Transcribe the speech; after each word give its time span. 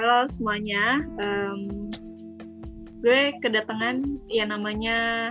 Halo 0.00 0.24
semuanya, 0.32 1.04
um, 1.20 1.92
gue 3.04 3.36
kedatangan 3.44 4.00
ya 4.32 4.48
namanya 4.48 5.28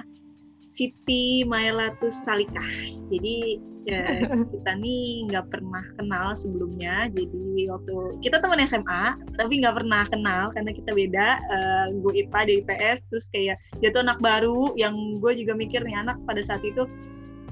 Siti 0.70 1.42
Mailatus 1.42 2.14
Salikah. 2.14 2.70
Jadi 3.10 3.58
ya, 3.90 4.30
kita 4.54 4.72
nih 4.78 5.26
nggak 5.26 5.50
pernah 5.50 5.82
kenal 5.98 6.38
sebelumnya. 6.38 7.10
Jadi 7.10 7.66
waktu 7.66 8.22
kita 8.22 8.46
teman 8.46 8.62
SMA, 8.62 9.18
tapi 9.42 9.58
nggak 9.58 9.74
pernah 9.74 10.06
kenal 10.06 10.54
karena 10.54 10.70
kita 10.70 10.94
beda. 10.94 11.28
Uh, 11.50 11.86
gue 12.06 12.30
IPA 12.30 12.40
di 12.46 12.54
IPS, 12.62 13.10
terus 13.10 13.26
kayak 13.34 13.58
dia 13.82 13.90
tuh 13.90 14.06
anak 14.06 14.22
baru 14.22 14.78
yang 14.78 14.94
gue 15.18 15.34
juga 15.34 15.58
mikir 15.58 15.82
nih 15.82 15.98
anak 15.98 16.22
pada 16.30 16.46
saat 16.46 16.62
itu, 16.62 16.86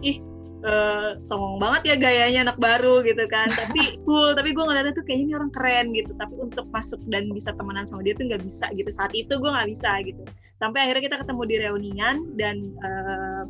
ih 0.06 0.22
uh, 0.64 1.20
songong 1.26 1.62
banget 1.62 1.82
ya 1.94 1.96
gayanya 1.98 2.40
anak 2.50 2.58
baru 2.58 3.04
gitu 3.06 3.26
kan. 3.30 3.52
Tapi 3.60 4.02
cool 4.06 4.34
tapi 4.34 4.54
gue 4.56 4.64
ngeliatnya 4.64 4.94
tuh 4.96 5.06
kayaknya 5.06 5.26
ini 5.26 5.34
orang 5.36 5.52
keren 5.54 5.86
gitu. 5.94 6.12
Tapi 6.18 6.34
untuk 6.40 6.66
masuk 6.74 7.02
dan 7.12 7.30
bisa 7.34 7.54
temenan 7.54 7.86
sama 7.86 8.02
dia 8.06 8.14
tuh 8.18 8.26
nggak 8.30 8.44
bisa 8.46 8.66
gitu. 8.74 8.90
Saat 8.90 9.12
itu 9.14 9.34
gue 9.38 9.50
nggak 9.50 9.70
bisa 9.70 9.90
gitu. 10.06 10.24
Sampai 10.58 10.90
akhirnya 10.90 11.04
kita 11.14 11.18
ketemu 11.22 11.42
di 11.46 11.56
reunian 11.62 12.16
dan 12.34 12.56
uh, 12.82 13.44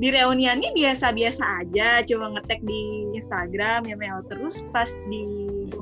di 0.00 0.08
reunian 0.08 0.64
ini 0.64 0.70
biasa-biasa 0.72 1.42
aja. 1.64 2.00
Cuma 2.08 2.32
ngetek 2.38 2.64
di 2.64 3.12
Instagram 3.16 3.84
ya 3.84 3.96
Mel 3.98 4.24
terus 4.32 4.64
pas 4.72 4.88
di 5.12 5.24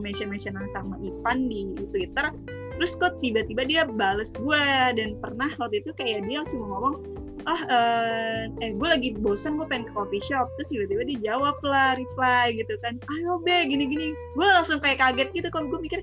mention 0.02 0.26
mentionan 0.32 0.66
sama 0.74 0.98
Ipan 0.98 1.46
di 1.46 1.70
Twitter 1.94 2.34
terus 2.82 2.98
kok 2.98 3.20
tiba-tiba 3.22 3.62
dia 3.62 3.82
bales 3.86 4.34
gue 4.34 4.64
dan 4.98 5.14
pernah 5.20 5.46
waktu 5.60 5.84
itu 5.84 5.94
kayak 5.94 6.26
dia 6.26 6.42
cuma 6.50 6.66
ngomong 6.66 6.94
ah 7.46 7.60
uh, 7.68 8.40
eh 8.62 8.70
gue 8.74 8.88
lagi 8.88 9.08
bosan 9.18 9.58
gue 9.58 9.66
pengen 9.66 9.88
ke 9.88 9.92
coffee 9.94 10.22
shop. 10.22 10.48
Terus 10.58 10.68
tiba-tiba 10.72 11.02
dia 11.08 11.18
jawab 11.32 11.56
lah 11.66 11.98
reply 11.98 12.54
gitu 12.56 12.74
kan. 12.80 12.98
Ayo 13.18 13.38
be 13.42 13.66
gini-gini. 13.66 14.14
Gue 14.34 14.46
langsung 14.46 14.78
kayak 14.78 15.02
kaget 15.02 15.28
gitu 15.34 15.48
kan 15.50 15.66
gue 15.68 15.80
mikir 15.80 16.00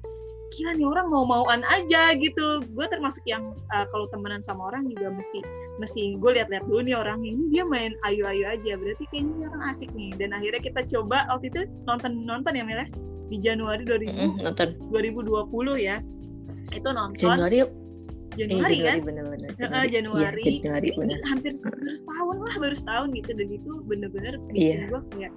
kira 0.49 0.73
nih 0.73 0.81
orang 0.81 1.13
mau 1.13 1.23
mauan 1.23 1.61
aja 1.69 2.17
gitu. 2.17 2.65
Gue 2.73 2.85
termasuk 2.89 3.21
yang 3.29 3.53
uh, 3.71 3.85
kalau 3.93 4.09
temenan 4.09 4.41
sama 4.41 4.73
orang 4.73 4.89
juga 4.89 5.13
mesti 5.13 5.39
mesti 5.77 6.17
gue 6.17 6.31
lihat-lihat 6.35 6.65
dulu 6.65 6.81
nih 6.83 6.97
orang. 6.97 7.21
Ini 7.21 7.43
dia 7.53 7.63
main 7.63 7.93
ayu-ayu 8.03 8.45
aja. 8.49 8.73
Berarti 8.75 9.03
kayaknya 9.13 9.31
ini 9.31 9.43
orang 9.47 9.63
asik 9.69 9.89
nih. 9.93 10.11
Dan 10.17 10.33
akhirnya 10.33 10.61
kita 10.61 10.81
coba 10.89 11.29
waktu 11.29 11.53
itu 11.53 11.61
nonton 11.85 12.25
nonton 12.25 12.57
ya 12.57 12.65
Mel 12.65 12.83
ya? 12.83 12.89
di 13.29 13.37
Januari 13.37 13.85
2000 13.85 14.09
mm, 14.09 14.31
nonton. 14.41 14.69
2020 14.89 15.77
ya. 15.77 16.01
Itu 16.73 16.89
nonton. 16.91 17.29
Januari 17.29 17.61
Januari, 18.39 18.55
eh, 18.55 18.79
Januari 18.79 18.79
kan? 18.87 18.97
Bener-bener. 19.03 19.49
Uh, 19.59 19.85
Januari. 19.91 20.43
Ya, 20.47 20.51
Januari 20.63 20.89
bener. 20.95 21.19
hampir 21.27 21.51
baru 21.59 21.93
setahun 21.93 22.37
lah, 22.39 22.55
baru 22.55 22.75
setahun 22.75 23.07
gitu. 23.11 23.31
Dan 23.35 23.49
itu 23.51 23.71
bener-bener 23.83 24.33
bikin 24.47 24.87
yeah. 24.87 24.87
gue 24.87 25.01
kayak 25.19 25.33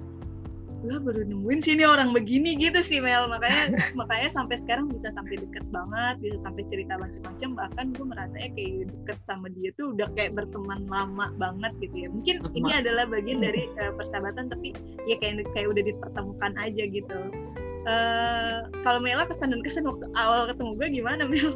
gue 0.82 0.98
baru 0.98 1.22
nemuin 1.22 1.60
sini 1.62 1.86
orang 1.86 2.10
begini 2.10 2.58
gitu 2.58 2.82
sih 2.82 2.98
Mel 2.98 3.30
makanya 3.30 3.70
makanya 4.00 4.28
sampai 4.34 4.58
sekarang 4.58 4.90
bisa 4.90 5.14
sampai 5.14 5.38
deket 5.38 5.62
banget 5.70 6.18
bisa 6.18 6.42
sampai 6.42 6.66
cerita 6.66 6.98
macam-macam 6.98 7.50
bahkan 7.54 7.86
gue 7.94 8.06
merasa 8.06 8.34
ya 8.42 8.50
kayak 8.50 8.90
deket 8.90 9.18
sama 9.22 9.46
dia 9.54 9.70
tuh 9.78 9.94
udah 9.94 10.10
kayak 10.18 10.34
berteman 10.34 10.82
lama 10.90 11.30
banget 11.38 11.72
gitu 11.78 11.96
ya 12.06 12.08
mungkin 12.10 12.42
Lama. 12.42 12.58
ini 12.58 12.70
adalah 12.74 13.04
bagian 13.06 13.38
dari 13.38 13.70
uh, 13.78 13.94
persahabatan 13.94 14.50
tapi 14.50 14.74
ya 15.06 15.14
kayak 15.22 15.46
kayak 15.54 15.70
udah 15.70 15.82
dipertemukan 15.86 16.52
aja 16.58 16.82
gitu 16.90 17.18
uh, 17.86 18.66
kalau 18.82 18.98
Mela 18.98 19.22
kesan 19.30 19.54
dan 19.54 19.62
kesan 19.62 19.86
waktu 19.86 20.10
awal 20.18 20.50
ketemu 20.50 20.70
gue 20.82 20.88
gimana 20.98 21.22
Mel 21.30 21.54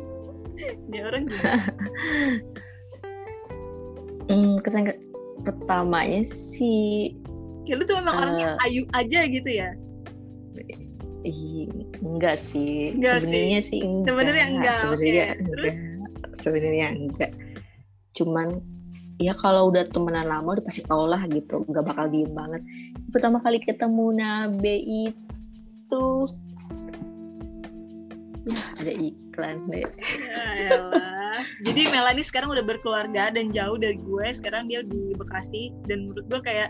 ini 0.89 0.99
orang 1.05 1.25
hmm, 4.31 4.55
kesan 4.65 4.89
ke 4.89 4.95
pertamanya 5.45 6.25
sih 6.27 7.15
kayak 7.67 7.83
lu 7.83 7.85
tuh 7.85 7.97
memang 7.99 8.15
uh, 8.15 8.23
orangnya 8.23 8.49
eh. 8.63 8.65
ayu 8.71 8.83
aja 8.95 9.21
gitu 9.27 9.51
ya? 9.51 9.71
Enggak 11.99 12.39
sih. 12.39 12.95
Sebenarnya 12.95 13.61
sih 13.67 13.83
enggak. 13.83 14.11
Sebenarnya 14.15 14.47
enggak 14.47 14.77
sebenarnya 14.79 15.25
okay. 15.27 15.43
enggak. 15.43 15.75
Sebenarnya 16.41 16.89
enggak. 16.95 17.33
Cuman 18.15 18.49
ya 19.17 19.33
kalau 19.41 19.73
udah 19.73 19.89
temenan 19.91 20.29
lama 20.29 20.61
udah 20.61 20.65
pasti 20.65 20.85
tau 20.85 21.09
lah 21.09 21.25
gitu 21.27 21.67
nggak 21.67 21.85
bakal 21.85 22.07
diem 22.07 22.31
banget. 22.31 22.63
Pertama 23.11 23.43
kali 23.43 23.59
ketemu 23.59 24.07
Nabe 24.15 24.77
itu 24.79 26.05
ya 28.47 28.59
ada 28.81 28.93
iklan 28.95 29.67
deh. 29.71 29.87
Ya, 30.23 30.71
jadi 31.67 31.91
Melani 31.91 32.23
sekarang 32.23 32.55
udah 32.55 32.65
berkeluarga 32.65 33.35
dan 33.35 33.51
jauh 33.51 33.77
dari 33.77 33.99
gue. 33.99 34.27
Sekarang 34.31 34.71
dia 34.71 34.87
di 34.87 35.13
Bekasi. 35.19 35.75
Dan 35.91 36.11
menurut 36.11 36.27
gue 36.31 36.41
kayak 36.47 36.69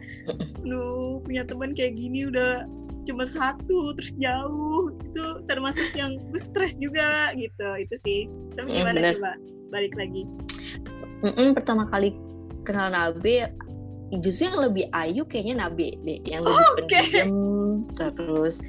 lu 0.65 1.21
punya 1.23 1.45
teman 1.45 1.77
kayak 1.77 1.97
gini 2.01 2.27
udah 2.33 2.65
cuma 3.07 3.25
satu 3.29 3.95
terus 4.01 4.17
jauh. 4.17 4.93
Itu 5.13 5.45
termasuk 5.47 5.93
yang 5.95 6.17
gue 6.33 6.41
stres 6.41 6.75
juga 6.81 7.37
gitu. 7.37 7.69
Itu 7.77 7.95
sih. 8.01 8.21
Tapi 8.57 8.69
mm, 8.73 8.77
gimana? 8.81 8.99
coba 9.15 9.33
balik 9.71 9.95
lagi. 9.95 10.25
Mm-mm, 11.25 11.57
pertama 11.57 11.89
kali 11.93 12.17
kenal 12.65 12.93
Nabe 12.93 13.53
justru 14.23 14.47
yang 14.47 14.59
lebih 14.63 14.87
ayu 14.95 15.23
kayaknya 15.27 15.67
Nabe 15.67 15.99
deh 16.07 16.19
yang 16.23 16.47
lebih 16.47 16.63
oh, 16.63 16.73
okay. 16.79 17.03
pendiam 17.11 17.33
terus 17.91 18.63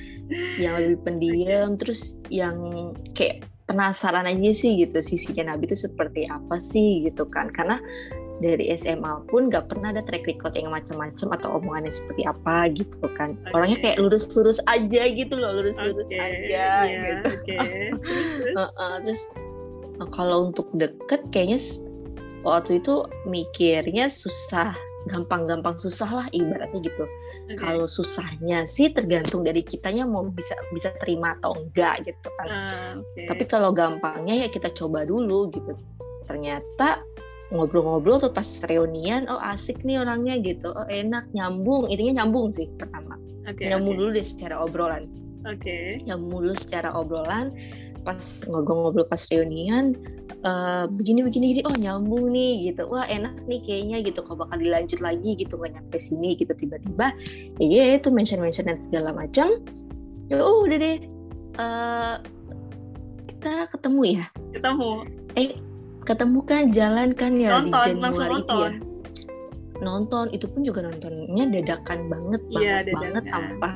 yang 0.60 0.76
lebih 0.80 1.00
pendiam 1.04 1.80
terus 1.80 2.20
yang 2.28 2.92
kayak 3.16 3.48
penasaran 3.68 4.28
aja 4.28 4.52
sih 4.56 4.80
gitu 4.80 5.00
sisinya 5.04 5.54
Nabi 5.54 5.68
itu 5.68 5.78
seperti 5.88 6.28
apa 6.28 6.64
sih 6.64 7.04
gitu 7.04 7.28
kan 7.28 7.52
karena 7.52 7.80
dari 8.38 8.70
SMA 8.78 9.26
pun 9.28 9.50
gak 9.50 9.74
pernah 9.74 9.90
ada 9.90 10.06
track 10.06 10.30
record 10.30 10.54
yang 10.54 10.70
macam-macam 10.70 11.28
atau 11.42 11.58
omongannya 11.58 11.90
seperti 11.90 12.22
apa 12.30 12.70
gitu 12.70 13.06
kan 13.18 13.34
okay. 13.34 13.54
orangnya 13.54 13.78
kayak 13.82 13.98
lurus-lurus 13.98 14.62
aja 14.70 15.04
gitu 15.10 15.34
loh 15.36 15.58
lurus-lurus 15.58 16.08
okay. 16.14 16.22
aja 16.22 16.46
yeah, 16.46 16.82
gitu 16.86 17.28
okay. 17.34 17.80
terus 19.04 19.22
uh, 19.98 20.10
kalau 20.14 20.54
untuk 20.54 20.70
deket 20.78 21.26
kayaknya 21.34 21.60
waktu 22.46 22.78
itu 22.78 23.04
mikirnya 23.26 24.08
susah 24.08 24.78
gampang-gampang 25.10 25.76
susah 25.82 26.08
lah 26.08 26.28
ibaratnya 26.30 26.80
gitu 26.84 27.04
Okay. 27.48 27.64
Kalau 27.64 27.88
susahnya 27.88 28.68
sih 28.68 28.92
tergantung 28.92 29.40
dari 29.48 29.64
kitanya 29.64 30.04
mau 30.04 30.28
bisa 30.28 30.52
bisa 30.76 30.92
terima 31.00 31.32
atau 31.40 31.56
enggak 31.56 32.04
gitu 32.04 32.28
kan. 32.36 32.48
Uh, 32.48 32.94
okay. 33.00 33.24
Tapi 33.32 33.44
kalau 33.48 33.72
gampangnya 33.72 34.44
ya 34.44 34.48
kita 34.52 34.76
coba 34.76 35.08
dulu 35.08 35.48
gitu. 35.56 35.72
Ternyata 36.28 37.00
ngobrol-ngobrol 37.56 38.20
tuh 38.20 38.36
pas 38.36 38.48
reunian, 38.68 39.32
oh 39.32 39.40
asik 39.40 39.88
nih 39.88 40.04
orangnya 40.04 40.36
gitu, 40.44 40.76
oh 40.76 40.84
enak 40.92 41.32
nyambung, 41.32 41.88
intinya 41.88 42.24
nyambung 42.24 42.52
sih 42.52 42.68
pertama. 42.76 43.16
Okay, 43.48 43.72
nyambung 43.72 43.96
okay. 43.96 44.02
dulu 44.04 44.10
deh 44.20 44.28
secara 44.28 44.56
obrolan. 44.60 45.08
Oke. 45.48 45.64
Okay. 45.64 45.88
Nyambung 46.04 46.44
dulu 46.44 46.56
secara 46.60 46.92
obrolan 46.92 47.56
pas 48.08 48.24
ngobrol-ngobrol 48.48 49.04
pas 49.04 49.20
reunian 49.28 49.92
uh, 50.48 50.88
begini 50.88 51.28
begini 51.28 51.60
gini 51.60 51.62
oh 51.68 51.76
nyambung 51.76 52.32
nih 52.32 52.72
gitu. 52.72 52.88
Wah 52.88 53.04
enak 53.04 53.44
nih 53.44 53.60
kayaknya 53.68 53.98
gitu. 54.08 54.24
Kalau 54.24 54.48
bakal 54.48 54.64
dilanjut 54.64 55.04
lagi 55.04 55.36
gitu. 55.36 55.60
Nggak 55.60 55.76
nyampe 55.76 55.98
sini 56.00 56.40
gitu. 56.40 56.56
Tiba-tiba 56.56 57.12
ya 57.60 58.00
itu 58.00 58.08
mention 58.08 58.40
mention 58.40 58.72
dan 58.72 58.80
segala 58.88 59.12
macam. 59.12 59.60
Ya 60.32 60.40
oh, 60.40 60.64
udah 60.64 60.78
deh 60.80 60.98
uh, 61.60 62.16
kita 63.28 63.68
ketemu 63.76 64.02
ya? 64.24 64.26
Ketemu. 64.56 64.90
Eh 65.36 65.50
ketemu 66.08 66.40
kan 66.48 66.64
jalan 66.72 67.12
kan 67.12 67.36
ya 67.36 67.60
nonton, 67.60 67.68
di 67.68 67.92
Januari 68.00 68.40
itu 68.40 68.56
ya? 68.56 68.72
nonton. 69.84 70.26
Itu 70.32 70.46
pun 70.48 70.64
juga 70.64 70.80
nontonnya 70.88 71.44
dadakan 71.52 72.08
banget 72.08 72.42
iya, 72.56 72.88
banget 72.88 72.96
banget 72.96 73.24
tanpa 73.28 73.70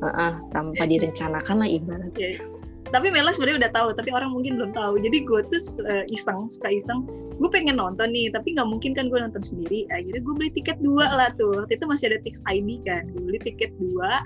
uh, 0.00 0.08
uh, 0.08 0.32
tanpa 0.56 0.82
direncanakan 0.88 1.56
lah 1.60 1.68
ibarat 1.68 2.12
yeah 2.16 2.57
tapi 2.88 3.12
Mela 3.12 3.30
sebenarnya 3.32 3.68
udah 3.68 3.72
tahu 3.72 3.88
tapi 3.94 4.10
orang 4.12 4.30
mungkin 4.32 4.56
belum 4.56 4.72
tahu. 4.72 5.00
Jadi 5.00 5.24
gue 5.24 5.40
tuh 5.48 5.60
uh, 5.84 6.04
iseng 6.08 6.48
suka 6.48 6.68
iseng. 6.72 7.04
Gue 7.38 7.48
pengen 7.52 7.78
nonton 7.78 8.10
nih 8.10 8.32
tapi 8.34 8.56
nggak 8.56 8.68
mungkin 8.68 8.92
kan 8.96 9.12
gue 9.12 9.18
nonton 9.18 9.42
sendiri. 9.44 9.88
Akhirnya 9.92 10.20
gue 10.20 10.34
beli 10.34 10.50
tiket 10.52 10.78
dua 10.80 11.06
lah 11.12 11.30
tuh. 11.36 11.64
Waktu 11.64 11.78
itu 11.78 11.84
masih 11.86 12.04
ada 12.14 12.18
Tix 12.24 12.40
ID 12.48 12.82
kan 12.84 13.08
gue 13.12 13.22
beli 13.22 13.40
tiket 13.40 13.72
dua. 13.78 14.20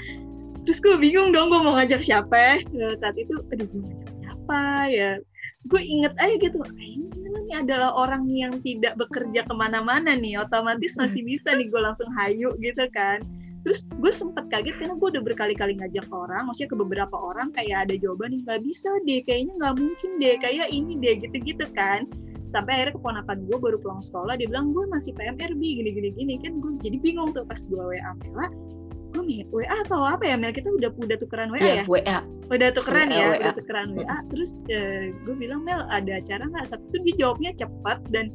Terus 0.62 0.78
gue 0.78 0.94
bingung 0.94 1.34
dong 1.34 1.50
gue 1.50 1.60
mau 1.60 1.74
ngajak 1.74 2.06
siapa. 2.06 2.62
Ya, 2.70 2.88
saat 2.94 3.18
itu 3.18 3.34
aduh 3.50 3.66
gue 3.66 3.80
ngajak 3.82 4.10
siapa 4.14 4.88
ya? 4.88 5.18
Gue 5.66 5.82
inget 5.82 6.14
aja 6.18 6.34
gitu 6.38 6.58
ini 7.42 7.52
adalah 7.56 7.92
orang 7.96 8.28
yang 8.28 8.60
tidak 8.64 8.96
bekerja 8.96 9.44
ke 9.44 9.54
mana-mana 9.54 10.14
nih. 10.14 10.40
Otomatis 10.40 10.96
masih 10.96 11.20
bisa 11.26 11.52
nih 11.52 11.68
gue 11.68 11.80
langsung 11.80 12.08
hayu 12.16 12.54
gitu 12.62 12.86
kan 12.94 13.20
terus 13.62 13.86
gue 13.86 14.12
sempet 14.12 14.50
kaget 14.50 14.74
karena 14.74 14.94
gue 14.98 15.08
udah 15.14 15.22
berkali-kali 15.22 15.78
ngajak 15.78 16.06
orang 16.10 16.50
maksudnya 16.50 16.70
ke 16.74 16.78
beberapa 16.82 17.16
orang 17.16 17.54
kayak 17.54 17.86
ada 17.88 17.94
jawaban 17.94 18.34
yang 18.34 18.42
nggak 18.42 18.62
bisa 18.66 18.90
deh 19.06 19.22
kayaknya 19.22 19.52
nggak 19.54 19.74
mungkin 19.78 20.10
deh 20.18 20.34
kayak 20.42 20.68
ini 20.74 20.98
deh 20.98 21.14
gitu-gitu 21.22 21.66
kan. 21.74 22.06
Sampai 22.50 22.76
akhirnya 22.76 23.00
keponakan 23.00 23.48
gue 23.48 23.56
baru 23.56 23.80
pulang 23.80 24.02
sekolah 24.02 24.36
dia 24.36 24.44
bilang 24.44 24.76
gue 24.76 24.84
masih 24.90 25.16
PMRB 25.16 25.62
gini-gini 25.62 26.10
gini 26.12 26.34
kan 26.42 26.58
gue 26.60 26.76
jadi 26.84 27.00
bingung 27.00 27.32
tuh 27.32 27.48
pas 27.48 27.56
gue 27.64 27.80
WA 27.80 28.12
Mela 28.20 28.46
gue 29.12 29.22
nih 29.28 29.44
WA 29.52 29.76
atau 29.86 30.02
apa 30.02 30.24
ya 30.24 30.36
Mel? 30.40 30.56
Kita 30.56 30.72
udah 30.72 30.90
udah 30.96 31.16
tukeran 31.20 31.52
WA 31.52 31.60
yeah, 31.60 31.76
ya? 31.80 31.84
WA 31.86 32.18
udah 32.52 32.68
tukeran 32.74 33.08
WA, 33.08 33.16
ya? 33.16 33.28
WA. 33.28 33.38
udah 33.40 33.54
tukeran 33.56 33.88
WA 33.96 34.16
terus 34.32 34.50
uh, 34.72 35.04
gue 35.28 35.34
bilang 35.36 35.62
Mel 35.62 35.84
ada 35.92 36.18
acara 36.18 36.44
nggak? 36.48 36.64
Satu 36.66 36.84
tuh 36.90 37.00
dia 37.06 37.14
jawabnya 37.20 37.50
cepat 37.56 38.00
dan 38.10 38.32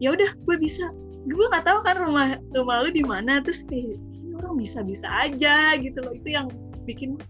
ya 0.00 0.14
udah 0.14 0.30
gue 0.32 0.56
bisa. 0.56 0.88
Gue 1.28 1.46
nggak 1.52 1.68
tahu 1.68 1.78
kan 1.84 2.00
rumah 2.00 2.40
rumah 2.56 2.76
lu 2.86 2.90
di 2.94 3.04
mana 3.04 3.44
terus 3.44 3.66
kayak 3.68 4.00
orang 4.40 4.56
bisa-bisa 4.56 5.06
aja 5.20 5.76
gitu 5.76 5.98
loh. 6.00 6.12
Itu 6.16 6.28
yang 6.32 6.46
bikin 6.88 7.20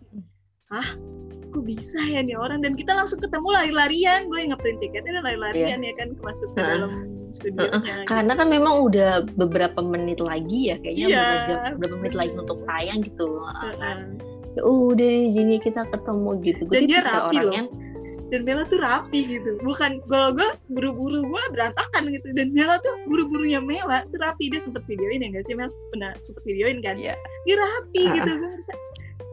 ah 0.70 0.94
kok 1.50 1.66
bisa 1.66 1.98
ya 2.06 2.22
nih 2.22 2.38
orang? 2.38 2.62
Dan 2.62 2.78
kita 2.78 2.94
langsung 2.94 3.18
ketemu 3.18 3.48
lari-larian. 3.50 4.30
Gue 4.30 4.46
yang 4.46 4.54
ngeprint 4.54 4.78
tiketnya 4.78 5.18
dan 5.18 5.24
lari-larian 5.26 5.80
yeah. 5.82 5.90
ya 5.90 5.94
kan 5.98 6.08
masuk 6.22 6.48
ke 6.54 6.60
dalam 6.62 6.92
studionya 7.30 7.78
uh, 7.78 7.82
gitu. 7.82 8.10
karena 8.10 8.32
kan 8.34 8.48
memang 8.50 8.74
udah 8.90 9.22
beberapa 9.38 9.78
menit 9.78 10.18
lagi 10.18 10.74
ya 10.74 10.76
kayaknya 10.82 11.06
yeah. 11.06 11.30
beberapa, 11.30 11.66
beberapa 11.78 11.96
menit 12.02 12.14
lagi 12.18 12.32
untuk 12.34 12.58
tayang 12.66 13.00
gitu. 13.06 13.28
Uh, 13.46 13.98
ya 14.58 14.62
udah 14.66 15.14
jadi 15.30 15.54
kita 15.62 15.82
ketemu 15.94 16.30
gitu. 16.42 16.60
Gue 16.66 16.74
dan 16.74 16.82
dia 16.90 17.00
rapi 17.06 17.36
orang 17.38 17.66
loh. 17.70 17.89
Dan 18.30 18.46
Mela 18.46 18.62
tuh 18.70 18.78
rapi 18.78 19.26
gitu. 19.26 19.58
Bukan 19.60 19.98
kalau 20.06 20.30
gue 20.32 20.48
buru-buru 20.70 21.26
gue 21.26 21.42
berantakan 21.50 22.14
gitu. 22.14 22.30
Dan 22.32 22.54
Mela 22.54 22.78
tuh 22.78 22.94
buru-burunya 23.10 23.58
Mela 23.58 24.06
tuh 24.08 24.22
rapi. 24.22 24.48
Dia 24.48 24.62
sempet 24.62 24.86
videoin 24.86 25.26
ya 25.26 25.28
gak 25.34 25.44
sih 25.50 25.54
Mel? 25.58 25.68
Pernah 25.90 26.14
sempet 26.22 26.42
videoin 26.46 26.78
kan? 26.80 26.96
Yeah. 26.96 27.18
dia 27.44 27.58
rapi 27.58 28.02
uh. 28.06 28.14
gitu. 28.14 28.30
Gue 28.38 28.50
merasa 28.54 28.74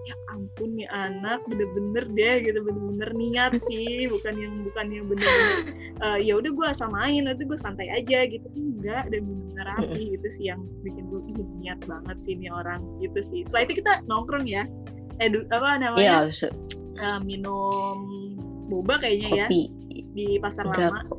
ya 0.08 0.16
ampun 0.32 0.72
nih 0.80 0.88
anak 0.88 1.44
bener-bener 1.46 2.06
deh 2.18 2.36
gitu. 2.50 2.60
Bener-bener 2.66 3.10
niat 3.14 3.54
sih. 3.70 4.10
Bukan 4.10 4.34
yang 4.34 4.54
bukan 4.66 4.86
yang 4.90 5.06
bener-bener 5.06 5.58
uh, 6.02 6.18
ya 6.28 6.34
udah 6.42 6.52
gue 6.52 6.66
asal 6.66 6.90
main 6.90 7.30
nanti 7.30 7.46
gue 7.46 7.60
santai 7.62 7.88
aja 7.94 8.26
gitu. 8.26 8.48
Enggak 8.58 9.14
dan 9.14 9.22
bener-bener 9.30 9.66
rapi 9.78 10.18
gitu 10.18 10.28
sih 10.34 10.50
yang 10.50 10.66
bikin 10.82 11.06
gue 11.14 11.22
ih 11.38 11.46
niat 11.62 11.80
banget 11.86 12.18
sih 12.26 12.34
ini 12.34 12.50
orang 12.50 12.82
gitu 12.98 13.22
sih. 13.22 13.46
Setelah 13.46 13.70
itu 13.70 13.74
kita 13.86 13.94
nongkrong 14.10 14.50
ya. 14.50 14.66
Eh 15.18 15.34
apa 15.34 15.82
namanya? 15.82 16.30
Yeah, 16.30 16.54
uh, 17.02 17.20
minum 17.22 18.27
boba 18.68 19.00
kayaknya 19.00 19.30
ya. 19.32 19.48
kopi. 19.48 19.62
ya 19.72 19.78
di 20.18 20.42
pasar 20.42 20.66
Enggak, 20.66 20.92
lama. 20.94 21.16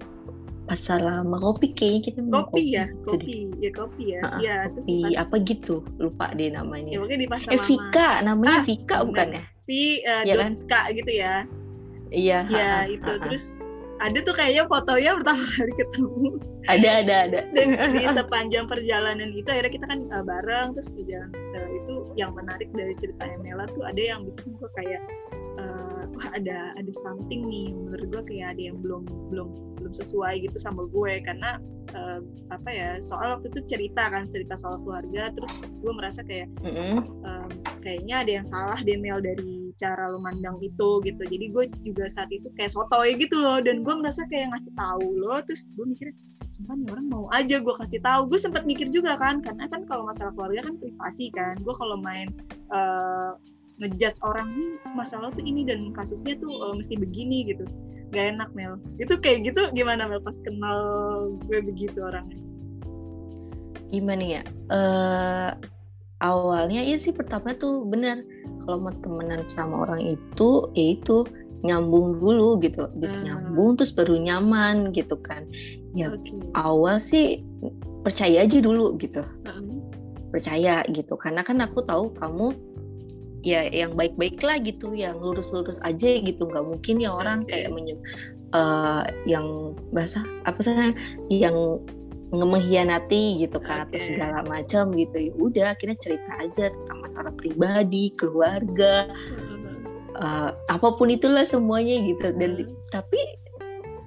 pasar 0.66 0.98
lama. 1.00 1.36
Kopi 1.38 1.66
kayaknya 1.72 2.00
kita 2.10 2.20
kopi, 2.26 2.34
kopi 2.34 2.62
ya? 2.74 2.84
kopi. 3.06 3.38
Ya 3.62 3.70
kopi 3.72 4.04
ya. 4.10 4.20
Uh, 4.20 4.38
ya 4.42 4.56
kopi 4.74 4.96
terus 5.06 5.16
apa 5.22 5.34
gitu? 5.46 5.74
Lupa 6.02 6.26
deh 6.34 6.50
namanya. 6.50 6.90
Ya 6.90 6.98
mungkin 6.98 7.18
di 7.22 7.28
pasar 7.30 7.50
eh, 7.54 7.62
Vika. 7.62 8.10
Namanya 8.26 8.58
ah, 8.60 8.64
Vika 8.66 8.96
bukan 9.06 9.28
ya? 9.38 9.42
V 9.68 9.70
uh, 10.04 10.22
ya 10.26 10.34
kan? 10.34 10.52
K 10.66 10.74
gitu 10.98 11.12
ya. 11.14 11.34
Iya 12.08 12.38
ya 12.48 12.70
itu. 12.88 13.04
uh, 13.04 13.18
terus 13.22 13.60
ada 13.98 14.18
tuh 14.22 14.30
kayaknya 14.30 14.64
fotonya 14.70 15.10
pertama 15.18 15.42
kali 15.54 15.72
ketemu. 15.78 16.28
Ada 16.70 16.90
ada 17.02 17.14
ada. 17.26 17.38
Dan 17.54 17.68
di 17.94 18.04
sepanjang 18.18 18.66
perjalanan 18.70 19.30
itu 19.34 19.48
akhirnya 19.48 19.72
kita 19.72 19.86
kan 19.86 20.00
uh, 20.10 20.24
bareng 20.26 20.74
terus 20.74 20.88
perjalanan 20.90 21.30
uh, 21.54 21.68
itu 21.70 21.94
yang 22.14 22.30
menarik 22.34 22.68
dari 22.74 22.94
ceritanya 22.98 23.38
Mela 23.42 23.64
tuh 23.70 23.82
ada 23.86 23.98
yang 23.98 24.26
bikin 24.26 24.54
gue 24.58 24.70
kayak 24.78 25.02
uh, 25.58 26.02
wah 26.14 26.28
ada 26.34 26.72
ada 26.78 26.92
something 27.02 27.44
nih 27.46 27.74
menurut 27.74 28.06
gue 28.14 28.22
kayak 28.34 28.56
ada 28.56 28.62
yang 28.72 28.78
belum 28.80 29.04
belum 29.30 29.48
belum 29.78 29.92
sesuai 29.92 30.46
gitu 30.46 30.58
sama 30.62 30.86
gue. 30.88 31.20
Karena 31.22 31.58
uh, 31.94 32.20
apa 32.54 32.70
ya 32.70 32.90
soal 33.02 33.38
waktu 33.38 33.50
itu 33.52 33.76
cerita 33.76 34.08
kan 34.08 34.30
cerita 34.30 34.54
soal 34.54 34.78
keluarga. 34.82 35.34
Terus 35.34 35.52
gue 35.62 35.92
merasa 35.92 36.20
kayak 36.24 36.48
mm 36.62 36.72
-hmm. 36.72 36.96
um, 37.26 37.50
kayaknya 37.82 38.14
ada 38.22 38.30
yang 38.40 38.46
salah 38.46 38.78
Demel 38.82 39.18
dari 39.20 39.74
cara 39.78 40.10
lo 40.10 40.18
mandang 40.18 40.58
itu 40.62 41.02
gitu. 41.06 41.22
Jadi 41.22 41.46
gue 41.54 41.64
juga 41.86 42.10
saat 42.10 42.30
itu 42.34 42.50
kayak 42.58 42.74
sotoy 42.74 43.14
gitu 43.18 43.38
loh. 43.38 43.62
Dan 43.62 43.82
gue 43.82 43.94
merasa 43.94 44.26
kayak 44.26 44.54
ngasih 44.54 44.72
tahu 44.74 45.06
lo 45.18 45.38
terus 45.46 45.66
gue 45.74 45.86
mikir 45.86 46.10
sumpah 46.48 46.74
nih 46.74 46.88
orang 46.90 47.06
mau 47.06 47.24
aja 47.30 47.56
gue 47.62 47.74
kasih 47.86 48.02
tahu. 48.02 48.34
Gue 48.34 48.38
sempat 48.42 48.66
mikir 48.66 48.90
juga 48.90 49.14
kan 49.14 49.38
karena 49.38 49.70
kan 49.70 49.86
kalau 49.86 50.02
masalah 50.06 50.34
keluarga 50.34 50.66
kan 50.66 50.74
privasi 50.82 51.30
kan. 51.30 51.54
Gue 51.62 51.74
kalau 51.78 51.96
main 52.02 52.28
uh, 52.74 53.38
ngejudge 53.78 54.18
orang 54.26 54.50
nih 54.54 54.70
masalah 54.98 55.30
tuh 55.30 55.42
ini 55.46 55.62
dan 55.62 55.94
kasusnya 55.94 56.34
tuh 56.42 56.50
uh, 56.50 56.74
mesti 56.74 56.98
begini 56.98 57.54
gitu. 57.54 57.64
Gak 58.10 58.34
enak 58.34 58.50
Mel. 58.56 58.80
Itu 58.98 59.20
kayak 59.20 59.52
gitu 59.52 59.70
gimana 59.76 60.10
Mel 60.10 60.22
pas 60.22 60.34
kenal 60.42 60.78
gue 61.46 61.58
begitu 61.62 61.98
orangnya? 62.02 62.38
Gimana 63.94 64.24
ya? 64.24 64.42
Uh, 64.68 65.50
awalnya 66.18 66.82
ya 66.82 66.98
sih 66.98 67.14
pertama 67.14 67.54
tuh 67.54 67.86
bener 67.86 68.26
kalau 68.66 68.82
mau 68.82 68.94
temenan 68.98 69.46
sama 69.46 69.86
orang 69.86 70.18
itu 70.18 70.66
ya 70.74 70.98
itu 70.98 71.22
nyambung 71.62 72.18
dulu 72.18 72.58
gitu. 72.62 72.90
Habis 72.90 73.14
hmm. 73.18 73.24
nyambung 73.30 73.78
terus 73.78 73.94
baru 73.94 74.18
nyaman 74.18 74.90
gitu 74.90 75.14
kan. 75.22 75.46
Ya 75.94 76.10
okay. 76.10 76.34
awal 76.58 76.98
sih 76.98 77.46
percaya 78.02 78.42
aja 78.42 78.58
dulu 78.58 78.98
gitu. 78.98 79.22
Hmm. 79.46 79.78
percaya 80.28 80.84
gitu. 80.92 81.16
Karena 81.16 81.40
kan 81.40 81.56
aku 81.64 81.80
tahu 81.88 82.12
kamu 82.12 82.52
ya 83.46 83.70
yang 83.70 83.94
baik-baik 83.94 84.42
lah 84.42 84.58
gitu 84.58 84.94
yang 84.94 85.18
lurus-lurus 85.18 85.78
aja 85.86 86.18
gitu. 86.18 86.46
Nggak 86.48 86.66
mungkin 86.66 86.96
ya 86.98 87.10
orang 87.14 87.46
kayak 87.46 87.70
menyem 87.70 87.98
uh, 88.52 89.06
yang 89.28 89.76
bahasa 89.94 90.24
apa 90.44 90.58
sih 90.62 90.74
yang 91.30 91.82
mengkhianati 92.28 93.40
gitu 93.40 93.56
kan 93.56 93.88
okay. 93.88 93.96
atau 93.96 94.00
segala 94.04 94.38
macam 94.44 94.92
gitu. 94.92 95.16
Ya 95.16 95.32
udah 95.38 95.66
akhirnya 95.72 95.98
cerita 96.00 96.30
aja 96.36 96.64
tentang 96.68 96.98
masalah 97.00 97.32
pribadi 97.32 98.12
keluarga 98.20 99.08
uh, 100.20 100.50
apa 100.68 100.88
pun 100.96 101.08
itulah 101.08 101.48
semuanya 101.48 102.04
gitu. 102.04 102.28
Dan 102.36 102.68
hmm. 102.68 102.92
tapi 102.92 103.20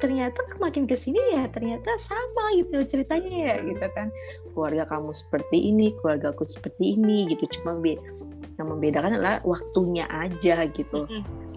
ternyata 0.02 0.42
makin 0.58 0.90
ke 0.90 0.98
sini 0.98 1.22
ya 1.38 1.46
ternyata 1.54 1.94
sama 2.02 2.58
gitu 2.58 2.82
ceritanya 2.86 3.34
ya 3.34 3.56
gitu 3.66 3.86
kan. 3.98 4.14
Keluarga 4.54 4.86
kamu 4.86 5.14
seperti 5.18 5.58
ini 5.74 5.94
keluarga 6.02 6.30
aku 6.30 6.46
seperti 6.46 6.98
ini 6.98 7.26
gitu. 7.34 7.50
Cuma 7.58 7.78
yang 8.62 8.70
membedakan 8.70 9.18
adalah 9.18 9.42
waktunya 9.42 10.06
aja 10.08 10.70
gitu. 10.70 11.10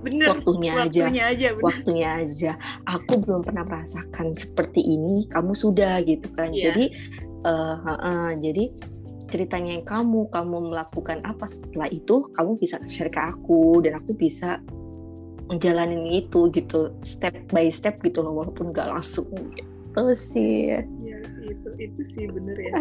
Bener 0.04 0.36
waktunya, 0.36 0.72
waktunya 0.76 1.04
aja, 1.08 1.32
aja 1.32 1.48
bener. 1.56 1.64
waktunya 1.64 2.08
aja. 2.24 2.52
Aku 2.88 3.20
belum 3.24 3.40
pernah 3.44 3.64
merasakan 3.64 4.32
seperti 4.32 4.80
ini 4.80 5.28
kamu 5.32 5.52
sudah 5.52 6.00
gitu 6.04 6.28
kan. 6.32 6.52
Yeah. 6.52 6.72
jadi 6.72 6.84
uh, 7.44 7.76
uh, 7.84 8.00
uh, 8.00 8.30
jadi 8.40 8.72
ceritanya 9.32 9.80
yang 9.80 9.86
kamu 9.88 10.28
kamu 10.28 10.56
melakukan 10.72 11.24
apa 11.24 11.48
setelah 11.48 11.88
itu 11.88 12.28
kamu 12.36 12.60
bisa 12.60 12.76
share 12.84 13.08
ke 13.08 13.20
aku 13.20 13.80
dan 13.80 13.96
aku 13.98 14.12
bisa 14.12 14.60
menjalani 15.48 16.24
itu 16.24 16.48
gitu 16.52 16.92
step 17.04 17.36
by 17.52 17.68
step 17.68 18.00
gitu 18.00 18.24
loh 18.24 18.44
walaupun 18.44 18.72
gak 18.72 18.88
langsung 18.88 19.28
gitu 19.56 20.02
sih. 20.16 20.72
Iya 21.04 21.18
sih 21.28 21.44
itu 21.52 21.68
itu 21.80 22.02
sih 22.04 22.24
bener 22.28 22.56
ya. 22.56 22.72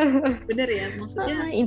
Bener 0.50 0.68
ya 0.70 0.86
maksudnya 0.98 1.38
uh, 1.50 1.66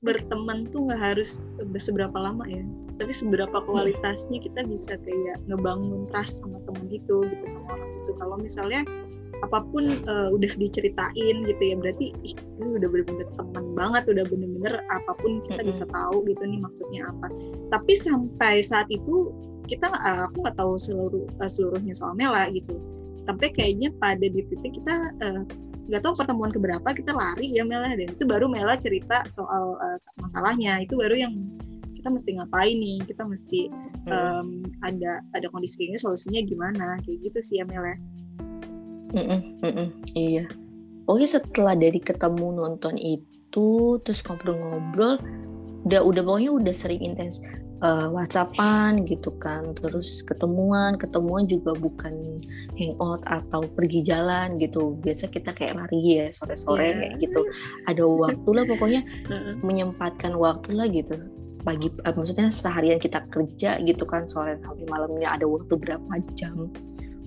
berteman 0.00 0.64
tuh 0.72 0.88
nggak 0.88 1.00
harus 1.00 1.44
seberapa 1.76 2.16
lama 2.16 2.44
ya. 2.48 2.64
Tapi 2.96 3.12
seberapa 3.12 3.64
kualitasnya 3.64 4.40
kita 4.40 4.64
bisa 4.68 4.96
kayak 5.00 5.40
ngebangun 5.48 6.08
trust 6.12 6.44
sama 6.44 6.60
temen 6.68 6.88
itu 6.92 7.24
gitu 7.24 7.44
sama 7.48 7.76
orang 7.76 7.90
itu 8.04 8.12
kalau 8.16 8.36
misalnya 8.36 8.84
apa 9.40 9.64
pun 9.72 10.04
uh, 10.04 10.28
udah 10.36 10.52
diceritain 10.60 11.36
gitu 11.48 11.62
ya 11.64 11.74
berarti 11.80 12.12
ih 12.12 12.34
ini 12.60 12.76
udah 12.76 12.88
bener-bener 12.92 13.28
teman 13.40 13.64
banget 13.72 14.04
udah 14.12 14.24
bener-bener 14.28 14.84
apa 14.92 15.12
pun 15.16 15.40
kita 15.48 15.64
bisa 15.64 15.84
tahu 15.88 16.24
gitu 16.28 16.42
nih 16.44 16.60
maksudnya 16.60 17.08
apa. 17.08 17.32
Tapi 17.72 17.92
sampai 17.96 18.60
saat 18.60 18.88
itu 18.92 19.32
kita 19.64 19.88
uh, 19.88 20.28
aku 20.28 20.44
nggak 20.44 20.56
tahu 20.60 20.76
seluruh 20.76 21.24
uh, 21.40 21.48
seluruhnya 21.48 21.96
soal 21.96 22.12
Mela 22.16 22.52
gitu. 22.52 22.76
Sampai 23.24 23.52
kayaknya 23.52 23.92
pada 24.00 24.24
di 24.24 24.44
titik 24.48 24.80
kita 24.80 25.12
uh, 25.24 25.44
nggak 25.90 26.06
tahu 26.06 26.14
pertemuan 26.14 26.54
keberapa 26.54 26.88
kita 26.94 27.10
lari 27.10 27.50
ya 27.50 27.66
Mela 27.66 27.90
dan 27.90 28.14
itu 28.14 28.22
baru 28.22 28.46
Mela 28.46 28.78
cerita 28.78 29.26
soal 29.28 29.74
uh, 29.74 29.98
masalahnya. 30.22 30.78
Itu 30.86 30.94
baru 30.94 31.18
yang 31.18 31.34
kita 31.98 32.08
mesti 32.14 32.38
ngapain 32.38 32.78
nih? 32.78 33.02
Kita 33.10 33.26
mesti 33.26 33.66
um, 34.06 34.62
ada 34.86 35.18
ada 35.34 35.46
kondisi 35.50 35.82
kayak 35.82 35.98
solusinya 35.98 36.40
gimana? 36.46 37.02
Kayak 37.02 37.18
gitu 37.26 37.38
sih 37.42 37.54
ya 37.58 37.66
Mela. 37.66 37.98
Mm 39.10 39.24
-mm, 39.26 39.40
mm 39.66 39.72
-mm, 39.74 39.88
iya. 40.14 40.46
Oke 41.10 41.26
setelah 41.26 41.74
dari 41.74 41.98
ketemu 41.98 42.54
nonton 42.54 42.94
itu 42.94 43.98
terus 44.06 44.22
ngobrol-ngobrol 44.22 45.18
udah 45.90 46.00
udah 46.06 46.22
pokoknya 46.22 46.50
udah 46.54 46.74
sering 46.76 47.02
intens 47.02 47.42
uh, 47.82 48.08
WhatsAppan 48.12 49.04
gitu 49.08 49.32
kan. 49.40 49.76
Terus 49.76 50.22
ketemuan 50.24 50.96
ketemuan 50.96 51.48
juga 51.48 51.76
bukan 51.76 52.44
hangout 52.76 53.20
atau 53.26 53.64
pergi 53.76 54.00
jalan 54.04 54.56
gitu. 54.60 54.96
Biasa 55.00 55.28
kita 55.28 55.52
kayak 55.52 55.76
lari 55.80 56.00
ya 56.20 56.26
sore-sore 56.32 56.84
yeah. 56.84 56.96
kayak 56.96 57.14
gitu. 57.24 57.40
Ada 57.88 58.04
waktu 58.04 58.50
lah 58.52 58.64
pokoknya 58.68 59.02
menyempatkan 59.60 60.36
waktu 60.36 60.70
lah 60.76 60.86
gitu. 60.88 61.16
Pagi 61.60 61.92
uh, 61.92 62.14
maksudnya 62.16 62.48
seharian 62.48 62.96
kita 62.96 63.20
kerja 63.28 63.76
gitu 63.84 64.08
kan 64.08 64.24
sore 64.24 64.56
sampai 64.64 64.88
malamnya 64.88 65.28
ada 65.28 65.44
waktu 65.44 65.76
berapa 65.76 66.12
jam 66.32 66.72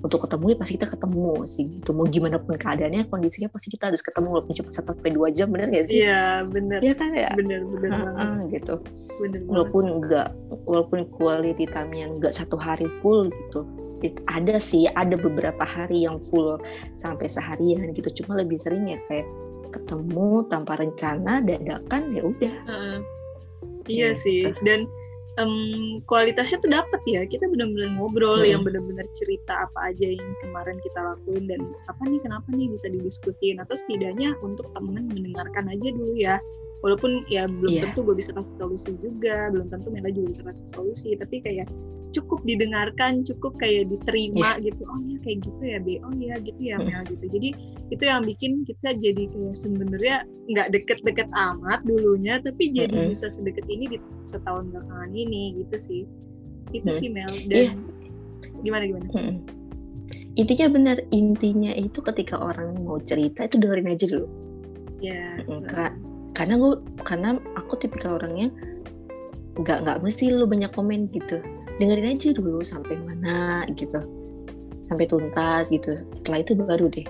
untuk 0.03 0.19
ketemu 0.27 0.45
ya 0.51 0.57
pasti 0.60 0.74
kita 0.75 0.88
ketemu 0.91 1.33
sih 1.48 1.65
gitu. 1.79 1.89
Mau 1.95 2.05
gimana 2.12 2.36
pun 2.36 2.60
keadaannya 2.60 3.07
kondisinya 3.07 3.48
pasti 3.48 3.72
kita 3.72 3.88
harus 3.88 4.03
ketemu 4.03 4.27
walaupun 4.36 4.53
cuma 4.60 4.69
satu 4.75 4.91
sampai 4.91 5.12
dua 5.15 5.31
jam 5.31 5.48
bener 5.48 5.72
gak 5.72 5.88
sih? 5.88 6.03
Iya 6.03 6.43
bener. 6.43 6.79
Iya 6.83 6.93
kan 7.00 7.10
ya? 7.15 7.31
Bener 7.39 7.62
bener 7.63 7.89
uh, 7.95 8.19
uh, 8.19 8.38
gitu. 8.51 8.75
Bener 9.24 9.39
walaupun 9.48 9.83
enggak 10.03 10.36
walaupun 10.67 11.07
quality 11.15 11.65
time-nya 11.72 12.12
enggak 12.12 12.36
satu 12.36 12.60
hari 12.60 12.91
full 13.00 13.31
gitu. 13.31 13.63
It, 14.03 14.19
ada 14.27 14.60
sih 14.60 14.91
ada 15.00 15.15
beberapa 15.15 15.63
hari 15.63 16.03
yang 16.03 16.19
full 16.19 16.60
sampai 17.00 17.31
seharian 17.31 17.95
gitu. 17.95 18.12
Cuma 18.24 18.36
lebih 18.36 18.60
sering 18.60 18.83
ya 18.91 19.00
kayak 19.07 19.24
ketemu 19.72 20.43
tanpa 20.51 20.75
rencana 20.83 21.39
dadakan 21.39 22.12
ya 22.12 22.22
udah. 22.27 22.55
Uh, 22.67 22.98
iya 23.88 24.12
gitu. 24.12 24.19
sih. 24.27 24.41
Dan 24.67 24.91
um, 25.39 26.01
kualitasnya 26.05 26.61
tuh 26.61 26.71
dapet 26.71 27.01
ya 27.09 27.21
kita 27.25 27.45
benar-benar 27.49 27.95
ngobrol 27.97 28.41
hmm. 28.41 28.49
yang 28.49 28.61
benar-benar 28.61 29.05
cerita 29.17 29.65
apa 29.69 29.93
aja 29.93 30.07
yang 30.13 30.29
kemarin 30.43 30.77
kita 30.81 30.99
lakuin 31.01 31.43
dan 31.49 31.61
apa 31.89 32.01
nih 32.05 32.19
kenapa 32.21 32.47
nih 32.53 32.69
bisa 32.69 32.87
didiskusiin 32.91 33.57
atau 33.61 33.75
setidaknya 33.77 34.37
untuk 34.45 34.69
temen 34.77 35.09
mendengarkan 35.09 35.65
aja 35.71 35.87
dulu 35.93 36.13
ya 36.17 36.35
walaupun 36.83 37.23
ya 37.31 37.47
belum 37.47 37.79
yeah. 37.79 37.83
tentu 37.89 38.03
gue 38.03 38.15
bisa 38.17 38.35
kasih 38.35 38.55
solusi 38.59 38.91
juga 38.99 39.49
belum 39.49 39.71
tentu 39.71 39.87
Mela 39.89 40.11
juga 40.11 40.35
bisa 40.35 40.43
kasih 40.45 40.65
solusi 40.75 41.09
tapi 41.15 41.39
kayak 41.39 41.67
cukup 42.13 42.39
didengarkan 42.46 43.25
cukup 43.25 43.58
kayak 43.58 43.89
diterima 43.89 44.55
yeah. 44.62 44.70
gitu 44.72 44.82
oh 44.86 45.00
ya 45.01 45.17
kayak 45.25 45.38
gitu 45.41 45.62
ya 45.65 45.77
be 45.82 45.98
oh 46.05 46.13
ya 46.15 46.36
gitu 46.39 46.62
ya 46.62 46.77
Mel 46.77 47.01
gitu 47.10 47.25
jadi 47.27 47.50
itu 47.89 48.03
yang 48.05 48.22
bikin 48.24 48.51
kita 48.63 48.89
jadi 49.01 49.24
kayak 49.34 49.55
sebenarnya 49.58 50.17
nggak 50.48 50.67
deket-deket 50.72 51.27
amat 51.34 51.82
dulunya 51.84 52.38
tapi 52.39 52.70
jadi 52.70 52.93
mm 52.93 53.01
-hmm. 53.10 53.13
bisa 53.17 53.27
sedekat 53.34 53.65
ini 53.65 53.98
di 53.98 53.98
setahun 54.29 54.70
belakangan 54.70 55.12
ini 55.12 55.58
gitu 55.65 55.75
sih 55.82 56.01
itu 56.72 56.89
mm. 56.89 56.98
sih 57.01 57.10
Mel 57.10 57.34
dan 57.50 57.58
yeah. 57.58 57.74
gimana 58.62 58.84
gimana 58.86 59.05
mm. 59.10 59.36
intinya 60.38 60.67
benar 60.70 60.98
intinya 61.10 61.74
itu 61.74 62.00
ketika 62.00 62.38
orang 62.38 62.77
mau 62.86 63.01
cerita 63.01 63.50
itu 63.50 63.58
dengerin 63.58 63.89
aja 63.89 64.05
dulu 64.05 64.27
ya 65.01 65.41
yeah. 65.41 65.91
karena 66.38 66.55
gue 66.62 66.74
karena 67.03 67.41
aku 67.58 67.74
tipikal 67.82 68.22
orangnya 68.22 68.53
nggak 69.53 69.86
nggak 69.86 69.98
mesti 70.01 70.34
lu 70.34 70.50
banyak 70.50 70.74
komen 70.74 71.10
gitu 71.13 71.38
dengerin 71.81 72.17
aja 72.17 72.29
dulu 72.35 72.61
sampai 72.61 72.97
mana 72.99 73.65
gitu. 73.73 73.99
Sampai 74.91 75.05
tuntas 75.09 75.71
gitu. 75.73 76.03
Setelah 76.21 76.39
itu 76.43 76.51
baru 76.57 76.85
deh. 76.91 77.07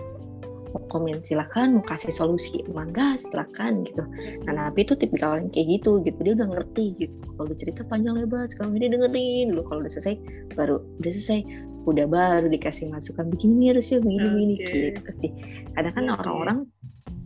Mau 0.74 0.82
komen 0.90 1.22
silakan. 1.26 1.80
Mau 1.80 1.84
kasih 1.84 2.14
solusi 2.14 2.64
mangga 2.72 3.20
silakan 3.20 3.84
gitu. 3.88 4.04
Nah 4.48 4.54
Nabi 4.68 4.86
itu 4.86 4.94
tipikal 4.96 5.40
orang 5.40 5.52
kayak 5.52 5.82
gitu 5.82 6.00
gitu. 6.06 6.18
Dia 6.24 6.34
udah 6.38 6.48
ngerti 6.54 6.86
gitu. 7.00 7.16
Kalau 7.34 7.46
udah 7.50 7.58
cerita 7.60 7.82
panjang 7.88 8.16
lebar 8.20 8.48
sekarang 8.48 8.78
ini 8.80 8.88
dengerin 8.94 9.46
dulu 9.52 9.62
kalau 9.68 9.80
udah 9.84 9.92
selesai 9.92 10.16
baru 10.56 10.80
udah 11.04 11.12
selesai. 11.12 11.42
Udah 11.84 12.08
baru 12.08 12.48
dikasih 12.48 12.88
masukan 12.96 13.28
begini 13.28 13.76
harusnya 13.76 14.00
begini 14.00 14.24
okay. 14.24 14.32
begini 14.32 14.54
gitu 14.96 15.12
sih 15.20 15.32
kadang 15.76 15.94
kan 16.00 16.06
orang-orang 16.16 16.58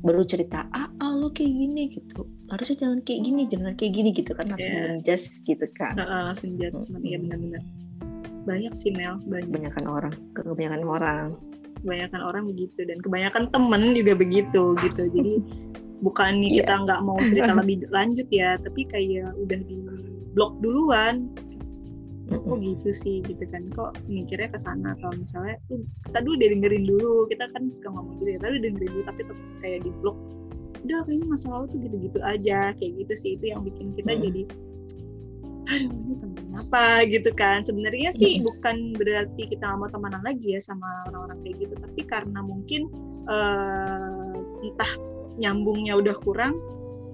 baru 0.07 0.23
cerita 0.23 0.63
ah, 0.71 0.87
ah 1.03 1.11
lo 1.11 1.27
kayak 1.35 1.51
gini 1.51 1.83
gitu. 1.91 2.23
Harusnya 2.47 2.87
jangan 2.87 2.99
kayak 3.03 3.21
gini 3.27 3.41
jangan 3.51 3.73
kayak 3.75 3.91
gini 3.91 4.09
gitu 4.15 4.31
kan 4.31 4.45
langsung 4.47 4.71
yeah. 4.71 4.87
menjudge 4.95 5.27
gitu 5.43 5.65
kan. 5.75 5.93
Uh, 5.99 6.03
uh, 6.07 6.21
langsung 6.31 6.55
judgement 6.55 7.03
hmm. 7.03 7.11
ya 7.11 7.17
benar-benar. 7.19 7.63
Banyak 8.47 8.73
sih 8.73 8.91
Mel 8.95 9.19
banyak. 9.27 9.51
Kebanyakan 9.51 9.85
orang 9.91 10.13
kebanyakan 10.31 10.81
orang. 10.87 11.27
Kebanyakan 11.83 12.21
orang 12.23 12.43
begitu 12.47 12.79
dan 12.87 12.97
kebanyakan 13.03 13.43
temen 13.51 13.83
juga 13.91 14.13
begitu 14.15 14.61
gitu. 14.79 15.03
Jadi 15.11 15.33
bukan 16.05 16.31
nih 16.39 16.63
kita 16.63 16.73
yeah. 16.73 16.83
nggak 16.87 17.01
mau 17.03 17.19
cerita 17.27 17.51
lebih 17.59 17.77
lanjut 17.91 18.27
ya 18.31 18.55
tapi 18.61 18.81
kayak 18.87 19.33
udah 19.35 19.59
di 19.65 19.77
blok 20.37 20.53
duluan 20.61 21.33
oh 22.33 22.57
gitu 22.59 22.89
sih 22.91 23.23
gitu 23.23 23.43
kan. 23.47 23.69
Kok 23.71 24.07
mikirnya 24.09 24.51
ke 24.51 24.59
sana 24.59 24.95
atau 24.99 25.11
misalnya 25.15 25.55
tuh 25.71 25.83
kita 26.07 26.19
dulu 26.23 26.35
dengerin 26.39 26.85
dulu. 26.87 27.13
Kita 27.31 27.45
kan 27.51 27.71
suka 27.71 27.87
ngomong 27.91 28.19
gitu 28.23 28.29
ya 28.35 28.39
tapi 28.41 28.55
dengerin 28.59 28.91
dulu 28.91 29.01
tapi 29.05 29.21
tetap 29.23 29.47
kayak 29.63 29.79
di 29.85 29.91
blok 30.01 30.17
udah 30.85 31.03
kayaknya 31.03 31.25
masa 31.27 31.47
lalu 31.51 31.65
tuh 31.73 31.79
gitu-gitu 31.83 32.19
aja 32.23 32.59
kayak 32.75 32.91
gitu 33.03 33.13
sih. 33.15 33.31
Itu 33.39 33.45
yang 33.51 33.61
bikin 33.63 33.95
kita 33.95 34.11
hmm. 34.13 34.21
jadi 34.23 34.43
aduh 35.67 35.91
ini 35.91 36.13
temen 36.23 36.53
apa? 36.55 36.85
Gitu 37.07 37.29
kan. 37.35 37.59
Sebenarnya 37.63 38.09
sih 38.15 38.39
hmm. 38.39 38.45
bukan 38.47 38.75
berarti 38.95 39.43
kita 39.47 39.65
mau 39.75 39.87
temenan 39.91 40.23
lagi 40.23 40.55
ya 40.55 40.61
sama 40.63 40.87
orang-orang 41.11 41.39
kayak 41.43 41.55
gitu 41.67 41.75
tapi 41.79 42.01
karena 42.07 42.39
mungkin 42.43 42.81
uh, 43.27 44.35
entah 44.63 44.91
nyambungnya 45.37 45.93
udah 45.97 46.15
kurang 46.25 46.57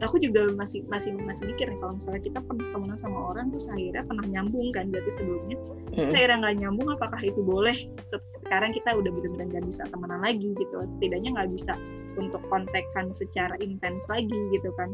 aku 0.06 0.18
juga 0.20 0.48
masih 0.54 0.84
masih 0.92 1.16
masih 1.24 1.50
mikir 1.50 1.68
nih 1.70 1.80
kalau 1.82 1.98
misalnya 1.98 2.22
kita 2.24 2.40
pernah 2.44 2.68
temenan 2.72 2.98
sama 3.00 3.20
orang 3.34 3.52
terus 3.52 3.66
akhirnya 3.70 4.04
pernah 4.06 4.26
nyambung 4.28 4.68
kan 4.76 4.86
berarti 4.90 5.12
sebelumnya. 5.12 5.58
Mm. 5.94 6.10
saya 6.10 6.36
nggak 6.40 6.56
nyambung 6.62 6.88
apakah 6.94 7.22
itu 7.22 7.42
boleh? 7.44 7.76
Sekarang 8.08 8.72
kita 8.74 8.90
udah 8.96 9.12
benar-benar 9.14 9.48
nggak 9.54 9.66
bisa 9.70 9.84
temenan 9.90 10.22
lagi 10.24 10.50
gitu. 10.56 10.76
Setidaknya 10.88 11.30
nggak 11.36 11.50
bisa 11.54 11.74
untuk 12.18 12.42
kontekan 12.50 13.14
secara 13.14 13.54
intens 13.62 14.10
lagi 14.10 14.40
gitu 14.56 14.70
kan. 14.80 14.94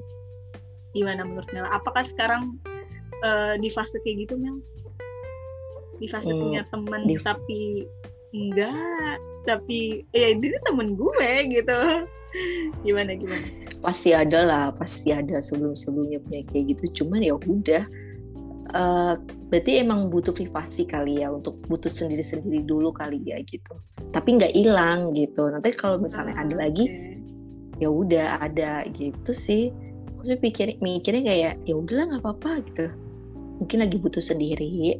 Gimana 0.91 1.21
menurut 1.23 1.49
Mel? 1.53 1.69
Apakah 1.69 2.01
sekarang 2.01 2.57
uh, 3.21 3.55
di 3.61 3.69
fase 3.69 4.01
kayak 4.01 4.27
gitu 4.27 4.41
Mel? 4.41 4.57
Di 6.01 6.07
fase 6.09 6.33
hmm, 6.33 6.41
punya 6.41 6.61
teman 6.67 7.05
tapi 7.21 7.85
enggak 8.33 9.17
tapi 9.47 10.05
ya 10.11 10.35
ini 10.35 10.57
temen 10.65 10.97
gue 10.97 11.31
gitu. 11.49 11.79
Gimana 12.85 13.15
gimana 13.17 13.68
pasti 13.79 14.11
ada 14.11 14.39
lah 14.43 14.65
pasti 14.75 15.15
ada 15.15 15.39
sebelum 15.39 15.75
sebelumnya 15.75 16.19
punya 16.23 16.43
kayak 16.51 16.75
gitu. 16.75 17.03
Cuman 17.03 17.23
ya 17.23 17.35
udah 17.35 17.83
uh, 18.75 19.13
berarti 19.49 19.81
emang 19.81 20.11
butuh 20.11 20.35
privasi 20.35 20.85
kali 20.85 21.23
ya 21.23 21.31
untuk 21.31 21.57
butuh 21.71 21.89
sendiri 21.89 22.21
sendiri 22.21 22.63
dulu 22.63 22.91
kali 22.91 23.19
ya 23.23 23.39
gitu. 23.47 23.73
Tapi 24.11 24.39
nggak 24.39 24.53
hilang 24.53 25.15
gitu. 25.15 25.47
Nanti 25.49 25.73
kalau 25.73 25.97
misalnya 25.97 26.35
ah, 26.37 26.43
ada 26.45 26.55
lagi 26.59 26.85
ya 27.79 27.89
udah 27.89 28.43
ada 28.43 28.85
gitu 28.93 29.31
sih. 29.31 29.71
Aku 30.19 30.27
sih 30.27 30.39
pikir 30.39 30.75
mikirnya 30.83 31.23
kayak 31.23 31.53
ya 31.63 31.73
udahlah 31.79 32.05
nggak 32.15 32.23
apa-apa 32.27 32.51
gitu. 32.67 32.85
Mungkin 33.63 33.77
lagi 33.83 33.97
butuh 33.99 34.23
sendiri 34.23 34.99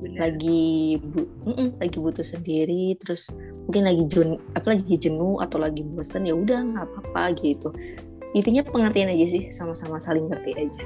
Bener. 0.00 0.16
lagi 0.16 0.96
bu, 0.96 1.28
mm 1.44 1.52
-mm, 1.52 1.68
lagi 1.76 1.96
butuh 2.00 2.24
sendiri 2.24 2.96
terus 3.04 3.36
mungkin 3.68 3.84
lagi 3.84 4.02
jen 4.08 4.40
apa 4.56 4.72
lagi 4.72 4.96
jenuh 4.96 5.36
atau 5.44 5.60
lagi 5.60 5.84
bosan 5.84 6.24
ya 6.24 6.32
udah 6.32 6.60
nggak 6.72 6.86
apa-apa 6.88 7.36
gitu. 7.44 7.68
Intinya 8.32 8.64
pengertian 8.64 9.12
aja 9.12 9.26
sih 9.28 9.42
sama-sama 9.52 10.00
saling 10.00 10.26
ngerti 10.32 10.56
aja. 10.56 10.82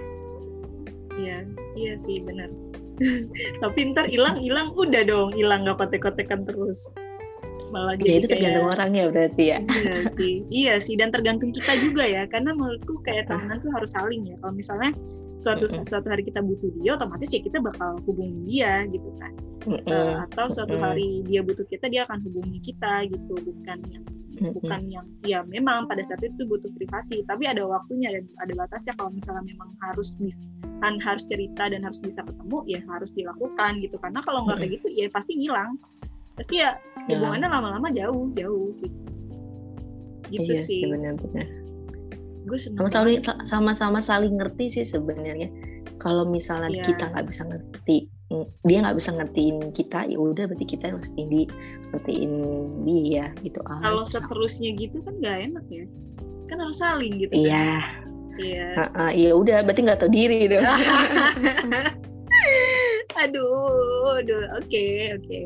Iya 1.14 1.38
iya 1.78 1.94
sih 1.94 2.18
benar 2.18 2.50
tapi 3.62 3.90
ntar 3.90 4.06
hilang 4.06 4.38
hilang 4.38 4.70
udah 4.74 5.02
dong 5.02 5.34
hilang 5.34 5.66
nggak 5.66 5.78
kotek-kotekan 5.78 6.46
terus. 6.46 6.90
Malah 7.74 7.98
ya, 7.98 8.22
itu 8.22 8.30
tergantung 8.30 8.70
orang 8.70 8.94
ya 8.94 9.10
berarti 9.10 9.44
ya. 9.50 9.58
Iya 9.66 9.96
sih 10.14 10.34
iya 10.50 10.74
sih 10.78 10.94
dan 10.94 11.10
tergantung 11.10 11.50
kita 11.50 11.74
juga 11.82 12.06
ya 12.06 12.22
karena 12.30 12.54
menurutku 12.54 13.02
kayak 13.02 13.26
teman 13.26 13.58
tuh 13.58 13.70
harus 13.74 13.90
saling 13.90 14.22
ya. 14.30 14.38
Kalau 14.38 14.54
misalnya 14.54 14.90
suatu 15.44 15.68
mm 15.68 15.76
-hmm. 15.76 15.84
suatu 15.84 16.08
hari 16.08 16.22
kita 16.24 16.40
butuh 16.40 16.72
dia 16.80 16.96
otomatis 16.96 17.28
ya 17.28 17.40
kita 17.44 17.60
bakal 17.60 18.00
hubungi 18.08 18.40
dia 18.48 18.88
gitu 18.88 19.10
kan. 19.20 19.32
Mm 19.68 19.76
-hmm. 19.76 19.92
uh, 19.92 20.16
atau 20.24 20.46
suatu 20.48 20.76
hari 20.80 21.20
dia 21.28 21.44
butuh 21.44 21.68
kita 21.68 21.92
dia 21.92 22.08
akan 22.08 22.24
hubungi 22.24 22.64
kita 22.64 23.04
gitu 23.12 23.34
bukan 23.44 23.78
yang 23.92 24.04
mm 24.04 24.40
-hmm. 24.40 24.52
bukan 24.56 24.80
yang 24.88 25.06
ya 25.28 25.44
memang 25.44 25.84
pada 25.84 26.00
saat 26.00 26.24
itu 26.24 26.48
butuh 26.48 26.72
privasi 26.72 27.20
tapi 27.28 27.44
ada 27.44 27.60
waktunya 27.68 28.08
dan 28.16 28.24
ada 28.40 28.52
batasnya. 28.56 28.96
Kalau 28.96 29.12
misalnya 29.12 29.44
memang 29.44 29.70
harus 29.84 30.16
bis 30.16 30.40
kan 30.80 30.96
harus 31.04 31.28
cerita 31.28 31.68
dan 31.68 31.84
harus 31.84 32.00
bisa 32.00 32.24
ketemu 32.24 32.58
ya 32.64 32.80
harus 32.88 33.12
dilakukan 33.12 33.84
gitu. 33.84 34.00
Karena 34.00 34.24
kalau 34.24 34.48
nggak 34.48 34.64
kayak 34.64 34.72
gitu 34.80 34.88
ya 34.96 35.06
pasti 35.12 35.36
ngilang. 35.36 35.76
Pasti 36.34 36.64
ya 36.64 36.74
hubungannya 37.06 37.46
lama-lama 37.52 37.92
jauh 37.92 38.32
jauh 38.32 38.72
gitu. 38.80 38.98
Gitu 40.32 40.52
iya, 40.56 40.56
sih 40.56 40.80
gue 42.44 42.58
sama-sama 42.60 43.08
sama-sama 43.48 43.98
saling 44.04 44.36
ngerti 44.36 44.80
sih 44.80 44.84
sebenarnya. 44.84 45.48
Kalau 46.00 46.28
misalnya 46.28 46.70
yeah. 46.70 46.84
kita 46.84 47.08
nggak 47.12 47.26
bisa 47.30 47.42
ngerti 47.48 48.08
mm, 48.28 48.46
dia 48.66 48.78
nggak 48.84 48.96
bisa 48.98 49.10
ngertiin 49.16 49.56
kita 49.72 49.98
ya 50.10 50.18
udah 50.18 50.44
berarti 50.50 50.66
kita 50.66 50.92
harus 50.92 51.08
tinggi 51.16 51.48
ngertiin 51.92 52.32
dia 52.84 53.32
gitu. 53.40 53.58
Kalau 53.64 54.04
seterusnya 54.04 54.76
gitu 54.76 55.00
kan 55.00 55.14
nggak 55.20 55.38
enak 55.52 55.64
ya. 55.72 55.84
Kan 56.52 56.60
harus 56.60 56.78
saling 56.80 57.16
gitu 57.20 57.32
iya. 57.32 57.80
Iya. 58.36 58.90
Iya 59.14 59.30
udah 59.32 59.64
berarti 59.64 59.80
nggak 59.86 60.00
tahu 60.04 60.10
diri 60.12 60.50
dong. 60.50 60.66
Aduh 63.24 64.18
aduh 64.18 64.42
oke 64.58 64.68
okay, 64.68 65.14
oke. 65.16 65.26
Okay. 65.26 65.44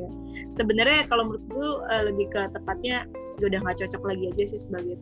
sebenarnya 0.57 1.07
kalau 1.07 1.31
menurut 1.31 1.45
gue 1.47 1.71
uh, 1.89 2.03
lebih 2.11 2.27
ke 2.33 2.41
tepatnya 2.51 3.07
udah 3.39 3.59
nggak 3.63 3.79
cocok 3.87 4.03
lagi 4.03 4.25
aja 4.35 4.45
sih 4.57 4.61
sebagai 4.61 4.99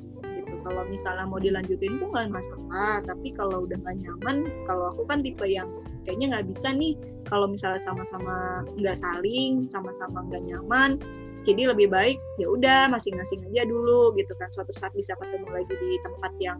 kalau 0.67 0.83
misalnya 0.91 1.31
mau 1.31 1.39
dilanjutin 1.39 2.03
tuh 2.03 2.11
nggak 2.11 2.35
masalah. 2.35 2.99
Tapi 3.07 3.31
kalau 3.39 3.71
udah 3.71 3.79
nggak 3.79 4.03
nyaman 4.03 4.51
kalau 4.67 4.91
aku 4.91 5.07
kan 5.07 5.23
tipe 5.23 5.47
yang 5.47 5.71
kayaknya 6.03 6.35
nggak 6.35 6.51
bisa 6.51 6.75
nih. 6.75 6.99
Kalau 7.31 7.47
misalnya 7.47 7.79
sama-sama 7.79 8.67
nggak 8.75 8.99
saling 8.99 9.71
sama-sama 9.71 10.27
nggak 10.27 10.43
nyaman 10.43 10.99
jadi 11.47 11.71
lebih 11.71 11.95
baik 11.95 12.19
ya 12.43 12.51
udah 12.51 12.91
masing-masing 12.91 13.39
aja 13.55 13.63
dulu 13.71 14.11
gitu 14.19 14.35
kan. 14.35 14.51
Suatu 14.51 14.75
saat 14.75 14.91
bisa 14.99 15.15
ketemu 15.15 15.47
lagi 15.55 15.71
di 15.71 15.91
tempat 16.03 16.33
yang 16.43 16.59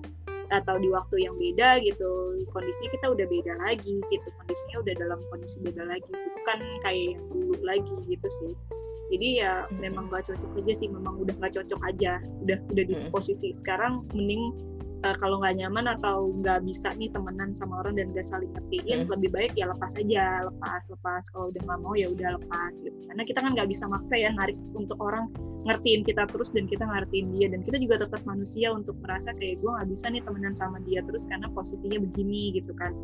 atau 0.55 0.79
di 0.79 0.87
waktu 0.95 1.27
yang 1.27 1.35
beda 1.35 1.83
gitu. 1.83 2.39
Kondisinya 2.55 2.91
kita 2.95 3.07
udah 3.11 3.27
beda 3.27 3.53
lagi 3.67 3.99
gitu. 3.99 4.29
Kondisinya 4.39 4.77
udah 4.87 4.95
dalam 4.95 5.19
kondisi 5.35 5.59
beda 5.59 5.83
lagi. 5.91 6.07
Bukan 6.15 6.59
kayak 6.87 7.19
yang 7.19 7.23
dulu 7.35 7.59
lagi 7.67 7.95
gitu 8.07 8.29
sih 8.31 8.55
jadi 9.13 9.29
ya 9.39 9.53
memang 9.79 10.11
gak 10.11 10.27
cocok 10.27 10.51
aja 10.59 10.73
sih 10.75 10.89
memang 10.91 11.19
udah 11.23 11.35
gak 11.39 11.55
cocok 11.57 11.81
aja 11.87 12.19
udah 12.43 12.59
udah 12.75 12.85
di 12.85 12.95
hmm. 12.95 13.11
posisi 13.15 13.55
sekarang 13.55 14.03
mending 14.13 14.51
uh, 15.07 15.17
kalau 15.19 15.43
nggak 15.43 15.59
nyaman 15.61 15.87
atau 15.99 16.33
nggak 16.41 16.65
bisa 16.67 16.91
nih 16.97 17.11
temenan 17.13 17.53
sama 17.55 17.85
orang 17.85 17.99
dan 17.99 18.11
gak 18.17 18.27
saling 18.27 18.51
ngertiin 18.55 19.07
hmm. 19.07 19.11
lebih 19.13 19.31
baik 19.35 19.53
ya 19.55 19.69
lepas 19.71 19.93
aja 19.95 20.47
lepas 20.47 20.83
lepas 20.91 21.23
kalau 21.31 21.53
udah 21.53 21.63
nggak 21.63 21.81
mau 21.83 21.95
ya 21.95 22.09
udah 22.11 22.39
lepas 22.41 22.73
gitu 22.81 22.97
karena 23.11 23.23
kita 23.23 23.39
kan 23.43 23.51
nggak 23.55 23.69
bisa 23.69 23.85
maksa 23.87 24.15
ya 24.17 24.31
narik 24.35 24.57
untuk 24.75 24.99
orang 24.99 25.31
ngertiin 25.67 26.07
kita 26.07 26.31
terus 26.31 26.55
dan 26.55 26.71
kita 26.71 26.87
ngertiin 26.87 27.27
dia 27.35 27.47
dan 27.51 27.61
kita 27.67 27.77
juga 27.83 28.07
tetap 28.07 28.23
manusia 28.23 28.71
untuk 28.71 28.95
merasa 29.03 29.35
kayak 29.35 29.59
gue 29.59 29.71
nggak 29.71 29.89
bisa 29.91 30.07
nih 30.15 30.23
temenan 30.23 30.55
sama 30.55 30.79
dia 30.87 31.03
terus 31.03 31.27
karena 31.27 31.51
posisinya 31.51 31.99
begini 31.99 32.55
gitu 32.55 32.71
kan 32.79 32.95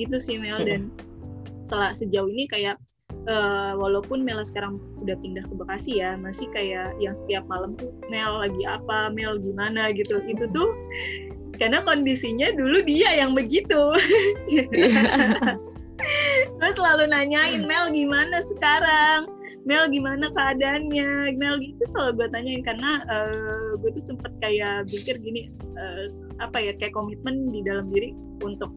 gitu 0.00 0.16
sih 0.16 0.40
Mel 0.40 0.60
hmm. 0.60 0.68
dan 0.68 0.80
sejauh 1.92 2.28
ini 2.32 2.48
kayak 2.48 2.80
uh, 3.26 3.72
walaupun 3.78 4.22
Mel 4.22 4.42
sekarang 4.42 4.80
udah 5.02 5.16
pindah 5.20 5.44
ke 5.46 5.54
Bekasi 5.54 6.00
ya 6.00 6.16
masih 6.18 6.48
kayak 6.54 6.94
yang 7.02 7.14
setiap 7.14 7.44
malam 7.50 7.74
tuh 7.78 7.92
Mel 8.10 8.40
lagi 8.42 8.62
apa? 8.66 9.10
Mel 9.12 9.38
gimana? 9.38 9.90
gitu. 9.92 10.22
Itu 10.26 10.48
tuh 10.50 10.74
karena 11.56 11.80
kondisinya 11.84 12.52
dulu 12.54 12.82
dia 12.84 13.12
yang 13.16 13.34
begitu. 13.34 13.80
Gue 16.60 16.70
selalu 16.76 17.08
nanyain 17.10 17.64
Mel 17.64 17.88
gimana 17.90 18.44
sekarang? 18.44 19.32
Mel 19.66 19.90
gimana 19.90 20.30
keadaannya? 20.30 21.34
Mel 21.34 21.58
gitu 21.58 21.82
selalu 21.90 22.22
gue 22.22 22.28
tanyain 22.30 22.62
karena 22.62 23.02
uh, 23.10 23.74
gue 23.82 23.90
tuh 23.98 24.14
sempet 24.14 24.30
kayak 24.38 24.86
pikir 24.86 25.18
gini 25.18 25.50
uh, 25.74 26.06
apa 26.38 26.62
ya 26.62 26.72
kayak 26.78 26.94
komitmen 26.94 27.50
di 27.50 27.66
dalam 27.66 27.90
diri 27.90 28.14
untuk 28.46 28.70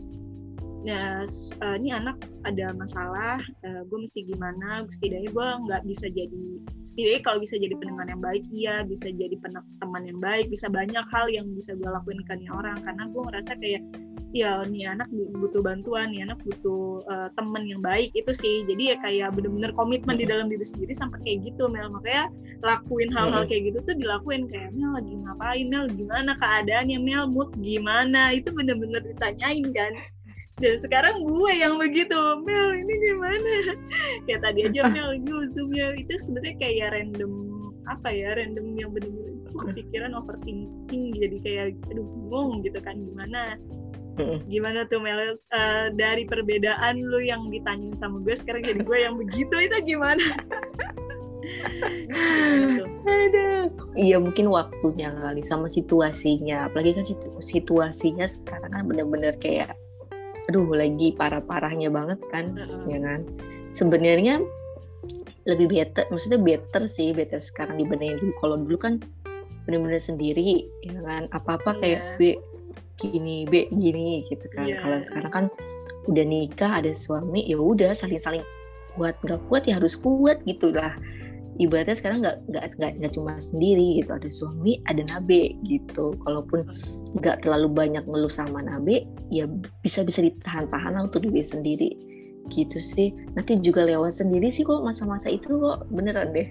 ya 0.88 1.28
uh, 1.60 1.76
ini 1.76 1.92
anak 1.92 2.16
ada 2.48 2.72
masalah 2.72 3.38
uh, 3.68 3.82
gue 3.84 4.00
mesti 4.00 4.24
gimana? 4.24 4.88
Setidaknya 4.88 5.30
gue 5.32 5.48
nggak 5.68 5.82
bisa 5.84 6.08
jadi 6.08 6.44
setidaknya 6.80 7.22
kalau 7.28 7.40
bisa 7.44 7.56
jadi 7.60 7.76
pendengar 7.76 8.08
yang 8.08 8.24
baik 8.24 8.44
iya 8.56 8.76
bisa 8.88 9.12
jadi 9.12 9.36
teman 9.84 10.04
yang 10.08 10.20
baik 10.24 10.48
bisa 10.48 10.72
banyak 10.72 11.06
hal 11.12 11.26
yang 11.28 11.48
bisa 11.52 11.76
gue 11.76 11.90
lakuin 11.90 12.24
ke 12.24 12.36
orang. 12.48 12.80
Karena 12.80 13.04
gue 13.12 13.22
ngerasa 13.28 13.52
kayak 13.60 13.84
ya 14.30 14.62
nih 14.62 14.86
anak 14.86 15.10
butuh 15.42 15.66
bantuan 15.66 16.14
nih 16.14 16.22
anak 16.22 16.38
butuh 16.46 17.02
uh, 17.10 17.34
temen 17.34 17.66
yang 17.68 17.82
baik 17.84 18.14
itu 18.16 18.32
sih. 18.32 18.64
Jadi 18.64 18.94
ya 18.94 18.98
kayak 19.04 19.36
bener-bener 19.36 19.76
komitmen 19.76 20.16
di 20.16 20.30
dalam 20.30 20.48
diri 20.48 20.64
sendiri 20.64 20.96
sampai 20.96 21.20
kayak 21.28 21.52
gitu 21.52 21.68
Mel. 21.68 21.92
Makanya 21.92 22.32
lakuin 22.64 23.12
hal-hal 23.12 23.44
kayak 23.50 23.74
gitu 23.74 23.84
tuh 23.84 23.96
dilakuin. 24.00 24.48
Kayak 24.48 24.72
Mel 24.78 24.96
lagi 24.96 25.12
ngapain? 25.12 25.66
Mel 25.68 25.86
gimana 25.92 26.32
keadaannya? 26.40 26.98
Mel 27.04 27.28
mood 27.28 27.52
gimana? 27.60 28.32
Itu 28.32 28.56
bener-bener 28.56 29.04
ditanyain 29.04 29.68
kan 29.76 29.94
dan 30.60 30.76
sekarang 30.80 31.24
gue 31.24 31.52
yang 31.56 31.80
begitu 31.80 32.20
Mel 32.44 32.70
ini 32.76 32.94
gimana? 33.00 33.54
Ya 34.30 34.38
tadi 34.44 34.68
aja 34.68 34.88
Mel 34.94 35.20
zoomnya. 35.56 35.96
Itu 35.96 36.14
sebenarnya 36.20 36.56
kayak 36.60 36.88
random 36.94 37.34
apa 37.90 38.14
ya 38.14 38.38
random 38.38 38.78
yang 38.78 38.94
bener-bener 38.94 39.34
kepikiran 39.50 40.14
overthinking 40.14 41.18
jadi 41.18 41.38
kayak 41.42 41.66
aduh 41.90 42.06
bingung 42.06 42.62
gitu 42.62 42.80
kan 42.84 42.96
gimana? 43.00 43.58
Gimana 44.52 44.84
tuh 44.92 45.00
Meles 45.00 45.48
uh, 45.56 45.88
dari 45.96 46.28
perbedaan 46.28 47.00
lu 47.00 47.24
yang 47.24 47.48
ditanyain 47.48 47.96
sama 47.96 48.20
gue 48.20 48.36
sekarang 48.36 48.68
jadi 48.68 48.84
gue 48.84 48.98
yang 49.00 49.16
begitu 49.16 49.56
itu 49.64 49.96
gimana? 49.96 50.20
Iya 53.96 54.20
mungkin 54.20 54.52
waktunya 54.52 55.12
kali 55.16 55.42
sama 55.44 55.72
situasinya. 55.72 56.68
Apalagi 56.68 56.92
kan 57.00 57.06
situasinya 57.40 58.28
sekarang 58.28 58.72
kan 58.76 58.84
bener-bener 58.86 59.34
kayak, 59.40 59.76
aduh 60.50 60.66
lagi 60.74 61.14
parah-parahnya 61.14 61.94
banget 61.94 62.20
kan, 62.34 62.58
uh-uh. 62.58 62.90
ya 62.90 62.98
kan. 62.98 63.22
Sebenarnya 63.78 64.42
lebih 65.46 65.70
better, 65.70 66.10
maksudnya 66.10 66.42
better 66.42 66.90
sih, 66.90 67.14
better 67.14 67.38
sekarang 67.38 67.78
dibandingin 67.78 68.18
dulu. 68.18 68.34
Kalau 68.42 68.56
dulu 68.58 68.78
kan 68.82 68.94
bener-bener 69.70 70.02
sendiri, 70.02 70.66
ya 70.82 70.98
kan. 71.06 71.30
Apa-apa 71.30 71.78
kayak 71.78 72.18
yeah 72.18 72.42
gini 73.00 73.48
B 73.48 73.72
gini 73.72 74.28
gitu 74.28 74.46
kan 74.52 74.68
yeah. 74.68 74.84
kalau 74.84 75.00
sekarang 75.08 75.32
kan 75.32 75.46
udah 76.12 76.26
nikah 76.28 76.84
ada 76.84 76.92
suami 76.92 77.48
ya 77.48 77.56
udah 77.56 77.96
saling-saling 77.96 78.44
kuat 79.00 79.16
nggak 79.24 79.40
kuat 79.48 79.64
ya 79.64 79.80
harus 79.80 79.96
kuat 79.96 80.44
gitu 80.44 80.76
lah 80.76 81.00
ibaratnya 81.60 81.96
sekarang 81.96 82.24
nggak 82.24 82.38
nggak 82.48 82.66
nggak 82.80 82.92
nggak 83.04 83.14
cuma 83.14 83.36
sendiri 83.44 84.00
gitu 84.02 84.12
ada 84.16 84.30
suami 84.32 84.80
ada 84.88 85.04
nabe 85.06 85.54
gitu. 85.68 86.16
Kalaupun 86.24 86.66
nggak 87.20 87.44
terlalu 87.46 87.68
banyak 87.70 88.04
ngeluh 88.08 88.32
sama 88.32 88.64
nabe 88.64 89.06
ya 89.30 89.46
bisa 89.84 90.02
bisa 90.08 90.24
ditahan-tahan 90.24 90.96
lah 90.96 91.06
untuk 91.06 91.28
diri 91.28 91.44
sendiri. 91.44 91.92
Gitu 92.50 92.82
sih. 92.82 93.14
Nanti 93.38 93.60
juga 93.62 93.86
lewat 93.86 94.18
sendiri 94.18 94.50
sih 94.50 94.66
kok 94.66 94.82
masa-masa 94.82 95.30
itu 95.30 95.52
kok. 95.60 95.86
Beneran 95.94 96.34
deh. 96.34 96.50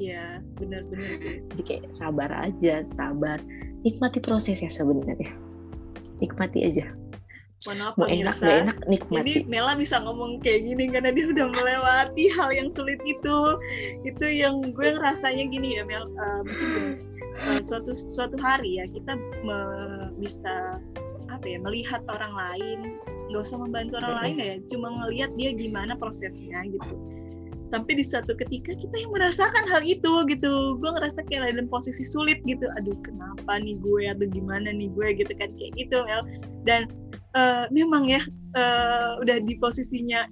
Iya 0.00 0.42
bener-bener 0.58 1.14
sih. 1.14 1.44
Jadi 1.54 1.62
kayak 1.62 1.84
sabar 1.94 2.32
aja 2.32 2.82
sabar. 2.82 3.38
Nikmati 3.86 4.18
proses 4.18 4.58
ya 4.58 4.72
sebenarnya. 4.72 5.30
Nikmati 6.18 6.66
aja 6.66 6.90
Mana 7.66 7.90
mau 7.98 8.06
enak 8.06 8.38
gak 8.38 8.54
enak 8.70 8.78
nikmati. 8.86 9.42
Ini 9.42 9.50
Mela 9.50 9.74
bisa 9.74 9.98
ngomong 9.98 10.38
kayak 10.46 10.62
gini 10.62 10.94
karena 10.94 11.10
dia 11.10 11.26
udah 11.26 11.46
melewati 11.50 12.30
hal 12.38 12.54
yang 12.54 12.70
sulit 12.70 13.02
itu. 13.02 13.38
Itu 14.06 14.26
yang 14.30 14.62
gue 14.70 14.88
ngerasanya 14.94 15.50
gini 15.50 15.80
ya 15.80 15.82
Mel. 15.82 16.06
Uh, 16.14 16.46
mungkin 16.46 17.02
uh, 17.42 17.58
suatu 17.58 17.90
suatu 17.90 18.38
hari 18.38 18.78
ya 18.78 18.86
kita 18.86 19.18
me, 19.42 19.58
bisa 20.22 20.78
apa 21.28 21.44
ya 21.44 21.58
melihat 21.58 22.02
orang 22.10 22.34
lain 22.34 22.78
nggak 23.28 23.42
usah 23.44 23.60
membantu 23.60 24.00
orang 24.00 24.16
lain 24.24 24.36
ya 24.40 24.54
cuma 24.72 24.88
ngelihat 25.04 25.30
dia 25.36 25.50
gimana 25.52 25.92
prosesnya 25.94 26.64
gitu 26.64 26.96
sampai 27.68 28.00
di 28.00 28.04
suatu 28.04 28.32
ketika 28.34 28.72
kita 28.76 28.96
yang 28.96 29.12
merasakan 29.12 29.64
hal 29.68 29.84
itu 29.84 30.12
gitu. 30.28 30.52
Gue 30.80 30.90
ngerasa 30.96 31.24
kayak 31.28 31.54
dalam 31.54 31.68
posisi 31.68 32.02
sulit 32.02 32.40
gitu. 32.48 32.64
Aduh 32.80 32.96
kenapa 33.04 33.60
nih 33.60 33.76
gue 33.78 34.02
atau 34.08 34.26
gimana 34.28 34.72
nih 34.72 34.88
gue 34.92 35.08
gitu 35.24 35.32
kan. 35.36 35.52
Kayak 35.56 35.72
gitu 35.76 35.96
Mel. 36.04 36.22
Dan 36.64 36.88
uh, 37.36 37.68
memang 37.70 38.08
ya 38.08 38.20
uh, 38.56 39.20
udah 39.20 39.40
di 39.44 39.54
posisinya 39.60 40.26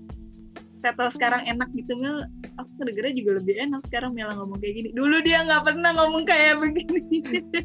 settle 0.77 1.13
sekarang 1.13 1.45
enak 1.49 1.69
gitu 1.73 1.97
Mel 1.97 2.25
aku 2.57 2.71
kedengeran 2.81 3.15
juga 3.17 3.31
lebih 3.41 3.55
enak 3.61 3.81
sekarang 3.85 4.13
Mel 4.17 4.33
ngomong 4.33 4.59
kayak 4.61 4.75
gini. 4.81 4.89
Dulu 4.97 5.17
dia 5.25 5.45
nggak 5.45 5.63
pernah 5.65 5.91
ngomong 5.97 6.25
kayak 6.25 6.61
begini. 6.61 7.21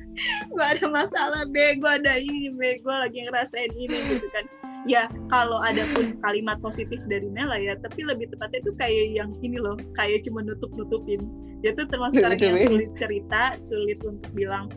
Gue 0.53 0.65
ada 0.65 0.85
masalah 0.87 1.47
be 1.47 1.79
gue 1.79 1.91
ada 1.91 2.19
ini 2.19 2.51
be 2.55 2.79
gue 2.79 2.95
lagi 2.95 3.19
ngerasain 3.27 3.71
ini 3.75 3.97
gitu 4.11 4.27
kan. 4.35 4.45
Ya 4.89 5.07
kalau 5.29 5.61
ada 5.61 5.85
pun 5.93 6.17
kalimat 6.25 6.57
positif 6.59 6.97
dari 7.05 7.29
Mela 7.29 7.55
ya 7.61 7.77
tapi 7.77 8.01
lebih 8.01 8.33
tepatnya 8.33 8.65
itu 8.65 8.71
kayak 8.81 9.05
yang 9.13 9.29
ini 9.45 9.61
loh 9.61 9.77
kayak 9.93 10.25
cuma 10.25 10.41
nutup 10.41 10.73
nutupin 10.73 11.21
dia 11.61 11.77
tuh 11.77 11.85
termasuk 11.85 12.25
orang 12.25 12.41
yang 12.41 12.57
sulit 12.57 12.89
cerita 12.97 13.61
sulit 13.61 14.01
untuk 14.01 14.25
bilang 14.33 14.73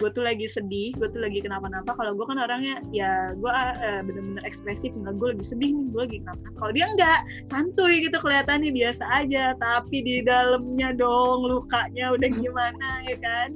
gue 0.00 0.08
tuh 0.16 0.24
lagi 0.24 0.48
sedih 0.48 0.96
gue 0.96 1.08
tuh 1.12 1.20
lagi 1.20 1.44
kenapa-napa. 1.44 1.92
Kalau 1.92 2.16
gue 2.16 2.24
kan 2.24 2.40
orangnya 2.40 2.80
ya 2.90 3.36
gue 3.36 3.52
uh, 3.52 4.00
bener-bener 4.00 4.42
ekspresif 4.48 4.90
nggak 4.96 5.14
gue 5.20 5.28
lagi 5.36 5.44
sedih 5.44 5.70
nih 5.76 5.86
gue 5.92 6.02
lagi 6.08 6.18
kenapa 6.24 6.46
kalau 6.56 6.72
dia 6.72 6.86
enggak 6.88 7.20
santuy 7.44 7.94
gitu 8.00 8.16
kelihatannya 8.16 8.72
biasa 8.72 9.04
aja. 9.12 9.52
Tapi 9.60 9.96
di 10.00 10.16
dalamnya 10.24 10.96
dong 10.96 11.44
lukanya 11.44 12.16
udah 12.16 12.30
gimana 12.32 12.88
ya 13.04 13.16
kan? 13.20 13.48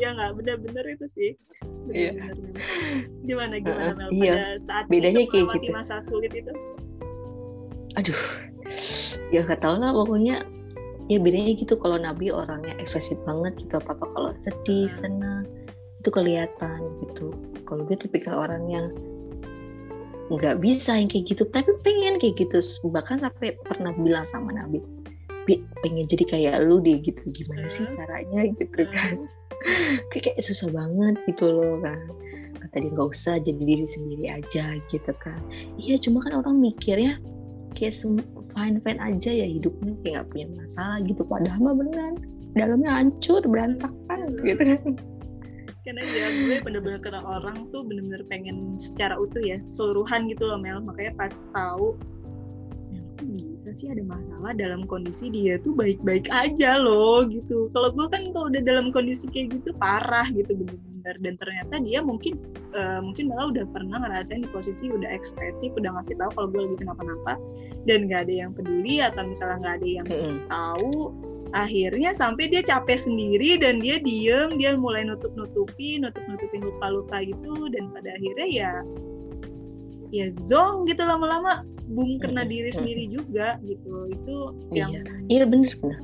Ya 0.00 0.16
nggak 0.16 0.32
bener-bener 0.40 0.84
itu 0.96 1.06
sih. 1.12 1.32
Iya. 1.88 2.12
gimana 3.24 3.60
gimana 3.60 3.92
uh, 3.96 3.96
Mel? 3.96 4.10
iya. 4.12 4.34
pada 4.36 4.48
saat 4.60 4.84
bedanya 4.92 5.24
kayak 5.28 5.48
gitu. 5.56 5.72
masa 5.72 6.00
sulit 6.04 6.32
itu? 6.32 6.52
Aduh. 7.96 8.20
Ya 9.32 9.44
nggak 9.44 9.64
tahu 9.64 9.80
lah 9.80 9.92
pokoknya 9.96 10.44
ya 11.08 11.18
bedanya 11.20 11.52
gitu. 11.56 11.74
Kalau 11.80 11.96
Nabi 11.96 12.28
orangnya 12.28 12.76
ekspresif 12.76 13.16
banget 13.24 13.56
gitu 13.64 13.80
apa 13.80 13.96
apa 13.96 14.06
kalau 14.12 14.30
sedih 14.36 14.92
senang 15.00 15.48
itu 15.98 16.08
kelihatan 16.14 16.80
gitu. 17.06 17.34
Kalau 17.66 17.82
gue 17.84 17.98
tipikal 17.98 18.46
orang 18.46 18.64
yang 18.70 18.86
nggak 20.28 20.60
bisa 20.60 20.92
yang 20.92 21.08
kayak 21.08 21.24
gitu 21.24 21.42
tapi 21.48 21.72
pengen 21.82 22.20
kayak 22.20 22.38
gitu. 22.38 22.62
Bahkan 22.86 23.24
sampai 23.24 23.56
pernah 23.66 23.92
bilang 23.96 24.28
sama 24.28 24.54
Nabi 24.54 24.78
Bi, 25.48 25.64
pengen 25.80 26.04
jadi 26.04 26.24
kayak 26.28 26.54
lu 26.68 26.78
deh 26.84 27.00
gitu. 27.00 27.24
Gimana 27.32 27.66
sih 27.72 27.88
caranya? 27.88 28.44
Gitu 28.52 28.84
kan. 28.92 29.24
Kayak, 30.14 30.38
kayak 30.38 30.46
susah 30.46 30.70
banget 30.70 31.18
gitu 31.26 31.50
loh 31.50 31.82
kan. 31.82 31.98
Kata 32.62 32.78
dia 32.78 32.94
nggak 32.94 33.10
usah 33.10 33.42
jadi 33.42 33.58
diri 33.58 33.90
sendiri 33.90 34.30
aja 34.30 34.78
gitu 34.86 35.12
kan. 35.18 35.34
Iya 35.74 35.98
cuma 35.98 36.22
kan 36.22 36.38
orang 36.38 36.62
mikir 36.62 36.94
ya 36.94 37.18
kayak 37.74 37.90
fine 38.54 38.78
fine 38.78 39.00
aja 39.02 39.30
ya 39.34 39.50
hidupnya 39.50 39.98
kayak 40.06 40.14
nggak 40.14 40.28
punya 40.30 40.46
masalah 40.62 41.02
gitu. 41.02 41.26
Padahal 41.26 41.58
mah 41.58 41.74
benar 41.74 42.12
dalamnya 42.54 42.90
hancur 43.02 43.42
berantakan 43.42 44.30
gitu 44.46 44.62
karena 45.88 46.04
ya 46.04 46.28
gue 46.28 46.56
bener-bener 46.60 47.00
kena 47.00 47.24
orang 47.24 47.64
tuh 47.72 47.80
bener-bener 47.80 48.20
pengen 48.28 48.76
secara 48.76 49.16
utuh 49.16 49.40
ya 49.40 49.56
seluruhan 49.64 50.28
gitu 50.28 50.44
loh 50.44 50.60
Mel. 50.60 50.84
Makanya 50.84 51.16
pas 51.16 51.40
tahu 51.56 51.96
ya, 52.92 53.00
bisa 53.24 53.72
sih 53.72 53.88
ada 53.88 54.04
masalah 54.04 54.52
dalam 54.52 54.84
kondisi 54.84 55.32
dia 55.32 55.56
tuh 55.64 55.72
baik-baik 55.72 56.28
aja 56.28 56.76
loh 56.76 57.24
gitu. 57.24 57.72
Kalau 57.72 57.88
gue 57.96 58.04
kan 58.12 58.20
kalau 58.36 58.52
udah 58.52 58.60
dalam 58.60 58.92
kondisi 58.92 59.32
kayak 59.32 59.56
gitu 59.56 59.72
parah 59.80 60.28
gitu 60.28 60.52
bener-bener. 60.52 60.84
Bener 60.98 61.16
dan 61.24 61.34
ternyata 61.40 61.74
dia 61.80 62.04
mungkin 62.04 62.36
uh, 62.76 63.00
mungkin 63.00 63.32
malah 63.32 63.48
udah 63.48 63.64
pernah 63.72 63.96
ngerasain 64.04 64.44
di 64.44 64.50
posisi 64.52 64.92
udah 64.92 65.08
ekspresif 65.08 65.72
udah 65.78 65.96
ngasih 65.96 66.20
tahu 66.20 66.30
kalau 66.36 66.48
gue 66.52 66.60
lagi 66.68 66.76
kenapa-napa 66.84 67.34
dan 67.88 68.10
nggak 68.10 68.28
ada 68.28 68.34
yang 68.44 68.50
peduli 68.52 69.00
atau 69.00 69.24
misalnya 69.24 69.56
nggak 69.62 69.74
ada 69.80 69.88
yang 69.88 70.06
mm 70.10 70.18
-hmm. 70.20 70.36
tahu 70.52 70.92
akhirnya 71.56 72.12
sampai 72.12 72.52
dia 72.52 72.60
capek 72.60 72.98
sendiri 73.00 73.56
dan 73.56 73.80
dia 73.80 73.96
diem 74.00 74.52
dia 74.60 74.76
mulai 74.76 75.04
nutup 75.04 75.32
nutupi 75.32 75.96
nutup 75.96 76.20
nutupin 76.28 76.64
luka 76.64 76.86
luka 76.92 77.16
gitu. 77.24 77.72
Dan 77.72 77.88
pada 77.92 78.12
akhirnya 78.16 78.48
ya 78.48 78.72
ya 80.12 80.26
zong 80.32 80.88
gitu 80.88 81.04
lama-lama. 81.04 81.64
Bung 81.88 82.20
kena 82.20 82.44
diri 82.44 82.68
sendiri 82.68 83.08
juga 83.08 83.56
gitu. 83.64 84.12
Itu 84.12 84.36
yang 84.76 84.92
iya, 84.92 85.02
iya 85.32 85.44
bener 85.48 85.72
bener. 85.80 86.00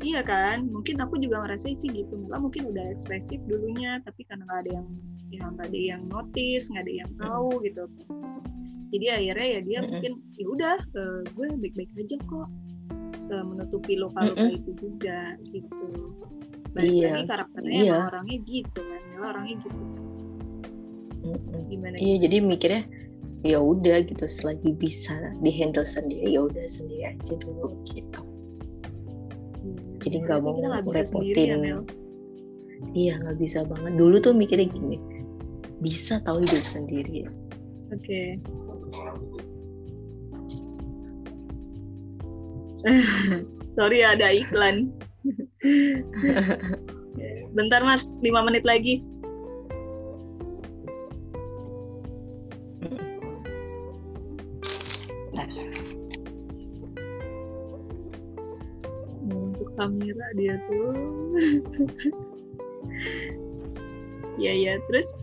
Iya 0.00 0.20
kan? 0.24 0.68
Mungkin 0.72 1.00
aku 1.04 1.20
juga 1.20 1.44
ngerasa 1.44 1.72
sih 1.76 1.92
gitu. 1.92 2.16
Malah 2.16 2.48
mungkin 2.48 2.72
udah 2.72 2.84
ekspresif 2.92 3.40
dulunya 3.44 4.00
tapi 4.08 4.24
karena 4.24 4.48
nggak 4.48 4.60
ada 4.64 4.70
yang 4.80 4.88
ya 5.28 5.42
nggak 5.52 5.68
ada 5.68 5.80
yang 5.80 6.02
notice 6.08 6.72
nggak 6.72 6.84
ada 6.88 6.94
yang 7.04 7.10
tahu 7.20 7.50
gitu. 7.60 7.84
Jadi 8.96 9.06
akhirnya 9.12 9.46
ya 9.50 9.60
dia 9.60 9.78
mungkin 9.84 10.12
ya 10.38 10.46
udah 10.46 10.76
uh, 10.96 11.20
gue 11.28 11.46
baik-baik 11.60 11.90
aja 11.98 12.16
kok 12.24 12.48
uh, 13.30 13.44
menutupi 13.44 13.98
luka-luka 13.98 14.46
itu 14.52 14.70
juga 14.78 15.34
gitu. 15.46 15.88
Balik 16.76 16.92
iya. 16.92 17.08
lagi 17.12 17.24
karakternya 17.28 17.72
iya. 17.72 17.92
emang 17.92 18.08
orangnya 18.12 18.38
gitu 18.44 18.80
kan 18.80 19.02
ya 19.02 19.18
orangnya 19.24 19.54
gitu. 19.64 19.80
Gimana 21.66 21.94
iya 21.98 22.16
jadi 22.22 22.36
mikirnya 22.44 22.82
ya 23.46 23.58
udah 23.62 23.96
gitu 24.06 24.26
selagi 24.26 24.74
bisa 24.74 25.14
dihandle 25.42 25.86
sendiri 25.86 26.34
ya 26.34 26.40
udah 26.46 26.66
sendiri 26.70 27.14
aja 27.14 27.34
dulu 27.38 27.74
gitu. 27.90 28.20
Hmm, 29.62 29.78
jadi 30.02 30.16
nggak 30.22 30.38
mau 30.42 30.58
ya, 30.58 30.82
repotin 30.82 31.48
Mel. 31.62 31.80
iya 32.92 33.18
nggak 33.18 33.36
bisa 33.40 33.64
banget. 33.64 33.92
Dulu 33.96 34.16
tuh 34.20 34.34
mikirnya 34.36 34.68
gini 34.68 34.98
bisa 35.80 36.20
tahu 36.24 36.44
hidup 36.44 36.64
sendiri. 36.66 37.28
Oke. 37.92 38.40
Sorry 43.76 44.06
ya, 44.06 44.14
ada 44.14 44.30
iklan. 44.30 44.94
Bentar 47.56 47.82
mas, 47.82 48.06
lima 48.22 48.46
menit 48.46 48.62
lagi. 48.62 49.02
Masuk 59.26 59.68
kamera 59.74 60.26
dia 60.38 60.54
tuh. 60.70 60.94
Iya 64.36 64.52
ya, 64.52 64.74
terus 64.84 65.16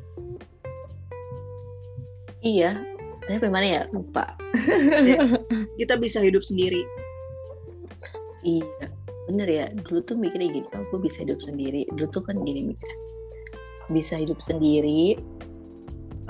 iya 2.41 2.81
tapi 3.29 3.47
mana 3.47 3.65
ya 3.65 3.81
lupa 3.93 4.35
kita 5.79 5.95
bisa 6.01 6.19
hidup 6.19 6.43
sendiri. 6.43 6.83
Iya 8.43 8.87
bener 9.31 9.47
ya. 9.47 9.65
Dulu 9.71 9.99
tuh 10.03 10.15
mikirnya 10.19 10.51
gini 10.51 10.67
oh 10.75 10.83
gue 10.91 10.99
bisa 11.03 11.23
hidup 11.23 11.39
sendiri. 11.41 11.87
Dulu 11.91 12.07
tuh 12.11 12.23
kan 12.23 12.39
gini 12.43 12.75
mikir 12.75 12.93
bisa 13.91 14.15
hidup 14.15 14.39
sendiri 14.39 15.19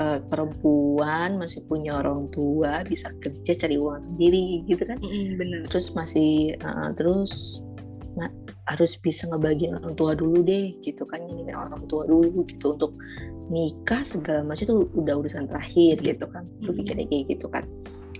eh, 0.02 0.20
perempuan 0.26 1.38
masih 1.38 1.62
punya 1.70 2.02
orang 2.02 2.26
tua 2.34 2.82
bisa 2.82 3.14
kerja 3.22 3.54
cari 3.54 3.78
uang 3.78 4.18
sendiri 4.18 4.66
gitu 4.66 4.84
kan. 4.90 4.98
Mm-mm, 4.98 5.38
bener. 5.38 5.60
terus 5.70 5.94
masih 5.94 6.58
eh, 6.58 6.90
terus 6.98 7.62
ma- 8.18 8.34
harus 8.72 8.96
bisa 9.04 9.28
ngebagiin 9.28 9.76
orang 9.76 9.94
tua 9.94 10.18
dulu 10.18 10.42
deh 10.42 10.74
gitu 10.82 11.04
kan. 11.06 11.22
Ini 11.22 11.54
orang 11.54 11.86
tua 11.92 12.08
dulu 12.08 12.46
gitu. 12.50 12.74
Untuk 12.74 12.96
nikah 13.52 14.02
segala 14.08 14.42
macam 14.42 14.64
itu 14.66 14.76
udah 14.98 15.14
urusan 15.20 15.46
terakhir 15.52 16.00
gitu 16.02 16.26
kan. 16.32 16.48
Lu 16.64 16.72
pikirnya 16.74 17.06
kayak 17.06 17.38
gitu 17.38 17.48
kan. 17.52 17.64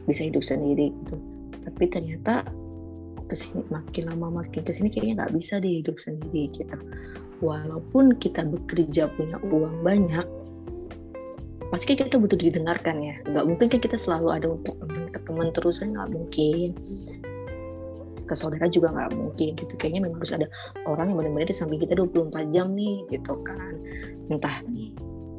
Bisa 0.06 0.28
hidup 0.28 0.44
sendiri 0.44 0.92
gitu. 0.92 1.16
Tapi 1.64 1.84
ternyata 1.90 2.44
ke 3.34 3.36
sini 3.42 3.66
makin 3.74 4.14
lama 4.14 4.46
makin 4.46 4.62
ke 4.62 4.70
sini 4.70 4.94
kayaknya 4.94 5.26
nggak 5.26 5.34
bisa 5.34 5.58
deh 5.58 5.82
hidup 5.82 5.98
sendiri 5.98 6.54
gitu. 6.54 6.78
Walaupun 7.42 8.22
kita 8.22 8.46
bekerja 8.46 9.10
punya 9.18 9.42
uang 9.50 9.82
banyak 9.82 10.22
pasti 11.74 11.98
kita 11.98 12.22
butuh 12.22 12.38
didengarkan 12.38 13.02
ya. 13.02 13.18
Nggak 13.26 13.46
mungkin 13.50 13.68
kan 13.74 13.82
kita 13.82 13.98
selalu 13.98 14.28
ada 14.30 14.48
untuk 14.54 14.78
teman 14.78 15.10
ke 15.10 15.20
teman 15.26 15.50
terus 15.50 15.82
kan 15.82 15.90
nggak 15.98 16.10
mungkin. 16.14 16.70
Ke 18.30 18.38
saudara 18.38 18.70
juga 18.70 18.94
nggak 18.94 19.18
mungkin 19.18 19.58
gitu. 19.58 19.74
Kayaknya 19.82 20.02
memang 20.06 20.22
harus 20.22 20.38
ada 20.38 20.48
orang 20.86 21.10
yang 21.10 21.18
benar-benar 21.18 21.50
di 21.50 21.58
samping 21.58 21.82
kita 21.82 21.98
24 21.98 22.54
jam 22.54 22.70
nih 22.78 23.02
gitu 23.10 23.34
kan. 23.42 23.74
Entah 24.30 24.62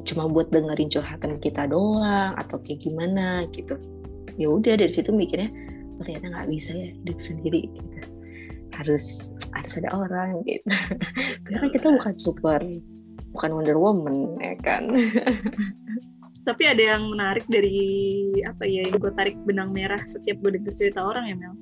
cuma 0.03 0.27
buat 0.27 0.51
dengerin 0.51 0.91
curhatan 0.91 1.39
kita 1.39 1.71
doang 1.71 2.35
atau 2.35 2.59
kayak 2.59 2.83
gimana 2.83 3.47
gitu. 3.55 3.79
Ya 4.35 4.51
udah 4.51 4.75
dari 4.75 4.91
situ 4.91 5.15
mikirnya 5.15 5.47
ternyata 6.03 6.25
nggak 6.31 6.49
bisa 6.51 6.71
ya 6.75 6.89
hidup 6.91 7.19
sendiri 7.23 7.61
gitu 7.71 7.99
harus 8.75 9.31
harus 9.55 9.73
ada 9.79 9.89
orang 9.95 10.43
gitu 10.43 10.67
karena 11.47 11.67
kita 11.71 11.87
bukan 11.95 12.13
super 12.19 12.59
bukan 13.31 13.49
Wonder 13.55 13.77
Woman 13.79 14.35
ya 14.39 14.55
kan 14.59 14.83
Tapi 16.45 16.63
ada 16.69 16.83
yang 16.93 17.09
menarik 17.09 17.41
dari 17.49 17.81
apa 18.45 18.69
ya 18.69 18.85
yang 18.85 19.01
gue 19.01 19.09
tarik 19.17 19.33
benang 19.49 19.73
merah 19.73 19.97
setiap 20.05 20.37
gue 20.45 20.61
denger 20.61 20.73
cerita 20.77 21.01
orang 21.01 21.25
ya 21.25 21.35
Mel. 21.41 21.57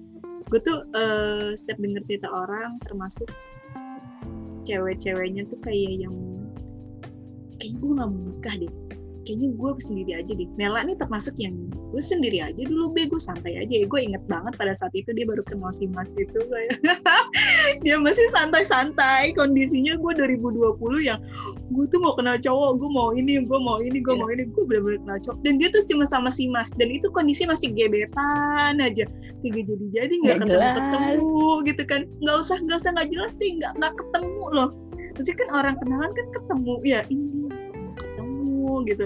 Gue 0.51 0.59
tuh 0.59 0.83
eh, 0.91 1.55
setiap 1.55 1.79
denger 1.79 2.03
cerita 2.03 2.27
orang 2.27 2.83
termasuk 2.83 3.31
cewek-ceweknya 4.67 5.47
tuh 5.47 5.55
kayak 5.63 6.03
yang 6.03 6.15
kayaknya 7.55 7.79
gue 7.79 7.91
gak 7.95 8.09
mau 8.11 8.21
nikah 8.27 8.55
deh. 8.59 8.73
Kayaknya 9.23 9.49
gue 9.55 9.69
sendiri 9.79 10.11
aja 10.15 10.31
deh. 10.31 10.49
Mela 10.55 10.83
nih 10.83 10.95
termasuk 10.95 11.35
yang 11.39 11.55
gue 11.71 12.01
sendiri 12.01 12.43
aja 12.43 12.61
dulu 12.63 12.91
be. 12.91 13.07
Gue 13.07 13.17
santai 13.17 13.55
aja 13.55 13.71
ya. 13.71 13.85
Gue 13.87 14.03
inget 14.03 14.23
banget 14.27 14.53
pada 14.55 14.75
saat 14.75 14.91
itu 14.91 15.09
dia 15.11 15.23
baru 15.23 15.43
kenal 15.43 15.71
si 15.71 15.87
Mas 15.87 16.11
itu 16.13 16.35
kayak 16.43 16.79
dia 17.83 17.95
masih 17.97 18.23
santai-santai. 18.31 19.31
Kondisinya 19.33 19.95
gue 19.95 20.11
2020 20.43 20.75
yang 21.01 21.19
gue 21.71 21.85
tuh 21.87 21.99
mau 21.99 22.13
kenal 22.13 22.35
cowok 22.37 22.77
gue 22.77 22.89
mau 22.91 23.09
ini 23.13 23.39
gue 23.41 23.59
mau 23.59 23.79
ini 23.79 23.97
gue 23.99 24.13
Iya. 24.13 24.21
mau 24.21 24.29
ini. 24.29 24.43
Gue 24.51 24.63
bener-bener 24.67 24.99
kenal 25.01 25.19
cowok. 25.23 25.37
Dan 25.41 25.53
dia 25.57 25.67
tuh 25.71 25.81
cuma 25.87 26.05
sama 26.05 26.27
si 26.27 26.45
mas. 26.47 26.69
Dan 26.75 26.91
itu 26.91 27.07
kondisi 27.09 27.47
masih 27.47 27.71
gebetan 27.71 28.77
aja. 28.77 29.07
Jadi 29.43 29.59
jadi 29.91 30.13
nggak 30.13 30.37
Nggak 30.37 30.37
ketemu 30.39 30.51
jelas. 30.51 30.75
ketemu 30.75 31.31
gitu 31.67 31.83
kan. 31.87 32.01
Nggak 32.19 32.37
usah 32.39 32.57
nggak 32.59 32.77
usah 32.77 32.89
nggak 32.93 33.09
jelas 33.09 33.31
deh. 33.35 33.49
Nggak 33.55 33.71
nggak 33.79 33.93
ketemu 33.95 34.43
loh. 34.51 34.69
Maksudnya 35.13 35.37
kan 35.37 35.49
orang 35.53 35.75
kenalan 35.77 36.11
kan 36.11 36.27
ketemu. 36.33 36.73
Ya 36.81 36.99
ini 37.07 37.42
gitu. 38.89 39.05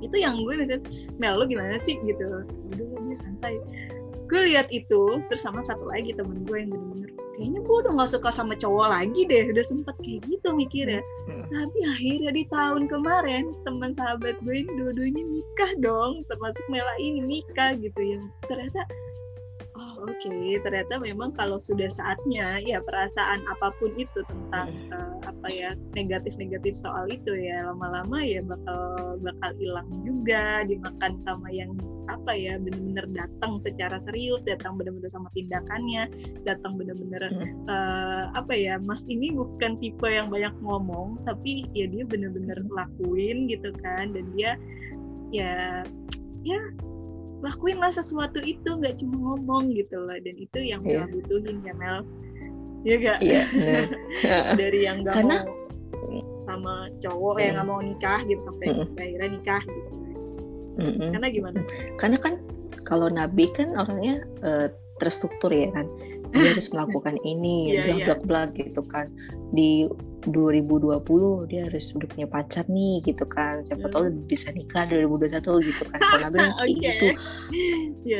Itu 0.00 0.16
yang 0.16 0.40
gue 0.44 0.64
lihat 0.64 0.84
Mel 1.20 1.36
lo 1.36 1.44
gimana 1.44 1.76
sih? 1.84 2.00
Gitu. 2.00 2.24
Udah 2.72 2.86
dia 3.04 3.16
santai. 3.20 3.60
Gue 4.30 4.46
lihat 4.46 4.70
itu 4.70 5.20
terus 5.26 5.42
sama 5.42 5.60
satu 5.60 5.90
lagi 5.90 6.14
temen 6.14 6.46
gue 6.46 6.56
yang 6.56 6.70
bener-bener 6.70 7.10
kayaknya 7.40 7.60
gue 7.64 7.76
udah 7.82 7.92
nggak 7.96 8.12
suka 8.12 8.28
sama 8.28 8.52
cowok 8.52 8.88
lagi 8.92 9.24
deh. 9.24 9.48
Udah 9.48 9.64
sempet 9.64 9.96
kayak 10.04 10.20
gitu 10.28 10.48
mikirnya. 10.52 11.00
Tapi 11.50 11.78
akhirnya 11.88 12.30
di 12.36 12.44
tahun 12.52 12.84
kemarin 12.86 13.56
teman 13.64 13.96
sahabat 13.96 14.36
gue 14.44 14.54
ini 14.60 14.70
dua-duanya 14.76 15.24
nikah 15.24 15.72
dong 15.80 16.20
termasuk 16.28 16.64
Mela 16.68 16.94
ini 17.00 17.24
nikah 17.24 17.74
gitu 17.80 18.00
yang 18.00 18.22
ternyata 18.44 18.84
oke 20.00 20.36
ternyata 20.64 20.94
memang 21.00 21.30
kalau 21.36 21.60
sudah 21.60 21.88
saatnya 21.92 22.60
ya 22.64 22.80
perasaan 22.80 23.44
apa 23.46 23.72
pun 23.76 23.92
itu 23.96 24.20
tentang 24.26 24.72
eh, 24.92 25.18
apa 25.28 25.48
ya 25.52 25.70
negatif-negatif 25.96 26.76
soal 26.76 27.08
itu 27.08 27.32
ya 27.36 27.68
lama-lama 27.68 28.24
ya 28.24 28.40
bakal 28.44 29.16
bakal 29.20 29.50
hilang 29.60 29.88
juga 30.02 30.64
dimakan 30.64 31.20
sama 31.24 31.48
yang 31.52 31.72
apa 32.08 32.34
ya 32.34 32.58
benar-benar 32.58 33.06
datang 33.14 33.62
secara 33.62 34.00
serius 34.02 34.42
datang 34.42 34.74
benar-benar 34.74 35.12
sama 35.14 35.30
tindakannya 35.36 36.10
datang 36.42 36.74
benar-benar 36.80 37.30
eh, 37.70 38.24
apa 38.34 38.52
ya 38.56 38.80
Mas 38.82 39.04
ini 39.06 39.30
bukan 39.36 39.78
tipe 39.78 40.08
yang 40.08 40.32
banyak 40.32 40.52
ngomong 40.64 41.20
tapi 41.28 41.68
ya 41.76 41.86
dia 41.86 42.02
bener-bener 42.08 42.56
lakuin 42.72 43.46
gitu 43.46 43.70
kan 43.84 44.10
dan 44.16 44.24
dia 44.34 44.58
ya 45.30 45.84
ya 46.42 46.60
lakuin 47.40 47.78
lah 47.78 47.88
sesuatu 47.88 48.38
itu 48.40 48.68
nggak 48.68 49.00
cuma 49.00 49.16
ngomong 49.16 49.72
gitu 49.72 49.96
loh 49.96 50.16
dan 50.16 50.36
itu 50.36 50.58
yang 50.60 50.80
Iya. 50.84 51.04
Mel 51.04 51.08
butuhin 51.14 51.56
ya 51.62 51.74
Mel 51.74 51.98
ya 52.80 52.96
gak 52.96 53.18
iya 53.20 53.42
bener. 53.50 53.88
dari 54.60 54.80
yang 54.84 55.04
gak 55.04 55.14
Karena- 55.20 55.44
mau 55.44 55.58
sama 56.42 56.74
cowok 56.98 57.36
yang 57.38 57.54
nggak 57.54 57.68
mau 57.68 57.80
nikah 57.80 58.20
gitu 58.24 58.40
sampai 58.42 58.66
Mm. 58.72 58.96
akhirnya 58.96 59.28
nikah 59.30 59.62
gitu 59.62 59.90
Mm-mm. 60.80 61.08
karena 61.12 61.28
gimana 61.28 61.58
karena 62.00 62.16
kan 62.16 62.34
kalau 62.88 63.06
nabi 63.06 63.44
kan 63.52 63.76
orangnya 63.76 64.24
eh, 64.40 64.68
terstruktur 64.96 65.52
ya 65.52 65.68
kan 65.70 65.84
dia 66.32 66.56
harus 66.56 66.72
melakukan 66.72 67.20
ini 67.22 67.56
Iya, 67.68 67.80
bla 67.84 67.94
iya. 67.94 68.04
bla 68.06 68.16
bla 68.24 68.40
gitu 68.56 68.80
kan 68.88 69.06
di 69.52 69.84
2020 70.22 71.00
dia 71.46 71.64
harus 71.64 71.92
udah 71.92 72.08
punya 72.08 72.26
pacar 72.26 72.64
nih 72.66 73.00
gitu 73.02 73.24
kan 73.24 73.60
siapa 73.62 73.86
Hmm. 73.86 73.92
tahu 73.92 74.04
bisa 74.26 74.50
nikah 74.50 74.84
2021 74.84 75.40
gitu 75.64 75.82
kan 75.86 75.98
kalau 75.98 76.18
nabi 76.26 76.36
kan 76.36 76.50
kayak 76.58 76.68
Oke. 76.68 76.80
gitu 76.80 77.06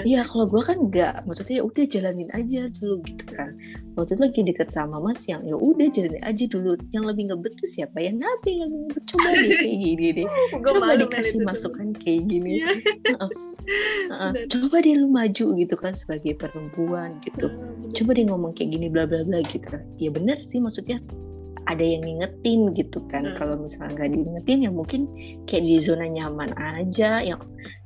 Iya. 0.06 0.20
Kalau 0.22 0.44
gue 0.46 0.60
kan 0.60 0.76
enggak 0.78 1.24
maksudnya 1.24 1.60
ya 1.60 1.64
udah 1.64 1.84
jalanin 1.84 2.30
aja 2.30 2.60
dulu 2.70 2.94
gitu 3.02 3.24
kan 3.28 3.50
waktu 3.94 4.12
itu 4.12 4.22
lagi 4.22 4.40
deket 4.46 4.68
sama 4.70 4.96
mas 4.96 5.24
yang 5.24 5.42
ya 5.42 5.54
udah 5.54 5.88
jalanin 5.90 6.22
aja 6.22 6.44
dulu 6.46 6.70
yang 6.90 7.04
lebih 7.04 7.28
ngebet 7.28 7.52
tuh 7.56 7.66
siapa 7.66 7.98
ya 7.98 8.10
nabi 8.10 8.50
yang 8.56 8.68
lebih 8.68 8.80
ngebet 8.86 9.04
coba 9.06 9.28
deh 9.30 9.50
kayak 9.50 9.76
gini 9.76 10.06
deh 10.14 10.26
coba 10.68 10.86
dikasih 10.96 11.38
masukan 11.42 11.88
kayak 11.96 12.22
gini 12.24 12.52
Iya. 12.56 12.68
Heeh. 13.10 13.30
Bener. 14.32 14.44
coba 14.48 14.76
deh 14.80 14.94
lu 14.94 15.06
maju 15.06 15.46
gitu 15.54 15.74
kan 15.74 15.92
sebagai 15.92 16.32
perempuan 16.34 17.20
gitu 17.20 17.46
Bener. 17.46 17.92
coba 17.92 18.10
deh 18.12 18.24
ngomong 18.24 18.52
kayak 18.52 18.70
gini 18.72 18.86
bla 18.86 19.04
bla 19.04 19.20
bla 19.22 19.40
gitu 19.42 19.68
ya 19.96 20.08
bener 20.08 20.38
sih 20.48 20.58
maksudnya 20.58 20.96
ada 21.68 21.84
yang 21.84 22.02
ngingetin 22.06 22.72
gitu 22.76 23.02
kan. 23.08 23.32
Hmm. 23.32 23.36
kalau 23.36 23.56
misalnya 23.60 23.92
nggak 24.00 24.10
diingetin 24.16 24.58
ya 24.64 24.70
mungkin 24.70 25.00
kayak 25.44 25.64
di 25.64 25.76
zona 25.82 26.06
nyaman 26.08 26.50
aja 26.56 27.20
yang 27.20 27.40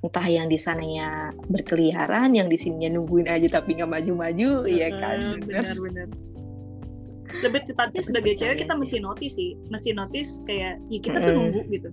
entah 0.04 0.26
yang 0.28 0.46
di 0.46 0.58
sananya 0.60 1.34
berkeliaran 1.50 2.36
yang 2.36 2.46
di 2.46 2.54
sininya 2.54 3.00
nungguin 3.00 3.26
aja 3.26 3.58
tapi 3.58 3.74
nggak 3.74 3.90
maju-maju 3.90 4.68
ya 4.68 4.88
kan 5.00 5.40
benar-benar 5.42 6.08
lebih 7.42 7.66
tepatnya 7.66 8.02
sebagai 8.04 8.32
cewek 8.38 8.62
kita 8.62 8.72
mesti 8.76 9.02
notice 9.02 9.34
sih. 9.34 9.58
Mesti 9.72 9.96
notice 9.96 10.38
kayak 10.46 10.78
ya 10.92 10.98
kita 11.02 11.18
tuh 11.24 11.32
nunggu 11.34 11.60
gitu. 11.72 11.90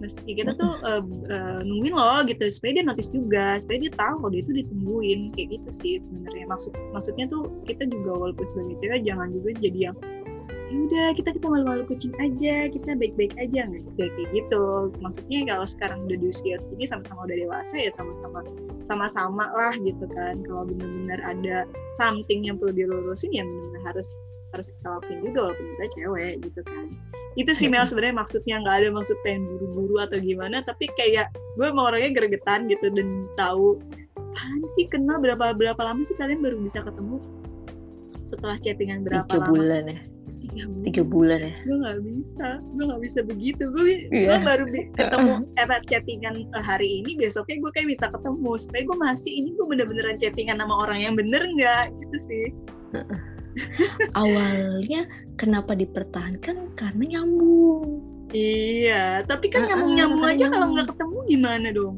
Mesti 0.00 0.32
kita 0.32 0.56
tuh 0.56 0.80
eh, 0.84 1.02
eh, 1.32 1.60
nungguin 1.64 1.94
loh 1.96 2.20
gitu. 2.28 2.44
Supaya 2.52 2.80
dia 2.80 2.84
notice 2.84 3.10
juga 3.12 3.56
supaya 3.62 3.78
dia 3.80 3.92
tahu 3.94 4.14
kalau 4.20 4.30
dia 4.32 4.42
itu 4.44 4.52
ditungguin 4.64 5.20
kayak 5.32 5.48
gitu 5.56 5.70
sih 5.72 5.92
sebenarnya. 6.02 6.44
Maksud 6.50 6.72
maksudnya 6.92 7.24
tuh 7.30 7.48
kita 7.64 7.88
juga 7.88 8.10
walaupun 8.16 8.44
sebagai 8.44 8.76
cewek 8.84 9.00
jangan 9.06 9.28
juga 9.32 9.48
jadi 9.56 9.78
yang 9.92 9.96
ya 10.70 10.76
udah 10.86 11.08
kita 11.18 11.34
kita 11.34 11.46
malu-malu 11.50 11.82
kucing 11.90 12.14
aja 12.22 12.70
kita 12.70 12.94
baik-baik 12.94 13.34
aja. 13.42 13.66
Nggak 13.66 13.90
kayak 13.98 14.28
gitu. 14.30 14.94
Maksudnya 15.02 15.38
kalau 15.50 15.66
sekarang 15.66 15.98
udah 16.06 16.16
di 16.18 16.26
usia 16.30 16.56
segini 16.62 16.86
sama-sama 16.86 17.26
udah 17.26 17.36
dewasa 17.36 17.74
ya 17.78 17.90
sama-sama 17.98 18.38
sama-sama 18.86 19.44
lah 19.54 19.74
gitu 19.82 20.06
kan. 20.14 20.38
Kalau 20.46 20.62
benar-benar 20.70 21.20
ada 21.26 21.56
something 21.98 22.46
yang 22.46 22.56
perlu 22.58 22.74
dilurusin 22.74 23.34
ya 23.34 23.42
benar-benar 23.42 23.82
harus 23.94 24.08
harus 24.50 24.74
kita 24.78 24.88
lakuin 24.98 25.18
juga 25.26 25.38
walaupun 25.50 25.66
kita 25.74 25.84
cewek 25.98 26.34
gitu 26.46 26.60
kan. 26.66 26.86
Itu 27.38 27.52
sih 27.54 27.66
Mel 27.70 27.86
sebenarnya 27.86 28.16
maksudnya. 28.22 28.56
Nggak 28.62 28.76
ada 28.82 28.88
maksud 28.94 29.16
pengen 29.26 29.42
buru-buru 29.46 29.96
atau 30.02 30.18
gimana 30.22 30.62
tapi 30.62 30.86
kayak 30.94 31.34
gue 31.58 31.66
emang 31.66 31.94
orangnya 31.94 32.10
gregetan 32.14 32.70
gitu 32.70 32.90
dan 32.94 33.26
tahu 33.34 33.82
apaan 34.14 34.62
sih? 34.78 34.86
Kenal 34.86 35.18
berapa 35.18 35.50
berapa 35.54 35.82
lama 35.82 36.06
sih 36.06 36.14
kalian 36.14 36.42
baru 36.42 36.62
bisa 36.62 36.82
ketemu? 36.82 37.18
Setelah 38.22 38.54
chattingan 38.62 39.02
berapa 39.02 39.26
tiga 39.26 39.42
lama? 39.42 39.50
bulan 39.50 39.84
ya 39.90 40.00
tiga 40.84 41.02
bulan 41.06 41.40
ya. 41.40 41.54
Gue 41.64 41.76
nggak 41.80 42.00
bisa 42.04 42.48
gue 42.60 42.84
nggak 42.84 43.02
bisa 43.02 43.18
begitu. 43.24 43.62
Gue 43.70 44.10
yeah. 44.10 44.36
gue 44.36 44.38
baru 44.46 44.64
ketemu 44.98 45.34
eh 45.60 45.66
chattingan 45.86 46.34
eh, 46.50 46.64
hari 46.64 47.02
ini 47.02 47.16
besoknya 47.16 47.56
gue 47.62 47.70
kayak 47.74 47.88
minta 47.96 48.06
ketemu. 48.10 48.50
Supaya 48.58 48.82
gue 48.84 48.98
masih 48.98 49.32
ini 49.32 49.48
gue 49.54 49.66
bener-beneran 49.66 50.16
chattingan 50.18 50.58
sama 50.58 50.74
orang 50.86 50.98
yang 51.00 51.14
bener 51.14 51.42
nggak? 51.42 51.94
Gitu 52.06 52.18
sih. 52.18 52.46
Awalnya 54.20 55.10
kenapa 55.38 55.74
dipertahankan? 55.74 56.74
Karena 56.78 57.18
nyambung. 57.18 58.02
Iya 58.30 59.26
tapi 59.26 59.50
kan 59.50 59.66
nyambung-nyambung 59.66 60.22
aja 60.22 60.46
kalau 60.46 60.66
nggak 60.74 60.88
ketemu 60.94 61.18
gimana 61.26 61.68
dong? 61.74 61.96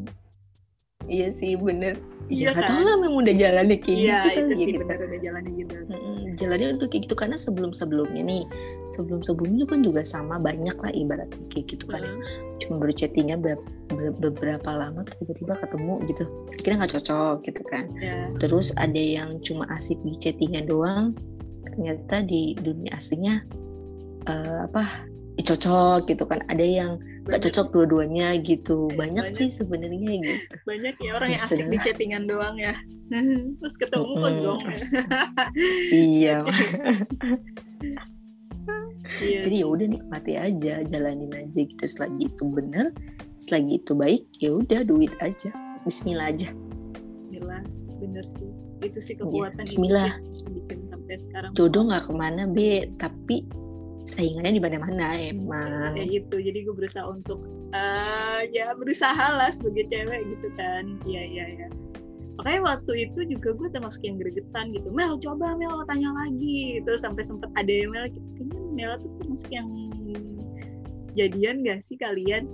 Iya 1.05 1.35
sih 1.37 1.59
bener 1.61 2.01
iya 2.31 2.51
ya, 2.51 2.59
kan? 2.59 2.69
tahu 2.69 2.81
lah 2.87 2.97
memang 3.01 3.19
udah 3.27 3.35
jalannya 3.35 3.77
kayak 3.81 3.99
iya, 3.99 4.19
gitu 4.27 4.39
itu 4.39 4.55
sih 4.55 4.67
gitu. 4.75 4.79
benar 4.85 4.99
udah 5.03 5.19
jalannya 5.23 5.53
gitu 5.59 5.75
hmm, 5.91 6.23
jalannya 6.39 6.67
udah 6.79 6.89
kayak 6.91 7.03
gitu 7.09 7.15
karena 7.19 7.37
sebelum 7.39 7.71
sebelumnya 7.75 8.23
nih 8.23 8.45
sebelum 8.93 9.21
sebelumnya 9.25 9.65
kan 9.65 9.81
juga 9.81 10.03
sama 10.05 10.37
banyak 10.37 10.77
lah 10.77 10.93
ibaratnya 10.93 11.45
kayak 11.51 11.67
gitu 11.73 11.85
kan 11.89 12.03
Hmm. 12.03 12.59
cuma 12.59 12.75
baru 12.83 12.93
chattingnya 12.95 13.37
be- 13.41 13.59
be- 13.91 14.15
beberapa 14.23 14.71
lama 14.71 15.03
tiba-tiba 15.19 15.59
ketemu 15.59 15.95
gitu 16.11 16.25
kita 16.63 16.75
nggak 16.79 16.93
cocok 16.99 17.37
gitu 17.47 17.63
kan 17.67 17.85
ya 17.99 18.31
terus 18.39 18.71
ada 18.79 18.99
yang 19.01 19.39
cuma 19.43 19.67
asik 19.75 19.99
di 20.07 20.15
chattingnya 20.19 20.63
doang 20.67 21.15
ternyata 21.67 22.23
di 22.27 22.55
dunia 22.59 22.95
aslinya 22.99 23.43
eh, 24.29 24.59
apa 24.71 25.09
cocok 25.41 26.13
gitu 26.13 26.25
kan. 26.29 26.45
Ada 26.53 26.61
yang 26.61 26.93
nggak 27.25 27.49
cocok 27.49 27.67
dua-duanya 27.73 28.37
gitu. 28.45 28.93
Banyak, 28.93 29.33
Banyak. 29.33 29.39
sih 29.39 29.49
sebenarnya 29.49 30.21
gitu. 30.21 30.45
Banyak 30.69 30.95
ya 31.01 31.11
orang 31.17 31.31
Ya, 31.33 31.41
yang 31.41 31.45
asik 31.49 31.67
di 31.71 31.79
chattingan 31.81 32.25
doang 32.29 32.57
ya. 32.61 32.75
Terus 33.63 33.77
ketemu 33.81 34.05
Mm-mm, 34.13 34.21
kok 34.21 34.33
dong. 34.45 34.61
Iya. 35.95 36.37
Iya. 39.21 39.45
Jadi 39.45 39.57
ya 39.61 39.67
udah 39.69 39.87
nikmati 39.91 40.33
aja 40.39 40.75
jalanin 40.87 41.31
aja 41.35 41.61
gitu. 41.67 41.85
Selagi 41.85 42.31
itu 42.31 42.43
bener 42.49 42.95
selagi 43.43 43.83
itu 43.83 43.93
baik 43.93 44.23
ya 44.39 44.55
udah 44.57 44.81
duit 44.87 45.13
aja. 45.19 45.51
Bismillah 45.85 46.31
aja. 46.33 46.49
Bismillah. 47.19 47.61
Bener 47.99 48.25
sih. 48.25 48.51
Itu 48.81 48.99
sih 49.03 49.15
kekuatan 49.19 49.67
itu 49.67 49.77
Bismillah. 49.79 50.17
sih 50.33 50.47
yang 50.47 50.53
bikin 50.63 50.79
sampai 50.89 51.17
sekarang. 51.19 51.51
Jodoh 51.59 51.83
nggak 51.91 52.03
ke 52.07 52.13
mana 52.15 52.43
be. 52.49 52.71
Tapi 52.97 53.37
saingannya 54.07 54.59
di 54.59 54.63
mana-mana 54.63 55.07
emang. 55.19 55.95
Kayak 55.95 56.09
gitu. 56.23 56.37
Jadi 56.43 56.59
gue 56.67 56.75
berusaha 56.75 57.07
untuk 57.07 57.41
eh 57.73 58.49
ya 58.53 58.77
berusaha 58.77 59.27
lah 59.39 59.49
sebagai 59.49 59.89
cewek 59.89 60.21
gitu 60.37 60.49
kan. 60.59 60.99
Iya 61.07 61.23
iya 61.25 61.45
iya. 61.59 61.69
Makanya 62.41 62.61
waktu 62.65 62.93
itu 63.09 63.21
juga 63.29 63.55
gue 63.55 63.69
termasuk 63.71 64.03
yang 64.03 64.17
gregetan 64.19 64.73
gitu. 64.73 64.89
Mel 64.91 65.21
coba 65.21 65.55
Mel 65.57 65.85
tanya 65.87 66.11
lagi. 66.17 66.81
Gitu 66.81 66.93
sampai 66.99 67.23
sempet 67.23 67.49
ada 67.55 67.71
yang 67.71 67.91
Mel 67.93 68.07
kayaknya 68.11 68.61
Mel 68.73 68.93
tuh 68.99 69.11
termasuk 69.23 69.51
yang 69.53 69.69
jadian 71.13 71.61
gak 71.61 71.85
sih 71.85 71.97
kalian 72.01 72.49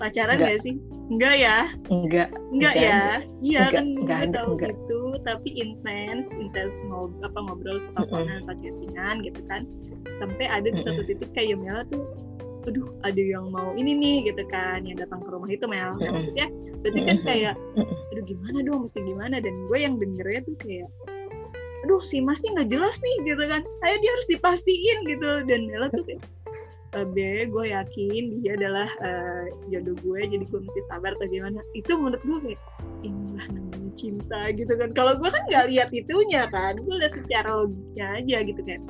pacaran 0.00 0.40
Enggak. 0.40 0.50
gak 0.56 0.62
sih? 0.64 0.74
Enggak 1.12 1.34
ya? 1.36 1.58
Enggak. 1.92 2.28
Enggak 2.48 2.74
Enggak. 2.74 2.74
ya? 2.74 3.02
Iya 3.44 3.62
kan 3.68 3.84
enggak 4.00 4.18
gue 4.24 4.32
tahu 4.32 4.50
enggak. 4.56 4.70
gitu 4.72 5.00
tapi 5.20 5.48
intens 5.52 6.32
intens 6.40 6.74
ngob 6.88 7.12
apa 7.20 7.38
ngobrol 7.44 7.76
teleponan 7.92 8.40
atau 8.48 8.54
chattingan 8.56 9.16
gitu 9.20 9.40
kan. 9.44 9.68
Sampai 10.16 10.48
ada 10.48 10.68
di 10.72 10.80
satu 10.80 11.04
titik 11.04 11.28
kayak 11.36 11.60
Mela 11.60 11.84
tuh 11.92 12.08
aduh 12.68 12.92
ada 13.08 13.16
yang 13.16 13.48
mau 13.48 13.72
ini 13.72 13.96
nih 13.96 14.32
gitu 14.32 14.44
kan 14.52 14.84
yang 14.84 14.96
datang 15.00 15.20
ke 15.24 15.28
rumah 15.28 15.48
itu 15.48 15.64
Mel. 15.68 15.96
Nah, 15.96 16.10
maksudnya 16.12 16.48
berarti 16.80 17.00
kan 17.04 17.18
kayak 17.24 17.54
aduh 18.12 18.24
gimana 18.24 18.58
dong 18.64 18.88
mesti 18.88 19.00
gimana? 19.04 19.36
Dan 19.44 19.68
gue 19.68 19.78
yang 19.80 19.94
dengernya 20.00 20.40
tuh 20.48 20.56
kayak 20.60 20.88
aduh 21.88 22.00
si 22.04 22.20
masnya 22.20 22.60
nggak 22.60 22.70
jelas 22.72 22.96
nih 23.00 23.16
gitu 23.28 23.44
kan. 23.48 23.60
Ayo 23.88 23.96
dia 24.00 24.10
harus 24.12 24.28
dipastiin 24.28 24.98
gitu. 25.08 25.30
Dan 25.48 25.60
Mela 25.68 25.88
tuh 25.92 26.04
kayak 26.04 26.20
"Eh, 26.90 27.06
Be, 27.06 27.46
gue 27.46 27.64
yakin 27.70 28.22
dia 28.42 28.58
adalah 28.58 28.88
eh, 28.98 29.44
jodoh 29.70 29.94
gue 30.02 30.20
jadi 30.26 30.42
gue 30.42 30.60
mesti 30.60 30.80
sabar 30.90 31.14
atau 31.14 31.30
gimana 31.30 31.62
itu 31.72 31.92
menurut 31.94 32.18
gue 32.26 32.38
kayak 32.50 32.60
inilah 33.06 33.46
namanya 33.54 33.90
cinta 33.94 34.40
gitu 34.50 34.72
kan 34.74 34.90
kalau 34.90 35.14
gue 35.14 35.30
kan 35.30 35.42
nggak 35.46 35.66
lihat 35.70 35.88
itunya 35.94 36.50
kan 36.50 36.74
gue 36.74 36.94
lihat 36.98 37.14
secara 37.14 37.62
logiknya 37.62 38.06
aja 38.18 38.38
gitu 38.42 38.60
kayak 38.66 38.82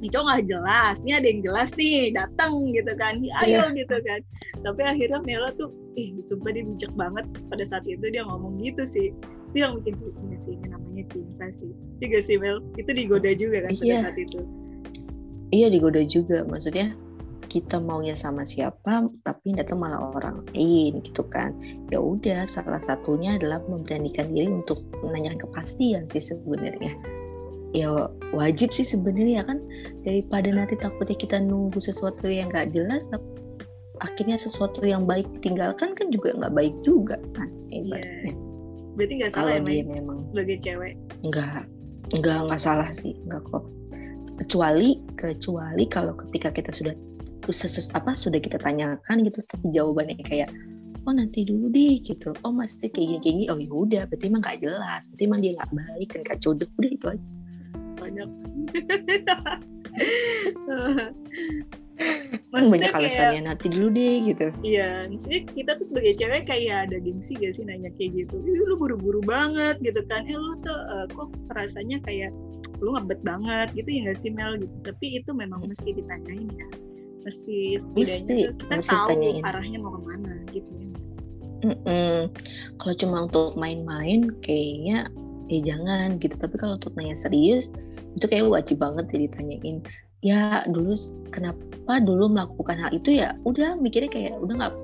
ini 0.00 0.08
cowok 0.08 0.26
nggak 0.32 0.44
jelas, 0.48 0.96
ini 1.04 1.12
ada 1.12 1.26
yang 1.28 1.40
jelas 1.44 1.68
nih 1.76 2.08
datang 2.16 2.52
gitu 2.72 2.92
kan, 2.96 3.20
"Ya, 3.20 3.36
ayo 3.44 3.68
gitu 3.76 3.96
kan. 4.00 4.20
Tapi 4.64 4.80
akhirnya 4.80 5.20
Mela 5.20 5.52
tuh, 5.60 5.76
ih, 5.92 6.16
sumpah 6.24 6.56
dia 6.56 6.64
bijak 6.64 6.92
banget 6.96 7.28
pada 7.52 7.64
saat 7.68 7.84
itu 7.84 8.08
dia 8.08 8.24
ngomong 8.24 8.56
gitu 8.64 8.80
sih. 8.88 9.12
Itu 9.52 9.56
yang 9.60 9.76
bikin 9.80 10.00
gue 10.00 10.08
"Iya 10.24 10.36
sih 10.40 10.52
ini 10.56 10.72
namanya 10.72 11.04
cinta 11.04 11.52
sih. 11.52 11.68
Tiga 12.00 12.16
sih 12.24 12.40
Mel, 12.40 12.64
itu 12.80 12.88
digoda 12.96 13.28
juga 13.36 13.68
kan 13.68 13.76
pada 13.76 13.84
Iya. 13.92 14.00
saat 14.00 14.16
itu. 14.16 14.40
iya 15.50 15.66
digoda 15.68 16.00
juga 16.06 16.46
maksudnya 16.48 16.96
kita 17.48 17.80
maunya 17.80 18.12
sama 18.18 18.44
siapa 18.44 19.08
tapi 19.24 19.56
datang 19.56 19.80
malah 19.80 20.12
orang 20.12 20.44
lain 20.52 21.00
gitu 21.06 21.24
kan. 21.30 21.56
Ya 21.88 22.02
udah 22.02 22.44
salah 22.50 22.82
satunya 22.82 23.40
adalah 23.40 23.62
memberanikan 23.64 24.28
diri 24.34 24.50
untuk 24.50 24.84
menanyakan 25.00 25.48
kepastian 25.48 26.04
sih 26.10 26.20
sebenarnya. 26.20 26.94
Ya 27.70 28.10
wajib 28.34 28.74
sih 28.74 28.84
sebenarnya 28.84 29.46
kan? 29.46 29.62
Daripada 30.02 30.50
nanti 30.50 30.74
takutnya 30.76 31.16
kita 31.16 31.38
nunggu 31.38 31.78
sesuatu 31.78 32.26
yang 32.26 32.50
nggak 32.50 32.74
jelas 32.74 33.06
tapi 33.08 33.40
akhirnya 34.00 34.36
sesuatu 34.40 34.80
yang 34.82 35.04
baik 35.04 35.28
ditinggalkan 35.38 35.92
kan 35.92 36.08
juga 36.08 36.32
nggak 36.34 36.54
baik 36.56 36.74
juga 36.82 37.20
kan 37.36 37.48
ibaratnya. 37.68 38.34
Berarti 38.96 39.14
nggak 39.22 39.32
salah 39.32 39.52
ya 39.56 39.60
dia 39.62 39.86
memang 39.86 40.18
sebagai 40.26 40.56
cewek. 40.58 40.94
nggak 41.20 41.68
nggak 42.16 42.38
nggak 42.48 42.60
salah 42.60 42.88
sih 42.96 43.14
nggak 43.28 43.42
kok. 43.48 43.64
Kecuali 44.40 44.96
kecuali 45.20 45.84
kalau 45.86 46.16
ketika 46.16 46.48
kita 46.48 46.72
sudah 46.72 46.96
apa 47.96 48.10
sudah 48.12 48.40
kita 48.40 48.60
tanyakan 48.60 49.16
gitu 49.24 49.40
tapi 49.48 49.66
jawabannya 49.72 50.20
kayak 50.28 50.48
oh 51.08 51.14
nanti 51.16 51.48
dulu 51.48 51.72
deh 51.72 52.00
gitu 52.04 52.36
oh 52.44 52.52
masih 52.52 52.92
kayak 52.92 53.16
gini 53.16 53.20
kayak 53.20 53.34
gini 53.34 53.46
oh 53.48 53.58
ya 53.58 53.72
udah 53.72 54.02
berarti 54.06 54.24
emang 54.28 54.42
nggak 54.44 54.58
jelas 54.60 55.02
berarti 55.08 55.22
emang 55.24 55.40
dia 55.40 55.52
nggak 55.56 55.72
baik 55.72 56.08
dan 56.12 56.20
nggak 56.28 56.38
jodoh 56.44 56.68
udah 56.76 56.90
itu 56.92 57.06
aja 57.08 57.28
Banyak. 58.00 58.28
kan 60.70 61.12
Maksudnya 62.50 62.88
banyak 62.88 62.90
kayak 62.90 62.96
alasannya 62.96 63.40
nanti 63.44 63.66
dulu 63.68 63.88
deh 63.92 64.14
gitu 64.32 64.46
Iya, 64.64 65.04
maksudnya 65.12 65.40
kita 65.52 65.70
tuh 65.76 65.86
sebagai 65.86 66.12
cewek 66.16 66.42
kayak 66.48 66.88
ada 66.88 66.96
gengsi 66.98 67.36
gak 67.36 67.54
sih 67.54 67.64
nanya 67.68 67.92
kayak 67.94 68.24
gitu. 68.24 68.40
Ih, 68.40 68.64
lu 68.64 68.74
buru-buru 68.80 69.20
banget 69.22 69.76
gitu 69.84 70.00
kan. 70.08 70.24
Eh 70.24 70.34
lu 70.34 70.56
tuh 70.64 70.74
eh, 70.74 71.06
kok 71.12 71.28
rasanya 71.52 72.00
kayak 72.02 72.32
lu 72.80 72.96
ngebet 72.96 73.20
banget 73.20 73.68
gitu 73.76 73.88
ya 73.92 74.00
gak 74.10 74.18
sih 74.18 74.30
Mel 74.32 74.56
gitu. 74.56 74.72
Tapi 74.82 75.06
itu 75.20 75.30
memang 75.36 75.60
mesti 75.62 75.92
ditanyain 75.92 76.48
ya. 76.48 76.68
Mesti 77.20 77.56
setidaknya 77.80 78.00
Mesti, 78.00 78.36
tuh 78.40 78.54
kita 78.56 78.74
mesti 78.76 78.90
tahu 78.90 79.08
ditanyain. 79.12 79.44
arahnya 79.44 79.78
mau 79.78 79.92
ke 79.96 80.00
mana 80.08 80.32
gitu 80.50 80.70
ya. 80.72 80.88
Mm-mm. 81.60 82.32
kalau 82.80 82.94
cuma 82.96 83.16
untuk 83.28 83.52
main-main 83.60 84.32
kayaknya 84.40 85.12
ya 85.52 85.60
jangan 85.74 86.16
gitu 86.16 86.32
tapi 86.40 86.56
kalau 86.56 86.80
untuk 86.80 86.96
nanya 86.96 87.12
serius 87.12 87.68
itu 88.16 88.24
kayak 88.24 88.48
wajib 88.48 88.80
banget 88.80 89.12
ya 89.12 89.18
ditanyain 89.28 89.76
ya 90.24 90.64
dulu 90.72 90.96
kenapa 91.28 92.00
dulu 92.00 92.32
melakukan 92.32 92.80
hal 92.80 92.92
itu 92.96 93.20
ya 93.20 93.36
udah 93.44 93.76
mikirnya 93.76 94.08
kayak 94.08 94.34
udah 94.40 94.54
nggak 94.56 94.74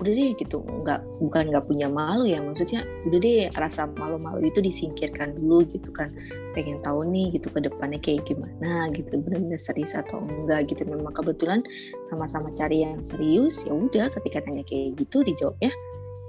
udah 0.00 0.12
deh 0.12 0.32
gitu. 0.40 0.64
Nggak 0.64 1.00
bukan 1.20 1.44
nggak 1.52 1.64
punya 1.68 1.86
malu 1.86 2.24
ya 2.24 2.40
maksudnya 2.40 2.82
udah 3.06 3.18
deh 3.20 3.52
rasa 3.54 3.86
malu-malu 3.86 4.48
itu 4.48 4.64
disingkirkan 4.64 5.36
dulu 5.36 5.68
gitu 5.68 5.92
kan. 5.92 6.08
Pengen 6.56 6.80
tahu 6.82 7.06
nih 7.06 7.36
gitu 7.36 7.52
ke 7.52 7.60
depannya 7.62 8.00
kayak 8.00 8.24
gimana 8.26 8.88
gitu. 8.96 9.12
Benar-benar 9.20 9.60
serius 9.60 9.92
atau 9.92 10.24
enggak 10.24 10.72
gitu. 10.72 10.82
Memang 10.88 11.12
kebetulan 11.12 11.60
sama-sama 12.08 12.50
cari 12.56 12.82
yang 12.82 13.04
serius 13.04 13.62
ya 13.68 13.76
udah 13.76 14.08
ketika 14.10 14.42
tanya 14.42 14.64
kayak 14.64 14.96
gitu 14.98 15.22
dijawabnya 15.22 15.70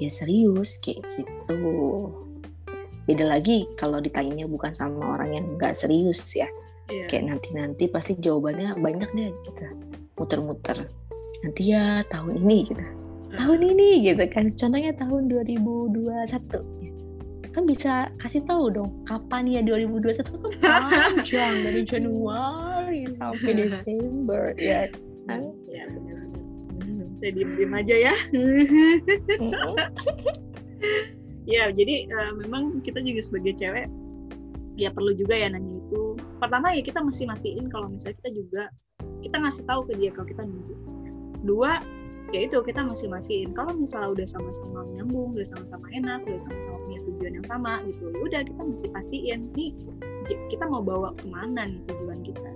ya 0.03 0.09
serius 0.11 0.77
kayak 0.83 1.01
gitu. 1.17 1.59
Beda 3.09 3.25
lagi 3.25 3.65
kalau 3.79 3.97
ditanyanya 3.97 4.45
bukan 4.45 4.77
sama 4.77 5.17
orang 5.17 5.33
yang 5.33 5.45
nggak 5.57 5.73
serius 5.73 6.21
ya. 6.35 6.45
Iya. 6.91 7.07
kayak 7.07 7.23
nanti-nanti 7.31 7.87
pasti 7.87 8.19
jawabannya 8.19 8.75
banyak 8.75 9.09
deh 9.15 9.31
gitu 9.47 9.63
muter-muter. 10.19 10.91
Nanti 11.39 11.71
ya 11.71 12.03
tahun 12.11 12.43
ini 12.43 12.57
gitu 12.67 12.83
tahun 13.35 13.59
ini 13.75 13.89
gitu 14.11 14.23
kan. 14.31 14.51
Contohnya 14.55 14.91
tahun 14.95 15.31
2021 15.31 16.31
ya. 16.81 16.91
kan 17.51 17.67
bisa 17.67 18.07
kasih 18.15 18.47
tahu 18.47 18.71
dong 18.71 18.89
kapan 19.03 19.43
ya 19.43 19.59
2021 19.59 20.23
tuh 20.23 20.39
kan 20.63 20.87
panjang 20.87 21.51
dari 21.67 21.83
Januari 21.91 23.03
sampai 23.11 23.51
Desember 23.67 24.55
ya. 24.55 24.87
Kan 25.27 25.51
ya 25.67 25.83
saya 27.21 27.31
diem 27.37 27.51
diem 27.53 27.73
aja 27.73 27.95
ya. 27.95 28.15
Ya 31.49 31.73
jadi 31.73 32.05
uh, 32.05 32.37
memang 32.37 32.85
kita 32.85 33.01
juga 33.01 33.17
sebagai 33.25 33.57
cewek 33.57 33.89
ya 34.77 34.93
perlu 34.93 35.13
juga 35.17 35.33
ya 35.33 35.49
nanya 35.49 35.81
itu. 35.81 36.13
Pertama 36.37 36.69
ya 36.69 36.85
kita 36.85 37.01
mesti 37.01 37.25
matiin 37.25 37.65
kalau 37.69 37.89
misalnya 37.89 38.17
kita 38.21 38.29
juga 38.37 38.63
kita 39.25 39.41
ngasih 39.41 39.65
tahu 39.65 39.81
ke 39.89 39.93
dia 39.97 40.13
kalau 40.13 40.27
kita 40.29 40.41
nunggu. 40.45 40.75
Dua 41.41 41.81
ya 42.31 42.47
itu 42.47 42.57
kita 42.63 42.81
masih 42.83 43.11
masihin 43.11 43.51
kalau 43.51 43.75
misalnya 43.75 44.15
udah 44.15 44.27
sama-sama 44.27 44.87
nyambung 44.95 45.35
udah 45.35 45.47
sama-sama 45.47 45.85
enak 45.91 46.23
udah 46.23 46.39
sama-sama 46.39 46.77
punya 46.87 46.99
tujuan 47.03 47.33
yang 47.35 47.47
sama 47.47 47.73
gitu 47.87 48.03
ya 48.07 48.19
udah 48.23 48.41
kita 48.47 48.61
mesti 48.63 48.87
pastiin 48.91 49.39
nih 49.55 49.71
kita 50.47 50.63
mau 50.67 50.79
bawa 50.79 51.11
ke 51.19 51.27
mana 51.27 51.67
nih 51.67 51.81
tujuan 51.91 52.19
kita 52.23 52.51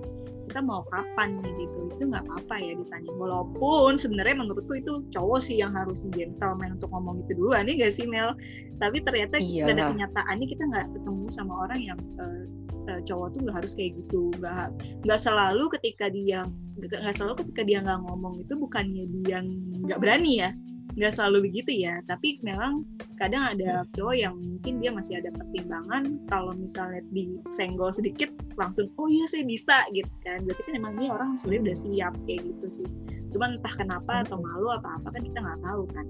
kita 0.56 0.64
mau 0.64 0.88
kapan 0.88 1.36
nih 1.44 1.68
gitu. 1.68 1.80
Itu 1.92 2.04
nggak 2.16 2.32
apa-apa 2.32 2.56
ya 2.64 2.80
ditanya. 2.80 3.12
Walaupun 3.20 4.00
sebenarnya 4.00 4.40
menurutku 4.40 4.72
itu 4.80 5.04
cowok 5.12 5.44
sih 5.44 5.60
yang 5.60 5.76
harus 5.76 6.08
gentleman 6.16 6.80
untuk 6.80 6.96
ngomong 6.96 7.28
itu 7.28 7.36
dulu 7.36 7.52
nih 7.60 7.76
gak 7.84 7.92
sih 7.92 8.08
Mel? 8.08 8.32
Tapi 8.80 9.04
ternyata 9.04 9.36
iya. 9.44 9.68
pada 9.68 9.92
kenyataannya 9.92 10.48
kita 10.48 10.64
nggak 10.72 10.88
ketemu 10.96 11.26
sama 11.28 11.68
orang 11.68 11.80
yang 11.84 12.00
uh, 12.24 12.48
uh, 12.88 13.04
cowok 13.04 13.36
tuh 13.36 13.40
nggak 13.44 13.56
harus 13.60 13.76
kayak 13.76 14.00
gitu. 14.00 14.32
Nggak 14.40 14.72
nggak 15.04 15.20
selalu 15.20 15.64
ketika 15.76 16.08
dia 16.08 16.48
nggak 16.80 17.16
selalu 17.20 17.36
ketika 17.44 17.62
dia 17.68 17.84
nggak 17.84 18.00
ngomong 18.08 18.40
itu 18.40 18.56
bukannya 18.56 19.12
dia 19.12 19.44
nggak 19.84 20.00
berani 20.00 20.40
ya 20.40 20.56
nggak 20.96 21.14
selalu 21.14 21.52
begitu 21.52 21.86
ya. 21.86 22.00
Tapi 22.08 22.40
memang 22.42 22.88
kadang 23.20 23.56
ada 23.56 23.84
cowok 23.96 24.16
yang 24.16 24.36
mungkin 24.40 24.80
dia 24.80 24.92
masih 24.96 25.20
ada 25.20 25.30
pertimbangan 25.36 26.20
kalau 26.32 26.56
misalnya 26.56 27.04
disenggol 27.12 27.92
sedikit 27.92 28.32
langsung 28.56 28.88
oh 28.96 29.08
iya 29.12 29.28
saya 29.28 29.44
bisa 29.44 29.84
gitu 29.92 30.12
kan. 30.24 30.44
Berarti 30.48 30.62
kan 30.64 30.74
emang 30.80 30.94
ini 31.00 31.08
orang 31.12 31.30
sebenarnya 31.36 31.64
udah 31.72 31.78
siap 31.78 32.14
kayak 32.28 32.42
gitu 32.48 32.68
sih. 32.82 32.88
Cuman 33.36 33.60
entah 33.60 33.76
kenapa 33.76 34.24
atau 34.24 34.40
malu 34.40 34.72
atau 34.72 34.90
apa 34.96 35.08
kan 35.12 35.22
kita 35.22 35.40
nggak 35.44 35.62
tahu 35.64 35.84
kan. 35.92 36.06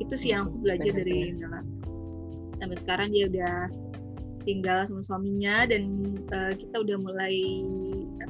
Itu 0.00 0.14
sih 0.18 0.34
yang 0.34 0.50
aku 0.50 0.56
belajar 0.64 0.92
dari 0.96 1.32
Nela. 1.36 1.60
Sampai 2.58 2.76
sekarang 2.80 3.08
dia 3.12 3.28
udah 3.28 3.56
tinggal 4.44 4.84
sama 4.84 5.00
suaminya 5.00 5.64
dan 5.68 5.88
uh, 6.32 6.52
kita 6.52 6.84
udah 6.84 6.96
mulai 7.00 7.64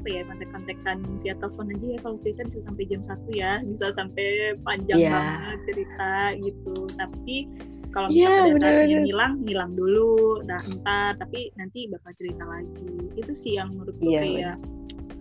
apa 0.05 0.21
ya 0.21 0.23
kontek-kontekan 0.29 0.97
via 1.25 1.33
telepon 1.41 1.73
aja 1.73 1.87
ya 1.97 1.99
kalau 2.05 2.17
cerita 2.21 2.45
bisa 2.45 2.61
sampai 2.61 2.83
jam 2.85 3.01
satu 3.01 3.29
ya 3.33 3.51
bisa 3.65 3.85
sampai 3.89 4.53
panjang 4.61 5.01
yeah. 5.01 5.17
banget 5.17 5.59
cerita 5.65 6.13
gitu. 6.37 6.75
Tapi 6.93 7.37
kalau 7.89 8.07
misalnya 8.13 8.29
yeah, 8.29 8.45
pada 8.45 8.57
saat 8.61 8.85
dia 8.85 8.99
ngilang 9.01 9.33
ngilang 9.41 9.71
dulu 9.73 10.45
nah 10.45 10.61
entar 10.61 11.17
tapi 11.17 11.49
nanti 11.57 11.89
bakal 11.89 12.13
cerita 12.13 12.45
lagi. 12.45 12.93
Itu 13.17 13.33
sih 13.33 13.57
yang 13.57 13.73
menurutku 13.73 14.05
yeah, 14.05 14.21
kayak 14.21 14.55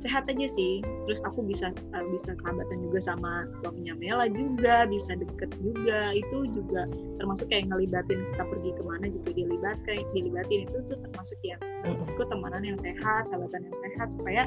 sehat 0.04 0.28
aja 0.28 0.46
sih. 0.46 0.84
Terus 1.08 1.24
aku 1.24 1.40
bisa 1.40 1.72
uh, 1.96 2.04
bisa 2.12 2.36
sahabatan 2.44 2.84
juga 2.84 3.00
sama 3.00 3.48
suaminya 3.60 3.96
Mela 3.96 4.28
juga 4.28 4.84
bisa 4.84 5.16
deket 5.16 5.50
juga. 5.64 6.12
Itu 6.12 6.44
juga 6.52 6.84
termasuk 7.16 7.48
kayak 7.48 7.72
ngelibatin 7.72 8.20
kita 8.20 8.44
pergi 8.44 8.70
ke 8.76 8.82
mana 8.84 9.06
juga 9.08 9.30
dilibatkan 9.32 9.96
dilibatin. 10.12 10.68
Itu 10.68 10.78
tuh 10.84 11.00
termasuk 11.00 11.38
yang 11.40 11.60
menurutku 11.88 12.22
temanan 12.28 12.62
yang 12.68 12.76
sehat 12.76 13.32
sahabatan 13.32 13.64
yang 13.64 13.78
sehat 13.80 14.08
supaya 14.12 14.34
ya 14.34 14.46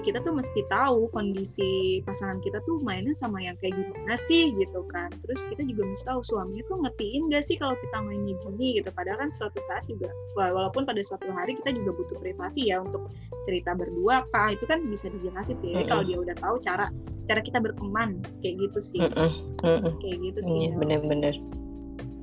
kita 0.00 0.18
tuh 0.24 0.34
mesti 0.34 0.60
tahu 0.66 1.06
kondisi 1.12 2.00
pasangan 2.02 2.40
kita 2.40 2.58
tuh 2.64 2.80
mainnya 2.82 3.14
sama 3.14 3.38
yang 3.42 3.54
kayak 3.60 3.76
gimana 3.76 4.16
sih 4.16 4.50
gitu 4.56 4.82
kan 4.90 5.12
terus 5.22 5.44
kita 5.46 5.62
juga 5.62 5.86
mesti 5.86 6.04
tahu 6.08 6.20
suaminya 6.24 6.64
tuh 6.66 6.78
ngertiin 6.82 7.30
gak 7.30 7.44
sih 7.44 7.56
kalau 7.60 7.76
kita 7.78 7.96
mainnya 8.02 8.34
gini 8.42 8.80
gitu 8.80 8.88
padahal 8.90 9.26
kan 9.26 9.30
suatu 9.30 9.60
saat 9.68 9.84
juga 9.86 10.10
walaupun 10.34 10.88
pada 10.88 10.98
suatu 11.04 11.28
hari 11.30 11.54
kita 11.62 11.76
juga 11.76 11.90
butuh 11.94 12.18
privasi 12.18 12.72
ya 12.72 12.80
untuk 12.80 13.12
cerita 13.44 13.76
berdua 13.76 14.24
kah 14.32 14.50
itu 14.50 14.64
kan 14.64 14.82
bisa 14.88 15.12
dijelasin 15.12 15.60
ya 15.60 15.68
mm 15.68 15.74
-hmm. 15.76 15.88
kalau 15.90 16.02
dia 16.02 16.16
udah 16.18 16.36
tahu 16.40 16.56
cara 16.58 16.86
cara 17.24 17.40
kita 17.44 17.58
berteman 17.60 18.18
kayak 18.40 18.56
gitu 18.58 18.80
sih 18.80 19.00
mm 19.04 19.12
-hmm. 19.60 19.92
kayak 20.00 20.18
gitu 20.22 20.40
sih 20.42 20.58
yeah, 20.70 20.76
bener-bener 20.80 21.34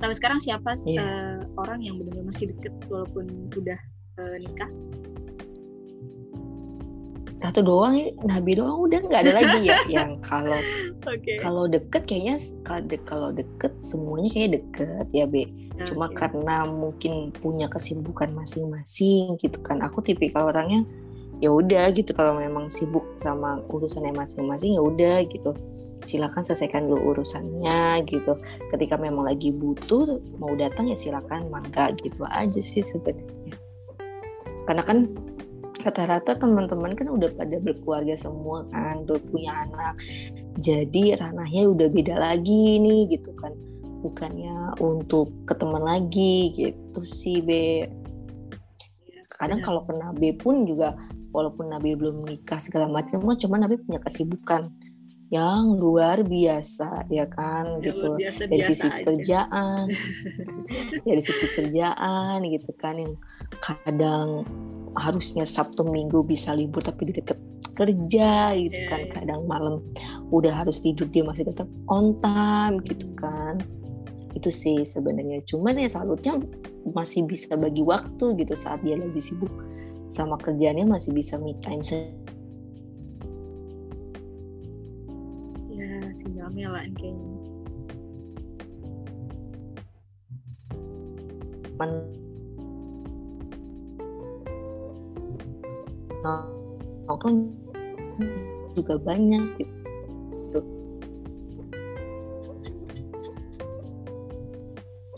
sampai 0.02 0.16
sekarang 0.18 0.42
siapa 0.42 0.74
yeah. 0.82 0.98
Iya. 0.98 1.02
uh, 1.02 1.38
orang 1.62 1.78
yang 1.86 1.94
benar-benar 2.02 2.26
masih 2.26 2.50
deket 2.50 2.74
walaupun 2.90 3.30
udah 3.54 3.78
uh, 4.18 4.36
nikah 4.42 4.70
satu 7.42 7.60
doang 7.66 7.98
Nabi 8.22 8.54
doang. 8.54 8.86
Udah 8.86 9.02
nggak 9.02 9.22
ada 9.26 9.32
lagi 9.34 9.58
ya. 9.66 9.78
Yang 9.98 10.10
kalau 10.22 10.60
okay. 11.02 11.36
kalau 11.42 11.64
deket 11.66 12.06
kayaknya 12.06 12.36
kalau 13.02 13.34
deket 13.34 13.72
semuanya 13.82 14.30
kayak 14.30 14.50
deket 14.62 15.06
ya 15.10 15.26
be. 15.26 15.50
Okay. 15.72 15.88
cuma 15.88 16.06
karena 16.12 16.68
mungkin 16.68 17.32
punya 17.32 17.66
kesibukan 17.66 18.30
masing-masing 18.30 19.34
gitu 19.42 19.58
kan. 19.66 19.82
Aku 19.82 20.04
tipikal 20.04 20.54
orangnya 20.54 20.86
ya 21.42 21.50
udah 21.50 21.90
gitu. 21.96 22.14
Kalau 22.14 22.38
memang 22.38 22.70
sibuk 22.70 23.02
sama 23.18 23.58
urusannya 23.66 24.14
masing-masing 24.14 24.78
ya 24.78 24.82
udah 24.84 25.26
gitu. 25.26 25.50
Silakan 26.06 26.46
selesaikan 26.46 26.86
dulu 26.86 27.16
urusannya 27.16 28.06
gitu. 28.06 28.38
Ketika 28.70 28.94
memang 28.94 29.26
lagi 29.26 29.50
butuh 29.50 30.22
mau 30.38 30.54
datang 30.54 30.86
ya 30.92 30.96
silakan. 30.98 31.50
Mangga 31.50 31.90
gitu 31.98 32.22
aja 32.30 32.60
sih 32.62 32.84
sebenarnya. 32.86 33.58
Karena 34.62 34.82
kan 34.86 35.10
rata-rata 35.82 36.38
teman-teman 36.38 36.94
kan 36.94 37.10
udah 37.10 37.30
pada 37.34 37.58
berkeluarga 37.58 38.14
semua 38.14 38.64
kan 38.70 39.02
udah 39.04 39.18
punya 39.28 39.52
anak. 39.66 39.94
Jadi 40.62 41.18
ranahnya 41.18 41.68
udah 41.68 41.88
beda 41.90 42.14
lagi 42.16 42.78
nih 42.78 43.10
gitu 43.18 43.34
kan. 43.38 43.52
Bukannya 44.02 44.78
untuk 44.82 45.30
ke 45.46 45.54
teman 45.54 45.82
lagi 45.82 46.54
gitu 46.54 47.00
sih 47.06 47.42
be. 47.42 47.90
Kadang 49.38 49.58
ya. 49.60 49.64
kalau 49.66 49.82
ke 49.86 49.92
Nabi 49.98 50.28
pun 50.38 50.66
juga 50.66 50.94
walaupun 51.34 51.72
Nabi 51.72 51.98
belum 51.98 52.28
nikah 52.28 52.60
segala 52.62 52.86
macam 52.86 53.24
cuma 53.40 53.56
Nabi 53.58 53.80
punya 53.80 53.98
kesibukan 54.04 54.70
yang 55.32 55.80
luar 55.80 56.20
biasa 56.20 57.08
ya 57.08 57.24
kan 57.24 57.80
ya, 57.80 57.88
gitu. 57.88 58.20
biasa, 58.20 58.40
dari 58.52 58.62
sisi 58.68 58.84
aja. 58.84 59.00
kerjaan. 59.00 59.84
Dari 61.08 61.22
sisi 61.24 61.46
kerjaan 61.56 62.44
gitu 62.52 62.70
kan 62.76 63.00
yang 63.00 63.16
kadang 63.64 64.44
harusnya 64.96 65.48
Sabtu 65.48 65.84
Minggu 65.86 66.24
bisa 66.24 66.52
libur 66.52 66.84
tapi 66.84 67.08
di 67.08 67.14
tetap 67.16 67.38
kerja 67.72 68.52
gitu 68.52 68.76
yeah, 68.76 68.90
kan. 68.92 69.00
yeah. 69.00 69.12
kadang 69.16 69.42
malam 69.48 69.80
udah 70.28 70.52
harus 70.52 70.84
tidur 70.84 71.08
dia 71.08 71.24
masih 71.24 71.48
tetap 71.48 71.68
on 71.88 72.16
time 72.20 72.80
gitu 72.84 73.08
kan. 73.16 73.60
Itu 74.32 74.48
sih 74.48 74.84
sebenarnya. 74.84 75.44
Cuman 75.44 75.76
ya 75.80 75.88
salutnya 75.92 76.40
masih 76.88 77.24
bisa 77.28 77.54
bagi 77.54 77.84
waktu 77.84 78.36
gitu 78.40 78.54
saat 78.58 78.82
dia 78.82 78.98
lagi 78.98 79.20
sibuk 79.22 79.50
sama 80.12 80.36
kerjanya 80.36 80.84
masih 80.84 81.14
bisa 81.16 81.40
me 81.40 81.56
time 81.64 81.80
ya 85.72 85.88
sinyalnya 86.12 86.68
lah 86.68 86.84
kayaknya 86.92 87.42
nongkrong 96.22 97.50
juga 98.78 98.94
banyak 99.02 99.42
gitu. 99.58 100.60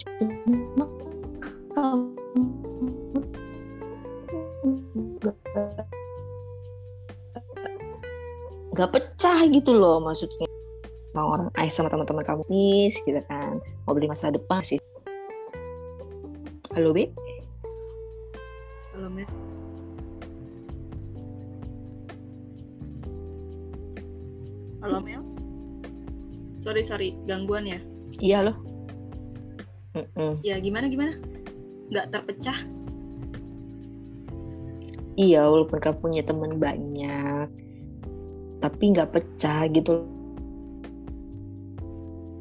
Cuma 0.00 0.86
nggak 8.74 8.90
pecah 8.90 9.38
gitu 9.52 9.70
loh 9.76 10.02
maksudnya. 10.02 10.48
Mau 11.14 11.30
orang 11.30 11.46
ayah 11.62 11.70
sama 11.70 11.92
teman-teman 11.94 12.26
kamu 12.26 12.42
nih 12.50 12.90
gitu 12.90 13.20
kan. 13.30 13.62
Mau 13.86 13.94
beli 13.94 14.10
masa 14.10 14.34
depan 14.34 14.66
sih. 14.66 14.82
Halo 16.74 16.90
Be 16.90 17.06
Sorry 26.74 26.90
sorry 26.90 27.10
gangguan 27.30 27.70
ya? 27.70 27.78
Iya 28.18 28.50
loh. 28.50 28.58
Mm-mm. 29.94 30.42
Ya 30.42 30.58
gimana 30.58 30.90
gimana? 30.90 31.14
Nggak 31.86 32.10
terpecah? 32.10 32.58
Iya 35.14 35.46
walaupun 35.46 35.78
kamu 35.78 36.02
punya 36.02 36.26
teman 36.26 36.58
banyak, 36.58 37.46
tapi 38.58 38.90
nggak 38.90 39.06
pecah 39.14 39.70
gitu 39.70 40.02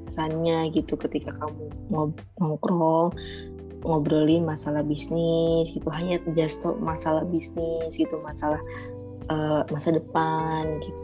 Kesannya 0.10 0.74
gitu 0.74 0.98
ketika 0.98 1.30
kamu 1.38 1.70
nongkrong 2.42 3.14
ngobrolin 3.86 4.50
masalah 4.50 4.82
bisnis 4.82 5.70
gitu 5.78 5.86
hanya 5.94 6.18
just 6.34 6.66
masalah 6.82 7.22
bisnis 7.30 7.94
gitu 7.94 8.18
masalah 8.26 8.58
uh, 9.30 9.62
masa 9.70 9.94
depan 9.94 10.82
gitu 10.82 11.03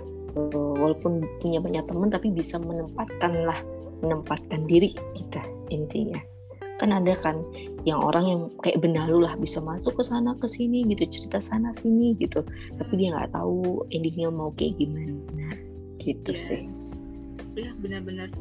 walaupun 0.80 1.26
punya 1.42 1.60
banyak 1.62 1.84
teman 1.86 2.10
tapi 2.10 2.30
bisa 2.34 2.58
menempatkan 2.62 3.34
lah 3.46 3.60
menempatkan 4.00 4.64
diri 4.66 4.96
kita 5.16 5.44
intinya. 5.70 6.20
Kan 6.80 6.96
ada 6.96 7.12
kan 7.20 7.44
yang 7.84 8.00
orang 8.00 8.26
yang 8.28 8.42
kayak 8.64 8.80
benalu 8.80 9.28
lah 9.28 9.36
bisa 9.36 9.60
masuk 9.60 10.00
ke 10.00 10.04
sana 10.08 10.32
ke 10.40 10.48
sini 10.48 10.88
gitu 10.88 11.04
cerita 11.12 11.44
sana 11.44 11.76
sini 11.76 12.16
gitu. 12.20 12.40
Tapi 12.80 12.94
dia 12.96 13.12
nggak 13.12 13.36
tahu 13.36 13.84
endingnya 13.92 14.32
mau 14.32 14.56
kayak 14.56 14.80
gimana. 14.80 15.52
Gitu 16.00 16.32
Iya. 16.32 16.40
sih. 16.40 16.62
ya 17.60 17.76
benar-benar. 17.84 18.32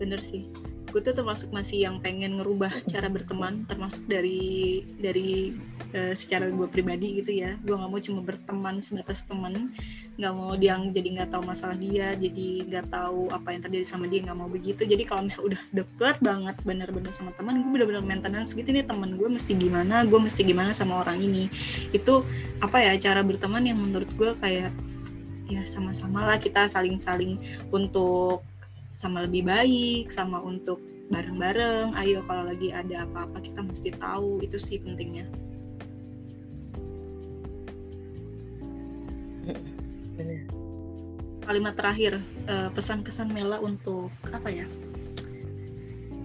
Bener 0.00 0.18
sih 0.18 0.42
gue 0.90 1.00
tuh 1.00 1.14
termasuk 1.14 1.54
masih 1.54 1.86
yang 1.86 2.02
pengen 2.02 2.42
ngerubah 2.42 2.82
cara 2.90 3.06
berteman 3.06 3.62
termasuk 3.64 4.04
dari 4.10 4.82
dari 4.98 5.54
eh, 5.94 6.12
secara 6.12 6.50
gue 6.50 6.66
pribadi 6.66 7.22
gitu 7.22 7.30
ya. 7.30 7.54
Gue 7.62 7.78
nggak 7.78 7.90
mau 7.90 8.02
cuma 8.02 8.20
berteman 8.26 8.82
sebatas 8.82 9.22
teman 9.24 9.70
nggak 10.20 10.32
mau 10.36 10.52
dia 10.58 10.76
jadi 10.76 11.08
nggak 11.16 11.30
tahu 11.32 11.42
masalah 11.48 11.78
dia 11.78 12.12
jadi 12.18 12.48
nggak 12.68 12.86
tahu 12.92 13.32
apa 13.32 13.48
yang 13.56 13.62
terjadi 13.64 13.86
sama 13.86 14.04
dia 14.10 14.20
nggak 14.26 14.38
mau 14.38 14.50
begitu. 14.50 14.82
Jadi 14.82 15.02
kalau 15.06 15.22
misalnya 15.24 15.56
udah 15.56 15.62
deket 15.70 16.16
banget 16.20 16.56
bener-bener 16.66 17.12
sama 17.14 17.30
teman 17.38 17.62
gue 17.62 17.70
bener-bener 17.70 18.04
maintenance 18.04 18.52
gitu 18.52 18.68
nih 18.68 18.84
teman 18.84 19.14
gue 19.16 19.28
mesti 19.30 19.54
gimana 19.54 20.04
gue 20.04 20.20
mesti 20.20 20.42
gimana 20.42 20.74
sama 20.74 21.00
orang 21.00 21.22
ini. 21.22 21.46
Itu 21.94 22.26
apa 22.58 22.82
ya 22.82 22.98
cara 22.98 23.22
berteman 23.22 23.62
yang 23.64 23.78
menurut 23.78 24.10
gue 24.18 24.34
kayak 24.36 24.74
ya 25.50 25.66
sama-sama 25.66 26.22
lah 26.22 26.38
kita 26.38 26.70
saling-saling 26.70 27.34
untuk 27.74 28.46
sama 28.90 29.22
lebih 29.24 29.46
baik, 29.46 30.10
sama 30.10 30.42
untuk 30.42 30.82
bareng-bareng. 31.10 31.94
Ayo 31.94 32.22
kalau 32.26 32.46
lagi 32.46 32.74
ada 32.74 33.06
apa-apa 33.06 33.42
kita 33.42 33.62
mesti 33.62 33.94
tahu, 33.98 34.42
itu 34.42 34.58
sih 34.58 34.78
pentingnya. 34.82 35.26
bener 40.20 40.44
Kalimat 41.40 41.74
terakhir, 41.74 42.22
eh, 42.46 42.70
pesan-kesan 42.70 43.32
Mela 43.32 43.58
untuk 43.58 44.12
apa 44.30 44.52
ya? 44.52 44.68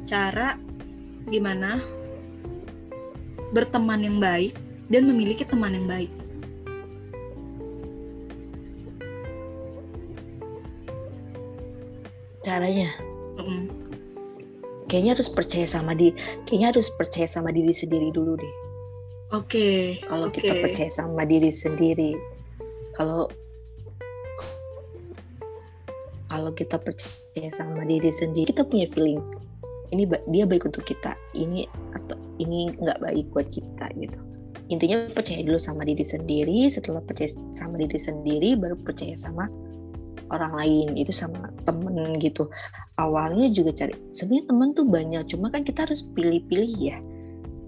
Cara 0.05 0.59
gimana 1.25 1.81
berteman 3.49 4.05
yang 4.05 4.21
baik 4.21 4.53
dan 4.85 5.09
memiliki 5.09 5.41
teman 5.41 5.73
yang 5.73 5.89
baik. 5.89 6.13
Caranya 12.45 12.93
Mm-mm. 13.41 13.65
kayaknya 14.85 15.17
harus 15.17 15.29
percaya 15.33 15.65
sama 15.65 15.97
di 15.97 16.13
kayaknya 16.45 16.77
harus 16.77 16.93
percaya 16.93 17.25
sama 17.25 17.49
diri 17.49 17.73
sendiri 17.73 18.13
dulu 18.13 18.37
deh 18.37 18.55
Oke. 19.33 19.99
kalau 20.05 20.29
oke. 20.29 20.37
kita 20.37 20.53
percaya 20.61 20.89
sama 20.93 21.25
diri 21.25 21.49
sendiri 21.49 22.13
kalau 22.93 23.25
kalau 26.29 26.51
kita 26.53 26.77
percaya 26.77 27.49
sama 27.51 27.81
diri 27.89 28.13
sendiri 28.13 28.53
kita 28.53 28.61
punya 28.61 28.85
feeling 28.93 29.19
ini 29.93 30.05
ba- 30.05 30.21
dia 30.29 30.45
baik 30.45 30.69
untuk 30.69 30.85
kita 30.85 31.17
ini 31.33 31.65
atau 31.97 32.17
ini 32.37 32.73
nggak 32.77 33.01
baik 33.01 33.25
buat 33.33 33.49
kita 33.49 33.89
gitu 33.97 34.17
intinya 34.69 35.05
percaya 35.13 35.45
dulu 35.45 35.61
sama 35.61 35.85
diri 35.85 36.01
sendiri 36.01 36.69
setelah 36.69 37.01
percaya 37.05 37.29
sama 37.57 37.77
diri 37.77 37.97
sendiri 38.01 38.57
baru 38.57 38.77
percaya 38.81 39.13
sama 39.17 39.45
orang 40.33 40.53
lain 40.57 40.87
itu 40.97 41.13
sama 41.13 41.53
temen 41.67 42.17
gitu. 42.17 42.49
Awalnya 42.97 43.51
juga 43.53 43.75
cari 43.75 43.93
sebenarnya 44.15 44.45
temen 44.49 44.67
tuh 44.73 44.87
banyak 44.87 45.23
cuma 45.29 45.53
kan 45.53 45.61
kita 45.61 45.85
harus 45.85 46.05
pilih-pilih 46.15 46.73
ya. 46.79 46.97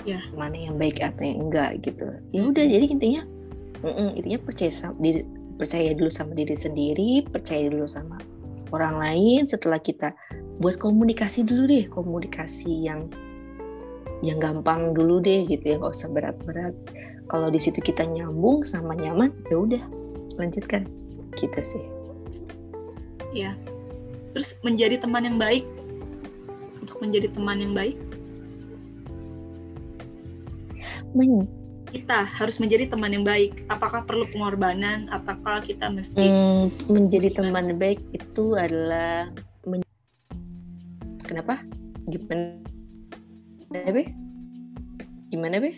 Ya. 0.07 0.23
mana 0.39 0.55
yang 0.55 0.79
baik 0.79 1.03
atau 1.03 1.19
yang 1.27 1.51
enggak 1.51 1.83
gitu. 1.83 2.07
Ya 2.31 2.41
udah 2.47 2.63
jadi 2.63 2.85
intinya 2.87 3.21
mm-mm, 3.83 4.15
intinya 4.15 4.39
percaya 4.39 4.71
sama 4.71 4.95
diri 5.03 5.27
percaya 5.59 5.89
dulu 5.91 6.07
sama 6.13 6.31
diri 6.31 6.55
sendiri 6.55 7.27
percaya 7.27 7.67
dulu 7.67 7.85
sama 7.91 8.15
orang 8.71 8.95
lain. 9.03 9.41
Setelah 9.51 9.83
kita 9.83 10.15
buat 10.63 10.79
komunikasi 10.79 11.43
dulu 11.43 11.67
deh 11.67 11.85
komunikasi 11.91 12.87
yang 12.87 13.11
yang 14.25 14.41
gampang 14.41 14.95
dulu 14.95 15.21
deh 15.21 15.45
gitu 15.45 15.61
ya 15.61 15.75
nggak 15.75 15.91
usah 15.91 16.09
berat-berat. 16.09 16.73
Kalau 17.27 17.51
di 17.51 17.59
situ 17.59 17.83
kita 17.83 18.07
nyambung 18.07 18.63
sama 18.63 18.95
nyaman 18.95 19.35
ya 19.51 19.59
udah 19.59 19.83
lanjutkan. 20.39 20.87
Gitu 21.35 21.59
sih 21.61 21.96
Ya. 23.35 23.55
Terus 24.31 24.59
menjadi 24.61 25.01
teman 25.01 25.23
yang 25.25 25.37
baik. 25.39 25.65
Untuk 26.83 27.03
menjadi 27.03 27.27
teman 27.33 27.59
yang 27.59 27.75
baik, 27.75 27.99
Men- 31.15 31.49
kita 31.87 32.27
harus 32.27 32.59
menjadi 32.59 32.91
teman 32.91 33.11
yang 33.11 33.23
baik. 33.23 33.63
Apakah 33.71 34.03
perlu 34.03 34.27
pengorbanan 34.29 35.07
ataukah 35.07 35.63
kita 35.63 35.87
mesti 35.87 36.19
Hmm, 36.19 36.67
menjadi 36.91 37.31
Gimana? 37.31 37.63
teman 37.63 37.79
baik 37.79 37.99
itu 38.11 38.45
adalah 38.53 39.31
men- 39.63 39.87
kenapa? 41.23 41.63
Gimana? 42.07 42.59
Be? 43.71 44.03
Gimana 45.31 45.57
be? 45.59 45.71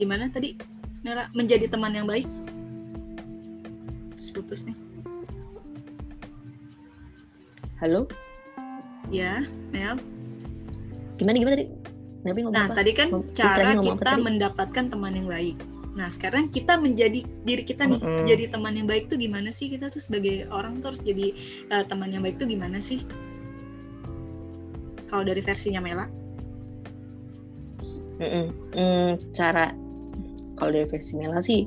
gimana 0.00 0.32
tadi? 0.32 0.56
Mela, 1.04 1.28
menjadi 1.36 1.68
teman 1.68 1.92
yang 1.92 2.08
baik? 2.08 2.24
Terus 4.16 4.30
putus 4.32 4.60
nih. 4.64 4.76
Halo? 7.80 8.04
Ya, 9.08 9.40
Mel. 9.72 9.96
Gimana 11.16 11.36
gimana 11.40 11.56
tadi? 11.56 11.66
Nabi 12.28 12.38
ngomong 12.44 12.52
Nah, 12.60 12.66
apa? 12.68 12.74
tadi 12.76 12.92
kan 12.92 13.08
cara 13.32 13.72
ngomong 13.80 13.96
apa 13.96 14.04
kita 14.04 14.12
tadi? 14.12 14.22
mendapatkan 14.28 14.84
teman 14.92 15.12
yang 15.16 15.28
baik. 15.32 15.56
Nah, 15.96 16.08
sekarang 16.12 16.52
kita 16.52 16.76
menjadi 16.76 17.24
diri 17.24 17.64
kita 17.64 17.88
nih, 17.88 17.98
Mm-mm. 17.98 18.24
jadi 18.28 18.44
teman 18.52 18.76
yang 18.76 18.84
baik 18.84 19.08
tuh 19.08 19.16
gimana 19.16 19.48
sih? 19.48 19.72
Kita 19.72 19.88
tuh 19.88 19.98
sebagai 19.98 20.44
orang 20.52 20.78
tuh 20.84 20.92
harus 20.92 21.00
jadi 21.00 21.32
eh, 21.72 21.84
teman 21.88 22.12
yang 22.12 22.20
baik 22.20 22.36
tuh 22.36 22.46
gimana 22.46 22.78
sih? 22.84 23.00
Kalau 25.08 25.24
dari 25.24 25.40
versinya 25.40 25.80
Mela? 25.80 26.04
Mm-mm. 28.20 28.46
Hmm, 28.76 29.10
cara 29.32 29.72
kalau 30.54 30.70
dari 30.76 30.84
versi 30.84 31.16
Mela 31.16 31.40
sih 31.40 31.64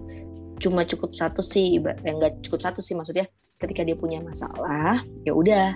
cuma 0.61 0.85
cukup 0.85 1.17
satu 1.17 1.41
sih, 1.41 1.81
iba- 1.81 1.97
eh, 2.05 2.13
enggak 2.13 2.37
cukup 2.45 2.61
satu 2.61 2.79
sih 2.79 2.93
maksudnya 2.93 3.25
ketika 3.57 3.81
dia 3.81 3.97
punya 3.97 4.21
masalah 4.21 5.01
ya 5.25 5.33
udah 5.33 5.73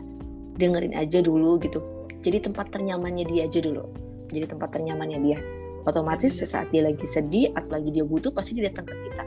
dengerin 0.58 0.98
aja 0.98 1.22
dulu 1.22 1.62
gitu. 1.62 1.80
Jadi 2.26 2.50
tempat 2.50 2.74
ternyamannya 2.74 3.30
dia 3.30 3.46
aja 3.46 3.62
dulu. 3.62 3.86
Jadi 4.34 4.46
tempat 4.50 4.74
ternyamannya 4.76 5.20
dia. 5.24 5.40
Otomatis 5.88 6.36
sesaat 6.36 6.68
dia 6.76 6.84
lagi 6.84 7.08
sedih 7.08 7.56
atau 7.56 7.80
lagi 7.80 7.96
dia 7.96 8.04
butuh 8.04 8.34
pasti 8.36 8.60
dia 8.60 8.68
datang 8.68 8.92
ke 8.92 8.96
kita. 9.08 9.24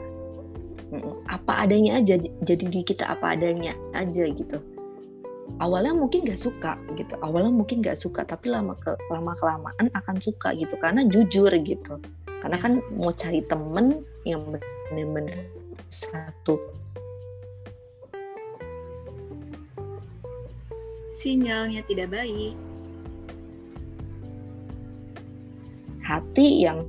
Apa 1.31 1.65
adanya 1.65 2.03
aja, 2.03 2.19
jadi 2.43 2.63
di 2.67 2.83
kita 2.83 3.07
apa 3.07 3.33
adanya 3.33 3.73
aja 3.95 4.27
gitu. 4.27 4.59
Awalnya 5.57 5.95
mungkin 5.95 6.27
gak 6.27 6.39
suka 6.39 6.75
gitu, 6.99 7.15
awalnya 7.23 7.51
mungkin 7.51 7.79
gak 7.79 7.99
suka, 7.99 8.27
tapi 8.27 8.51
lama 8.51 8.75
ke 8.75 8.91
lama 9.07 9.31
kelamaan 9.39 9.87
akan 9.95 10.15
suka 10.19 10.51
gitu, 10.55 10.75
karena 10.79 11.07
jujur 11.07 11.51
gitu. 11.63 11.97
Karena 12.43 12.57
kan 12.59 12.83
mau 12.93 13.15
cari 13.15 13.39
temen 13.47 14.03
yang 14.27 14.43
bener-bener 14.91 15.47
satu 15.91 16.59
Sinyalnya 21.11 21.83
tidak 21.85 22.15
baik. 22.15 22.55
hati 26.11 26.67
yang 26.67 26.83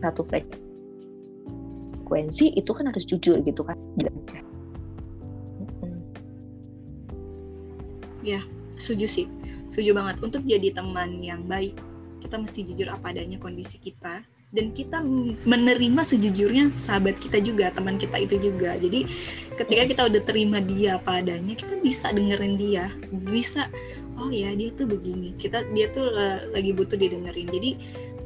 satu 0.00 0.24
frekuensi 0.26 0.56
itu 2.56 2.72
kan 2.72 2.88
harus 2.88 3.04
jujur 3.06 3.38
gitu 3.44 3.60
kan. 3.62 3.76
Mm-mm. 5.60 6.00
Setuju 8.80 9.06
sih. 9.06 9.28
Setuju 9.68 9.92
banget. 9.92 10.24
Untuk 10.24 10.42
jadi 10.48 10.72
teman 10.72 11.20
yang 11.20 11.44
baik, 11.44 11.76
kita 12.24 12.40
mesti 12.40 12.64
jujur 12.64 12.88
apa 12.88 13.12
adanya 13.12 13.36
kondisi 13.36 13.76
kita 13.76 14.24
dan 14.50 14.74
kita 14.74 14.98
menerima 15.46 16.02
sejujurnya 16.02 16.74
sahabat 16.74 17.22
kita 17.22 17.38
juga, 17.38 17.70
teman 17.70 17.94
kita 18.02 18.18
itu 18.18 18.50
juga. 18.50 18.74
Jadi 18.74 19.06
ketika 19.54 19.82
kita 19.86 20.02
udah 20.10 20.22
terima 20.26 20.58
dia 20.58 20.98
apa 20.98 21.22
adanya, 21.22 21.54
kita 21.54 21.78
bisa 21.78 22.10
dengerin 22.10 22.58
dia, 22.58 22.90
bisa 23.30 23.70
oh 24.18 24.30
ya 24.34 24.50
dia 24.58 24.74
tuh 24.74 24.90
begini. 24.90 25.38
Kita 25.38 25.70
dia 25.70 25.86
tuh 25.94 26.10
lagi 26.50 26.74
butuh 26.74 26.98
didengerin. 26.98 27.46
Jadi 27.46 27.70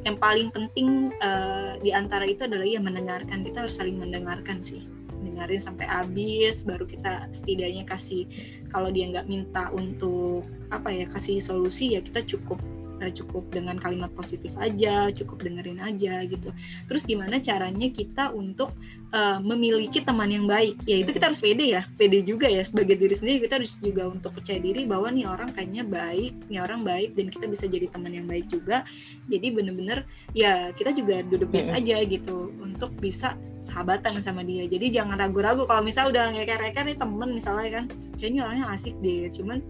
yang 0.01 0.17
paling 0.17 0.49
penting 0.49 1.13
eh, 1.13 1.77
di 1.85 1.93
antara 1.93 2.25
itu 2.25 2.49
adalah 2.49 2.65
ya 2.65 2.81
mendengarkan. 2.81 3.45
Kita 3.45 3.61
harus 3.61 3.77
saling 3.77 4.01
mendengarkan 4.01 4.65
sih. 4.65 4.81
Dengerin 5.21 5.61
sampai 5.61 5.85
habis 5.85 6.65
baru 6.65 6.89
kita 6.89 7.29
setidaknya 7.33 7.85
kasih 7.85 8.25
kalau 8.73 8.89
dia 8.89 9.09
nggak 9.13 9.29
minta 9.29 9.69
untuk 9.73 10.41
apa 10.73 10.89
ya 10.89 11.05
kasih 11.05 11.37
solusi 11.37 11.97
ya 11.97 12.01
kita 12.01 12.25
cukup 12.25 12.57
eh, 13.01 13.11
cukup 13.11 13.51
dengan 13.51 13.75
kalimat 13.79 14.11
positif 14.13 14.55
aja 14.59 15.09
cukup 15.11 15.43
dengerin 15.43 15.81
aja 15.81 16.23
gitu. 16.25 16.49
Terus 16.87 17.03
gimana 17.07 17.39
caranya 17.39 17.87
kita 17.91 18.31
untuk 18.31 18.71
eh, 19.11 19.39
memiliki 19.41 20.03
teman 20.03 20.29
yang 20.31 20.45
baik? 20.45 20.79
Ya 20.87 21.01
itu 21.01 21.11
kita 21.11 21.31
harus 21.31 21.41
pede 21.41 21.65
ya 21.75 21.87
pede 21.95 22.21
juga 22.23 22.47
ya 22.47 22.63
sebagai 22.63 22.95
diri 22.99 23.15
sendiri. 23.15 23.47
Kita 23.47 23.59
harus 23.59 23.77
juga 23.79 24.07
untuk 24.07 24.35
percaya 24.35 24.59
diri 24.59 24.87
bahwa 24.87 25.11
nih 25.11 25.25
orang 25.27 25.49
kayaknya 25.55 25.83
baik 25.83 26.33
nih 26.47 26.59
orang 26.61 26.81
baik 26.83 27.15
dan 27.15 27.27
kita 27.31 27.45
bisa 27.47 27.65
jadi 27.67 27.87
teman 27.91 28.11
yang 28.11 28.27
baik 28.27 28.47
juga. 28.47 28.83
Jadi 29.27 29.47
bener-bener 29.51 30.07
ya 30.35 30.71
kita 30.75 30.91
juga 30.95 31.23
best 31.25 31.71
Mm-mm. 31.71 31.79
aja 31.79 31.97
gitu 32.05 32.51
untuk 32.59 32.91
bisa 32.99 33.35
sahabatan 33.65 34.21
sama 34.21 34.45
dia. 34.45 34.69
Jadi 34.69 34.93
jangan 34.93 35.17
ragu-ragu 35.17 35.65
kalau 35.65 35.81
misal 35.81 36.13
udah 36.13 36.29
ngeker-ngeker 36.37 36.85
nih 36.85 36.97
temen 37.01 37.29
misalnya 37.33 37.69
kan 37.81 37.85
kayaknya 38.21 38.41
orangnya 38.45 38.65
asik 38.69 38.93
deh. 39.01 39.25
Cuman 39.33 39.65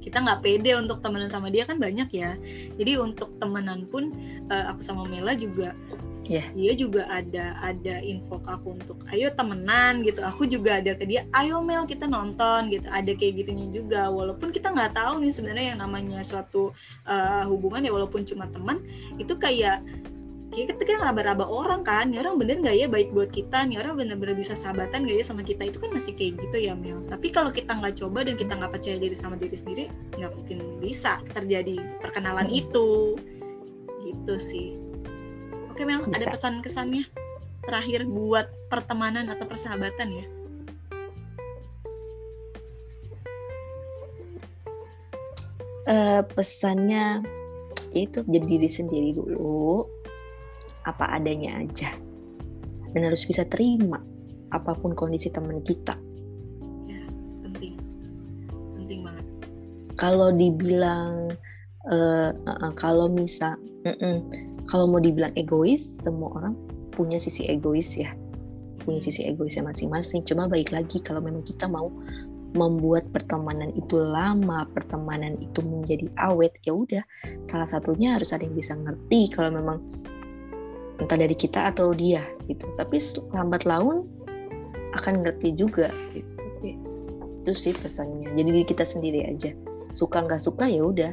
kita 0.00 0.20
nggak 0.20 0.40
pede 0.40 0.72
untuk 0.76 1.04
temenan 1.04 1.28
sama 1.28 1.52
dia 1.52 1.68
kan 1.68 1.76
banyak 1.76 2.08
ya. 2.10 2.34
Jadi 2.76 2.96
untuk 2.96 3.36
temenan 3.36 3.84
pun 3.86 4.12
uh, 4.48 4.72
aku 4.74 4.80
sama 4.80 5.04
Mela 5.06 5.36
juga 5.36 5.76
yeah. 6.30 6.46
dia 6.54 6.72
juga 6.78 7.10
ada 7.10 7.58
ada 7.58 7.98
info 8.06 8.38
ke 8.38 8.48
aku 8.54 8.78
untuk 8.78 9.02
ayo 9.10 9.34
temenan 9.34 10.06
gitu. 10.06 10.22
Aku 10.22 10.46
juga 10.46 10.78
ada 10.78 10.94
ke 10.94 11.02
dia 11.02 11.26
ayo 11.34 11.58
Mel 11.58 11.82
kita 11.90 12.06
nonton 12.06 12.70
gitu. 12.70 12.86
Ada 12.86 13.18
kayak 13.18 13.42
gitunya 13.42 13.66
juga. 13.74 14.06
Walaupun 14.06 14.54
kita 14.54 14.70
nggak 14.70 14.94
tahu 14.94 15.18
nih 15.26 15.34
sebenarnya 15.34 15.66
yang 15.74 15.80
namanya 15.82 16.22
suatu 16.22 16.70
uh, 17.04 17.44
hubungan 17.50 17.82
ya 17.82 17.90
walaupun 17.90 18.22
cuma 18.22 18.46
teman 18.46 18.78
itu 19.18 19.34
kayak 19.34 19.82
kita 20.50 20.74
kan 20.82 20.98
raba-raba 20.98 21.46
orang 21.46 21.86
kan, 21.86 22.10
nih 22.10 22.18
orang 22.26 22.34
bener 22.34 22.58
nggak 22.58 22.74
ya 22.74 22.86
baik 22.90 23.14
buat 23.14 23.30
kita, 23.30 23.70
nih 23.70 23.78
orang 23.78 23.94
bener-bener 24.02 24.34
bisa 24.34 24.58
sahabatan 24.58 25.06
gak 25.06 25.22
ya 25.22 25.24
sama 25.24 25.46
kita 25.46 25.62
itu 25.70 25.78
kan 25.78 25.94
masih 25.94 26.12
kayak 26.18 26.42
gitu 26.42 26.56
ya 26.58 26.74
Mel. 26.74 27.06
Tapi 27.06 27.30
kalau 27.30 27.54
kita 27.54 27.78
nggak 27.78 28.02
coba 28.02 28.26
dan 28.26 28.34
kita 28.34 28.58
nggak 28.58 28.72
percaya 28.74 28.96
diri 28.98 29.14
sama 29.14 29.38
diri 29.38 29.54
sendiri, 29.54 29.84
nggak 30.18 30.32
mungkin 30.34 30.58
bisa 30.82 31.22
terjadi 31.30 31.78
perkenalan 32.02 32.50
hmm. 32.50 32.60
itu, 32.66 33.14
gitu 34.02 34.34
sih. 34.42 34.74
Oke 35.70 35.86
Mel, 35.86 36.02
bisa. 36.10 36.18
ada 36.18 36.26
pesan 36.34 36.54
kesannya 36.66 37.06
terakhir 37.62 38.10
buat 38.10 38.50
pertemanan 38.66 39.30
atau 39.30 39.46
persahabatan 39.46 40.08
ya? 40.10 40.26
Uh, 45.90 46.22
pesannya 46.34 47.22
itu 47.94 48.22
jadi 48.22 48.46
diri 48.46 48.70
sendiri 48.70 49.10
dulu 49.10 49.99
apa 50.84 51.04
adanya 51.16 51.60
aja. 51.60 51.92
Dan 52.90 53.06
harus 53.06 53.22
bisa 53.22 53.46
terima 53.46 54.02
apa 54.50 54.74
pun 54.74 54.94
kondisi 54.98 55.30
teman 55.30 55.62
kita. 55.62 55.94
Ya 56.90 57.02
penting. 57.46 57.78
Penting 58.76 59.00
banget. 59.06 59.24
Kalau 59.94 60.34
dibilang 60.34 61.30
uh, 61.86 62.30
uh, 62.34 62.58
uh, 62.66 62.72
kalau 62.74 63.06
misal 63.06 63.54
uh, 63.86 63.94
uh, 63.94 64.18
kalau 64.66 64.90
mau 64.90 65.00
dibilang 65.00 65.30
egois 65.38 65.86
semua 66.02 66.34
orang 66.34 66.54
punya 66.90 67.22
sisi 67.22 67.46
egois 67.46 67.94
ya. 67.94 68.10
Punya 68.80 68.98
sisi 69.04 69.28
egoisnya 69.28 69.70
masing-masing. 69.70 70.24
Cuma 70.24 70.50
baik 70.50 70.72
lagi 70.72 70.98
kalau 71.04 71.20
memang 71.22 71.44
kita 71.44 71.68
mau 71.68 71.92
membuat 72.50 73.06
pertemanan 73.14 73.70
itu 73.78 73.94
lama, 73.94 74.66
pertemanan 74.74 75.38
itu 75.38 75.62
menjadi 75.62 76.10
awet, 76.18 76.58
ya 76.66 76.74
udah. 76.74 77.04
Salah 77.46 77.68
satunya 77.70 78.18
harus 78.18 78.34
ada 78.34 78.42
yang 78.42 78.58
bisa 78.58 78.74
ngerti 78.74 79.30
kalau 79.30 79.54
memang 79.54 79.78
entah 81.00 81.16
dari 81.16 81.32
kita 81.32 81.72
atau 81.72 81.90
dia 81.96 82.22
gitu. 82.46 82.68
Tapi 82.76 83.00
lambat 83.32 83.64
laun 83.64 84.06
akan 85.00 85.24
ngerti 85.24 85.56
juga 85.56 85.88
gitu. 86.12 86.28
Itu 87.40 87.52
sih 87.56 87.72
pesannya. 87.72 88.36
Jadi 88.36 88.48
diri 88.52 88.66
kita 88.68 88.84
sendiri 88.84 89.24
aja. 89.24 89.56
Suka 89.96 90.22
nggak 90.22 90.44
suka 90.44 90.68
ya 90.68 90.84
udah. 90.84 91.12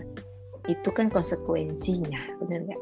Itu 0.67 0.91
kan 0.91 1.07
konsekuensinya 1.07 2.43
benar 2.43 2.67
nggak? 2.67 2.81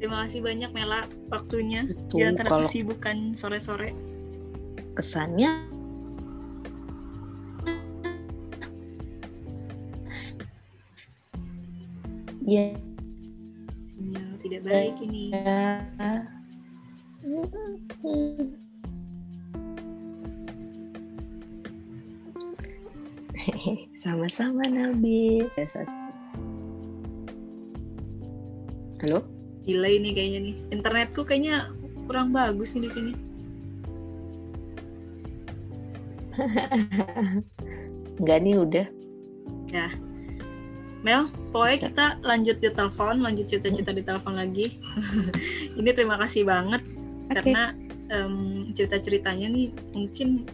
Terima 0.00 0.24
kasih 0.24 0.40
banyak 0.40 0.70
Mela 0.72 1.04
waktunya. 1.28 1.84
Itu, 1.84 2.16
di 2.16 2.24
antara 2.24 2.64
kesibukan 2.64 3.36
sore-sore. 3.36 3.92
Kesannya 4.96 5.68
ya 12.50 12.74
tidak 14.60 14.92
baik 14.92 15.00
ini. 15.08 15.32
Sama-sama 24.04 24.68
Nabi. 24.68 25.48
Halo? 29.00 29.24
Gila 29.64 29.88
ini 29.88 30.12
kayaknya 30.12 30.40
nih. 30.44 30.56
Internetku 30.76 31.24
kayaknya 31.24 31.72
kurang 32.04 32.36
bagus 32.36 32.76
nih 32.76 32.84
di 32.84 32.90
sini. 32.92 33.12
Enggak 38.20 38.38
nih 38.44 38.60
udah. 38.60 38.86
Ya, 39.72 39.88
Mel, 41.00 41.32
pokoknya 41.48 41.76
Bisa. 41.76 41.86
kita 41.88 42.06
lanjut 42.20 42.56
di 42.60 42.68
telepon, 42.68 43.14
lanjut 43.24 43.46
cerita-cerita 43.48 43.92
di 43.96 44.04
telepon 44.04 44.34
lagi. 44.36 44.76
ini 45.80 45.90
terima 45.96 46.20
kasih 46.20 46.44
banget 46.44 46.84
okay. 46.84 47.40
karena 47.40 47.72
um, 48.12 48.68
cerita-ceritanya 48.76 49.48
nih 49.48 49.72
mungkin 49.96 50.44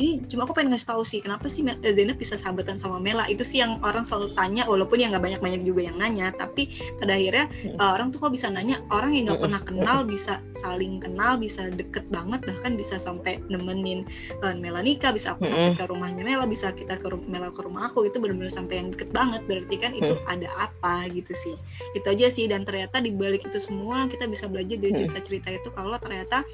ini 0.00 0.24
cuma 0.24 0.48
aku 0.48 0.56
pengen 0.56 0.72
ngasih 0.72 0.88
tahu 0.88 1.02
sih 1.04 1.20
kenapa 1.20 1.52
sih 1.52 1.60
eh, 1.64 1.92
Zainab 1.92 2.16
bisa 2.16 2.40
sahabatan 2.40 2.80
sama 2.80 2.96
Mela 2.96 3.28
itu 3.28 3.44
sih 3.44 3.60
yang 3.60 3.76
orang 3.84 4.08
selalu 4.08 4.32
tanya 4.32 4.64
walaupun 4.64 4.96
ya 4.96 5.12
nggak 5.12 5.20
banyak-banyak 5.20 5.62
juga 5.68 5.92
yang 5.92 5.96
nanya 6.00 6.32
tapi 6.32 6.72
pada 6.96 7.12
akhirnya 7.12 7.46
hmm. 7.52 7.76
uh, 7.76 7.90
orang 7.92 8.08
tuh 8.08 8.18
kok 8.24 8.32
bisa 8.32 8.48
nanya 8.48 8.80
orang 8.88 9.12
yang 9.12 9.28
nggak 9.28 9.36
hmm. 9.36 9.46
pernah 9.48 9.60
kenal 9.60 9.98
bisa 10.08 10.40
saling 10.56 10.96
kenal 10.96 11.36
bisa 11.36 11.68
deket 11.68 12.08
banget 12.08 12.40
bahkan 12.48 12.72
bisa 12.72 12.96
sampai 12.96 13.44
nemenin 13.52 14.08
uh, 14.40 14.56
Mela 14.56 14.80
nikah 14.80 15.12
bisa 15.12 15.36
aku 15.36 15.44
sampai 15.44 15.76
hmm. 15.76 15.78
ke 15.78 15.84
rumahnya 15.84 16.22
Mela 16.24 16.44
bisa 16.48 16.72
kita 16.72 16.96
ke 16.96 17.06
rumah 17.12 17.28
Mela 17.28 17.48
ke 17.52 17.60
rumah 17.60 17.92
aku 17.92 18.08
itu 18.08 18.16
benar-benar 18.16 18.52
sampai 18.52 18.80
yang 18.80 18.88
deket 18.96 19.12
banget 19.12 19.44
berarti 19.44 19.76
kan 19.76 19.92
itu 19.92 20.14
ada 20.24 20.48
apa 20.56 21.04
gitu 21.12 21.32
sih 21.36 21.54
itu 21.92 22.06
aja 22.08 22.26
sih 22.32 22.48
dan 22.48 22.64
ternyata 22.64 22.96
di 23.04 23.12
balik 23.12 23.44
itu 23.44 23.60
semua 23.60 24.08
kita 24.08 24.24
bisa 24.24 24.48
belajar 24.48 24.80
dari 24.80 24.92
cerita-cerita 24.96 25.48
itu 25.52 25.68
kalau 25.76 26.00
ternyata 26.00 26.44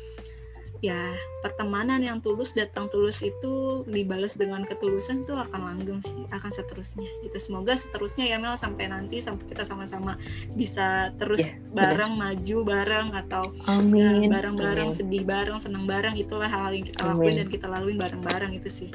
ya 0.78 1.10
pertemanan 1.42 1.98
yang 1.98 2.22
tulus 2.22 2.54
datang 2.54 2.86
tulus 2.86 3.18
itu 3.26 3.82
dibalas 3.82 4.38
dengan 4.38 4.62
ketulusan 4.62 5.26
itu 5.26 5.34
akan 5.34 5.66
langgeng 5.66 5.98
sih 5.98 6.22
akan 6.30 6.50
seterusnya 6.54 7.10
itu 7.26 7.34
semoga 7.42 7.74
seterusnya 7.74 8.30
ya 8.30 8.38
Mel 8.38 8.54
sampai 8.54 8.86
nanti 8.86 9.18
sampai 9.18 9.42
kita 9.50 9.66
sama-sama 9.66 10.14
bisa 10.54 11.10
terus 11.18 11.50
yeah, 11.50 11.58
bareng 11.74 12.14
bener. 12.14 12.30
maju 12.30 12.58
bareng 12.62 13.08
atau 13.10 13.42
eh, 13.50 14.30
bareng-bareng 14.30 14.90
sedih 14.94 15.26
bareng 15.26 15.58
senang 15.58 15.82
bareng 15.82 16.14
itulah 16.14 16.46
hal-hal 16.46 16.70
yang 16.70 16.86
kita 16.86 17.02
lakuin 17.10 17.34
dan 17.42 17.48
kita 17.50 17.66
laluin 17.66 17.98
bareng-bareng 17.98 18.54
itu 18.54 18.70
sih. 18.70 18.90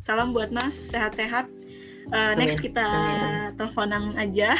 Salam 0.00 0.30
buat 0.30 0.54
Mas 0.54 0.72
sehat-sehat. 0.94 1.50
Uh, 2.10 2.34
next 2.34 2.58
kita 2.58 2.82
Amin. 2.82 3.54
teleponan 3.54 4.16
aja. 4.18 4.56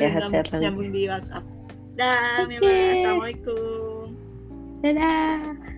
Nyambung 0.62 0.94
di 0.94 1.10
WhatsApp. 1.10 1.44
Dah 1.98 2.46
okay. 2.46 3.02
assalamualaikum. 3.02 4.16
Dadah 4.80 5.73